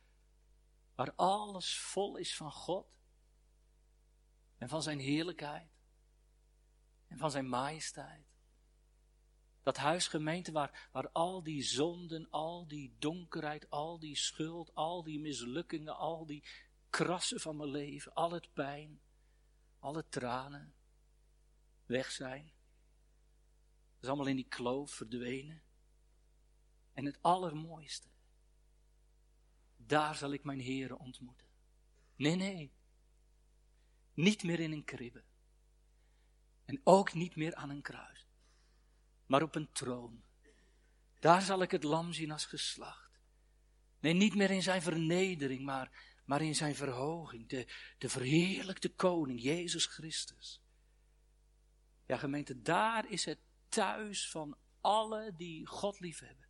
waar 0.95 1.15
alles 1.15 1.79
vol 1.79 2.17
is 2.17 2.37
van 2.37 2.53
God 2.53 2.87
en 4.57 4.69
van 4.69 4.83
zijn 4.83 4.99
heerlijkheid 4.99 5.71
en 7.07 7.19
van 7.19 7.31
zijn 7.31 7.49
majesteit. 7.49 8.28
Dat 9.69 9.77
huisgemeente 9.77 10.53
waar, 10.53 10.89
waar 10.93 11.11
al 11.13 11.43
die 11.43 11.63
zonden, 11.63 12.31
al 12.31 12.69
die 12.69 12.95
donkerheid, 12.99 13.71
al 13.71 13.99
die 13.99 14.17
schuld, 14.17 14.75
al 14.75 15.03
die 15.03 15.21
mislukkingen, 15.21 15.97
al 15.97 16.27
die 16.27 16.45
krassen 16.91 17.41
van 17.41 17.57
mijn 17.57 17.71
leven, 17.71 18.15
al 18.15 18.31
het 18.31 18.53
pijn, 18.53 19.01
alle 19.79 20.09
tranen 20.09 20.75
weg 21.87 22.11
zijn. 22.11 22.45
Dat 22.45 24.03
is 24.03 24.09
allemaal 24.09 24.27
in 24.27 24.37
die 24.37 24.49
kloof 24.49 24.91
verdwenen. 24.91 25.63
En 26.93 27.05
het 27.05 27.19
allermooiste, 27.23 28.09
daar 29.77 30.15
zal 30.15 30.33
ik 30.33 30.45
mijn 30.45 30.61
heren 30.61 30.99
ontmoeten. 30.99 31.49
Nee, 32.17 32.35
nee, 32.35 32.73
niet 34.15 34.43
meer 34.43 34.61
in 34.61 34.73
een 34.73 34.85
kribbe. 34.85 35.25
En 36.65 36.81
ook 36.85 37.15
niet 37.15 37.37
meer 37.37 37.55
aan 37.55 37.71
een 37.71 37.83
kruis 37.83 38.28
maar 39.29 39.43
op 39.43 39.55
een 39.55 39.73
troon. 39.73 40.23
Daar 41.21 41.43
zal 41.43 41.63
ik 41.63 41.71
het 41.71 41.83
lam 41.83 42.13
zien 42.13 42.31
als 42.31 42.47
geslacht. 42.47 43.21
Nee, 44.01 44.13
niet 44.13 44.35
meer 44.35 44.51
in 44.51 44.63
zijn 44.63 44.83
vernedering, 44.83 45.65
maar, 45.65 46.21
maar 46.25 46.43
in 46.43 46.55
zijn 46.55 46.75
verhoging. 46.75 47.49
De, 47.49 47.67
de 47.99 48.09
verheerlijkte 48.09 48.89
koning, 48.89 49.43
Jezus 49.43 49.87
Christus. 49.87 50.63
Ja, 52.07 52.17
gemeente, 52.17 52.63
daar 52.63 53.11
is 53.11 53.25
het 53.25 53.39
thuis 53.69 54.31
van 54.31 54.57
alle 54.81 55.35
die 55.37 55.67
God 55.67 56.01
liefhebben. 56.01 56.47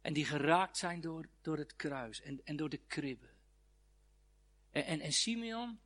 En 0.00 0.12
die 0.12 0.24
geraakt 0.24 0.76
zijn 0.76 1.00
door, 1.00 1.28
door 1.40 1.58
het 1.58 1.76
kruis 1.76 2.20
en, 2.20 2.40
en 2.44 2.56
door 2.56 2.68
de 2.68 2.80
kribben. 2.86 3.36
En, 4.70 4.84
en, 4.84 5.00
en 5.00 5.12
Simeon, 5.12 5.80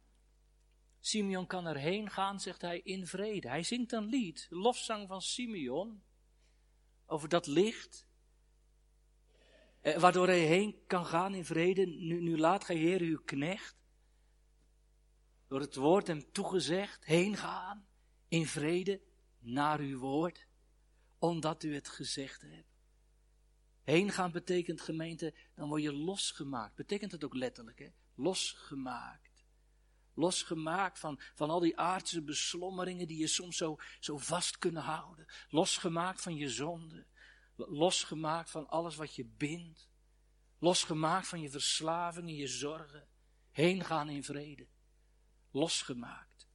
Simeon 1.04 1.46
kan 1.46 1.66
erheen 1.66 2.10
gaan, 2.10 2.40
zegt 2.40 2.60
hij, 2.60 2.80
in 2.80 3.06
vrede. 3.06 3.48
Hij 3.48 3.62
zingt 3.62 3.92
een 3.92 4.04
lied, 4.04 4.46
lofzang 4.50 5.08
van 5.08 5.22
Simeon, 5.22 6.02
over 7.06 7.28
dat 7.28 7.46
licht, 7.46 8.06
eh, 9.80 9.98
waardoor 9.98 10.26
hij 10.26 10.44
heen 10.46 10.86
kan 10.86 11.06
gaan 11.06 11.34
in 11.34 11.44
vrede. 11.44 11.86
Nu, 11.86 12.20
nu 12.20 12.38
laat 12.38 12.64
gij, 12.64 12.76
Heer, 12.76 13.00
uw 13.00 13.22
knecht, 13.24 13.76
door 15.46 15.60
het 15.60 15.74
woord 15.74 16.06
hem 16.06 16.32
toegezegd, 16.32 17.04
heen 17.04 17.36
gaan 17.36 17.86
in 18.28 18.46
vrede 18.46 19.00
naar 19.38 19.80
uw 19.80 19.98
woord, 19.98 20.46
omdat 21.18 21.62
u 21.62 21.74
het 21.74 21.88
gezegd 21.88 22.42
hebt. 22.42 22.70
Heen 23.82 24.10
gaan 24.10 24.32
betekent 24.32 24.80
gemeente, 24.80 25.34
dan 25.54 25.68
word 25.68 25.82
je 25.82 25.92
losgemaakt. 25.92 26.74
Betekent 26.74 27.12
het 27.12 27.24
ook 27.24 27.34
letterlijk, 27.34 27.78
hè? 27.78 27.88
Losgemaakt. 28.14 29.31
Losgemaakt 30.14 30.98
van, 30.98 31.20
van 31.34 31.50
al 31.50 31.60
die 31.60 31.78
aardse 31.78 32.22
beslommeringen 32.22 33.06
die 33.06 33.18
je 33.18 33.26
soms 33.26 33.56
zo, 33.56 33.76
zo 34.00 34.18
vast 34.18 34.58
kunnen 34.58 34.82
houden. 34.82 35.26
Losgemaakt 35.48 36.22
van 36.22 36.34
je 36.34 36.48
zonde. 36.48 37.06
Losgemaakt 37.56 38.50
van 38.50 38.68
alles 38.68 38.96
wat 38.96 39.14
je 39.14 39.24
bindt. 39.24 39.90
Losgemaakt 40.58 41.28
van 41.28 41.40
je 41.40 41.50
verslavingen, 41.50 42.34
je 42.34 42.46
zorgen. 42.46 43.08
Heen 43.50 43.84
gaan 43.84 44.08
in 44.08 44.24
vrede. 44.24 44.68
Losgemaakt. 45.50 46.48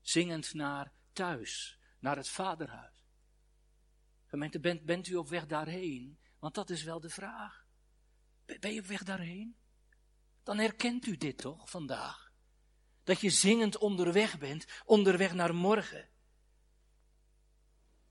Zingend 0.00 0.54
naar 0.54 0.92
thuis, 1.12 1.78
naar 1.98 2.16
het 2.16 2.28
vaderhuis. 2.28 3.04
Gemeente, 4.26 4.60
bent, 4.60 4.84
bent 4.84 5.08
u 5.08 5.14
op 5.14 5.28
weg 5.28 5.46
daarheen? 5.46 6.18
Want 6.38 6.54
dat 6.54 6.70
is 6.70 6.82
wel 6.82 7.00
de 7.00 7.10
vraag. 7.10 7.66
Ben 8.60 8.72
je 8.72 8.80
op 8.80 8.86
weg 8.86 9.02
daarheen? 9.02 9.56
Dan 10.42 10.58
herkent 10.58 11.06
u 11.06 11.16
dit 11.16 11.38
toch 11.38 11.70
vandaag? 11.70 12.25
Dat 13.06 13.20
je 13.20 13.30
zingend 13.30 13.78
onderweg 13.78 14.38
bent, 14.38 14.66
onderweg 14.84 15.34
naar 15.34 15.54
morgen. 15.54 16.08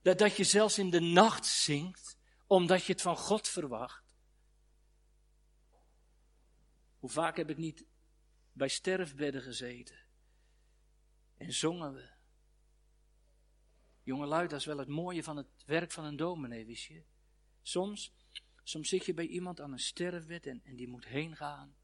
Dat, 0.02 0.18
dat 0.18 0.36
je 0.36 0.44
zelfs 0.44 0.78
in 0.78 0.90
de 0.90 1.00
nacht 1.00 1.46
zingt, 1.46 2.16
omdat 2.46 2.84
je 2.84 2.92
het 2.92 3.02
van 3.02 3.16
God 3.16 3.48
verwacht. 3.48 4.16
Hoe 6.98 7.10
vaak 7.10 7.36
heb 7.36 7.50
ik 7.50 7.56
niet 7.56 7.84
bij 8.52 8.68
sterfbedden 8.68 9.42
gezeten 9.42 9.98
en 11.36 11.52
zongen 11.52 11.94
we. 11.94 12.08
Jongelui, 14.02 14.48
dat 14.48 14.60
is 14.60 14.66
wel 14.66 14.78
het 14.78 14.88
mooie 14.88 15.22
van 15.22 15.36
het 15.36 15.64
werk 15.66 15.92
van 15.92 16.04
een 16.04 16.16
dominee, 16.16 16.66
wist 16.66 16.84
je. 16.84 17.02
Soms, 17.62 18.12
soms 18.62 18.88
zit 18.88 19.04
je 19.04 19.14
bij 19.14 19.26
iemand 19.26 19.60
aan 19.60 19.72
een 19.72 19.78
sterfbed 19.78 20.46
en, 20.46 20.60
en 20.64 20.76
die 20.76 20.88
moet 20.88 21.06
heen 21.06 21.36
gaan. 21.36 21.76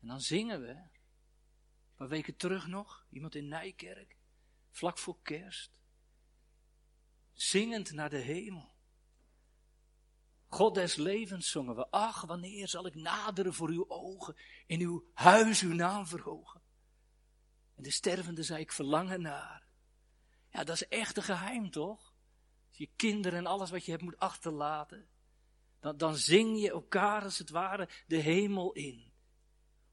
En 0.00 0.08
dan 0.08 0.20
zingen 0.20 0.60
we. 0.60 0.93
Een 1.94 2.00
paar 2.00 2.08
weken 2.08 2.36
terug 2.36 2.66
nog, 2.66 3.06
iemand 3.10 3.34
in 3.34 3.48
Nijkerk, 3.48 4.16
vlak 4.70 4.98
voor 4.98 5.18
kerst, 5.22 5.78
zingend 7.32 7.92
naar 7.92 8.10
de 8.10 8.18
hemel. 8.18 8.74
God 10.46 10.74
des 10.74 10.96
levens 10.96 11.50
zongen 11.50 11.76
we. 11.76 11.90
Ach, 11.90 12.20
wanneer 12.20 12.68
zal 12.68 12.86
ik 12.86 12.94
naderen 12.94 13.54
voor 13.54 13.68
uw 13.68 13.84
ogen, 13.88 14.36
in 14.66 14.80
uw 14.80 15.10
huis 15.12 15.62
uw 15.62 15.74
naam 15.74 16.06
verhogen. 16.06 16.62
En 17.74 17.82
de 17.82 17.90
stervende 17.90 18.42
zei, 18.42 18.60
ik 18.60 18.72
verlangen 18.72 19.20
naar. 19.20 19.66
Ja, 20.50 20.64
dat 20.64 20.74
is 20.74 20.88
echt 20.88 21.16
een 21.16 21.22
geheim, 21.22 21.70
toch? 21.70 22.14
Je 22.70 22.90
kinderen 22.96 23.38
en 23.38 23.46
alles 23.46 23.70
wat 23.70 23.84
je 23.84 23.90
hebt 23.90 24.02
moet 24.02 24.18
achterlaten, 24.18 25.08
dan, 25.80 25.96
dan 25.96 26.16
zing 26.16 26.60
je 26.60 26.70
elkaar 26.70 27.22
als 27.22 27.38
het 27.38 27.50
ware 27.50 27.88
de 28.06 28.16
hemel 28.16 28.72
in 28.72 29.13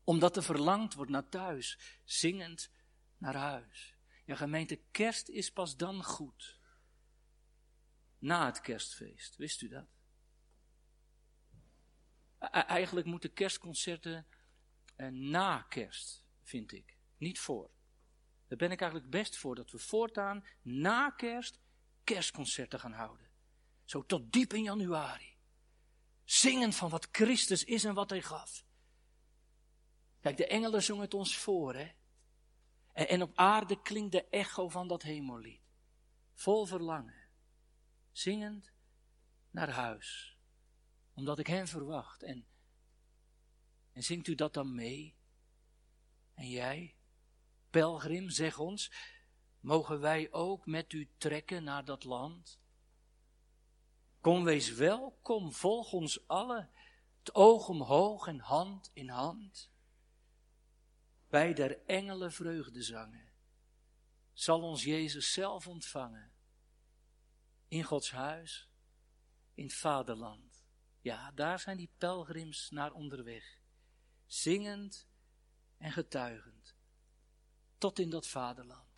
omdat 0.04 0.36
er 0.36 0.44
verlangd 0.44 0.94
wordt 0.94 1.12
naar 1.12 1.30
thuis, 1.30 1.80
zingend 2.04 2.72
naar 3.18 3.36
huis. 3.36 3.96
Ja, 4.26 4.36
gemeente, 4.36 4.82
kerst 4.92 5.30
is 5.30 5.52
pas 5.52 5.78
dan 5.78 6.04
goed. 6.04 6.60
Na 8.18 8.46
het 8.46 8.62
kerstfeest, 8.62 9.36
wist 9.36 9.62
u 9.62 9.68
dat? 9.68 9.88
Eigenlijk 12.52 13.06
moeten 13.08 13.34
kerstconcerten 13.34 14.28
eh, 14.96 15.08
na 15.08 15.62
kerst, 15.62 16.24
vind 16.44 16.72
ik. 16.72 16.98
Niet 17.18 17.40
voor. 17.40 17.72
Daar 18.48 18.58
ben 18.58 18.72
ik 18.72 18.82
eigenlijk 18.82 19.12
best 19.12 19.38
voor 19.38 19.56
dat 19.56 19.72
we 19.72 19.78
voortaan 19.78 20.46
na 20.62 21.10
kerst 21.10 21.60
kerstconcerten 22.04 22.80
gaan 22.80 22.94
houden. 22.94 23.30
Zo 23.86 24.06
tot 24.06 24.32
diep 24.32 24.54
in 24.54 24.64
januari. 24.64 25.38
Zingend 26.24 26.76
van 26.76 26.90
wat 26.90 27.08
Christus 27.12 27.64
is 27.64 27.84
en 27.84 27.94
wat 27.94 28.10
hij 28.10 28.22
gaf. 28.22 28.66
Kijk, 30.22 30.38
de 30.38 30.48
engelen 30.48 30.84
zongen 30.84 31.04
het 31.04 31.14
ons 31.14 31.38
voor, 31.38 31.76
hè. 31.76 31.92
En, 32.94 33.08
en 33.08 33.22
op 33.22 33.32
aarde 33.36 33.82
klinkt 33.82 34.12
de 34.12 34.28
echo 34.30 34.70
van 34.70 34.88
dat 34.88 35.02
hemellied. 35.02 35.62
Vol 36.34 36.66
verlangen. 36.66 37.30
Zingend 38.12 38.74
naar 39.50 39.70
huis. 39.70 40.38
Omdat 41.14 41.40
ik 41.40 41.48
hem 41.48 41.68
verwacht. 41.68 42.24
En, 42.24 42.48
en 43.92 44.04
zingt 44.04 44.28
u 44.28 44.36
dat 44.36 44.54
dan 44.54 44.76
mee? 44.76 45.16
En 46.34 46.50
jij, 46.50 46.96
pelgrim, 47.70 48.30
zeg 48.30 48.60
ons, 48.60 48.92
mogen 49.60 50.00
wij 50.00 50.32
ook 50.32 50.66
met 50.66 50.94
u 50.94 51.10
trekken 51.18 51.64
naar 51.64 51.86
dat 51.86 52.04
land? 52.04 52.60
Kom, 54.20 54.44
wees 54.44 54.74
welkom, 54.74 55.52
volg 55.52 55.94
ons 55.94 56.28
allen, 56.28 56.70
het 57.20 57.36
oog 57.36 57.68
omhoog 57.68 58.28
en 58.28 58.40
hand 58.40 58.92
in 58.94 59.10
hand. 59.10 59.72
Bij 61.32 61.54
der 61.54 61.86
engelen 61.86 62.32
vreugdezangen 62.32 63.32
zal 64.34 64.62
ons 64.62 64.84
Jezus 64.84 65.34
zelf 65.34 65.68
ontvangen. 65.68 66.32
In 67.68 67.84
Gods 67.84 68.12
huis, 68.12 68.70
in 69.54 69.64
het 69.64 69.74
vaderland. 69.74 70.64
Ja, 71.02 71.32
daar 71.32 71.60
zijn 71.60 71.78
die 71.78 71.92
pelgrims 71.98 72.70
naar 72.70 72.92
onderweg. 72.92 73.60
Zingend 74.26 75.08
en 75.78 75.92
getuigend. 75.92 76.76
Tot 77.78 78.00
in 78.00 78.10
dat 78.10 78.28
vaderland. 78.28 78.90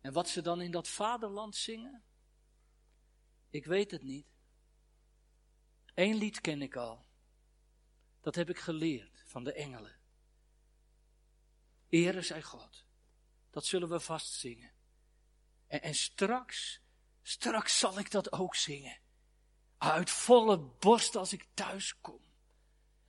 En 0.00 0.12
wat 0.12 0.28
ze 0.28 0.42
dan 0.42 0.60
in 0.60 0.70
dat 0.70 0.88
vaderland 0.88 1.56
zingen? 1.56 2.04
Ik 3.50 3.64
weet 3.66 3.90
het 3.90 4.02
niet. 4.02 4.26
Eén 5.94 6.14
lied 6.14 6.40
ken 6.40 6.62
ik 6.62 6.76
al. 6.76 7.06
Dat 8.20 8.34
heb 8.34 8.50
ik 8.50 8.58
geleerd 8.58 9.19
van 9.30 9.44
de 9.44 9.52
engelen. 9.52 9.96
Ere 11.88 12.22
zij 12.22 12.42
God. 12.42 12.84
Dat 13.50 13.64
zullen 13.64 13.88
we 13.88 14.00
vast 14.00 14.32
zingen. 14.32 14.72
En, 15.66 15.82
en 15.82 15.94
straks, 15.94 16.80
straks 17.22 17.78
zal 17.78 17.98
ik 17.98 18.10
dat 18.10 18.32
ook 18.32 18.54
zingen. 18.54 18.98
Uit 19.78 20.10
volle 20.10 20.58
borst 20.58 21.16
als 21.16 21.32
ik 21.32 21.46
thuis 21.54 22.00
kom. 22.00 22.20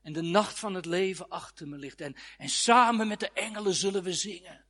En 0.01 0.13
de 0.13 0.21
nacht 0.21 0.59
van 0.59 0.73
het 0.73 0.85
leven 0.85 1.29
achter 1.29 1.67
me 1.67 1.77
ligt. 1.77 2.01
En, 2.01 2.15
en 2.37 2.49
samen 2.49 3.07
met 3.07 3.19
de 3.19 3.31
engelen 3.31 3.73
zullen 3.73 4.03
we 4.03 4.13
zingen. 4.13 4.65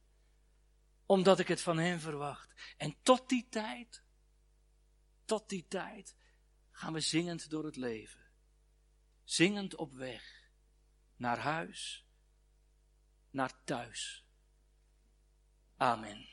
Omdat 1.06 1.40
ik 1.40 1.48
het 1.48 1.62
van 1.62 1.78
hen 1.78 2.00
verwacht. 2.00 2.54
En 2.78 2.96
tot 3.04 3.30
die 3.30 3.48
tijd, 3.50 4.04
tot 5.26 5.50
die 5.50 5.66
tijd, 5.68 6.16
gaan 6.72 6.94
we 6.94 7.00
zingend 7.00 7.50
door 7.50 7.66
het 7.66 7.76
leven. 7.76 8.22
Zingend 9.24 9.76
op 9.76 9.94
weg. 9.94 10.41
Naar 11.22 11.40
huis. 11.40 12.08
Naar 13.30 13.64
thuis. 13.64 14.26
Amen. 15.78 16.28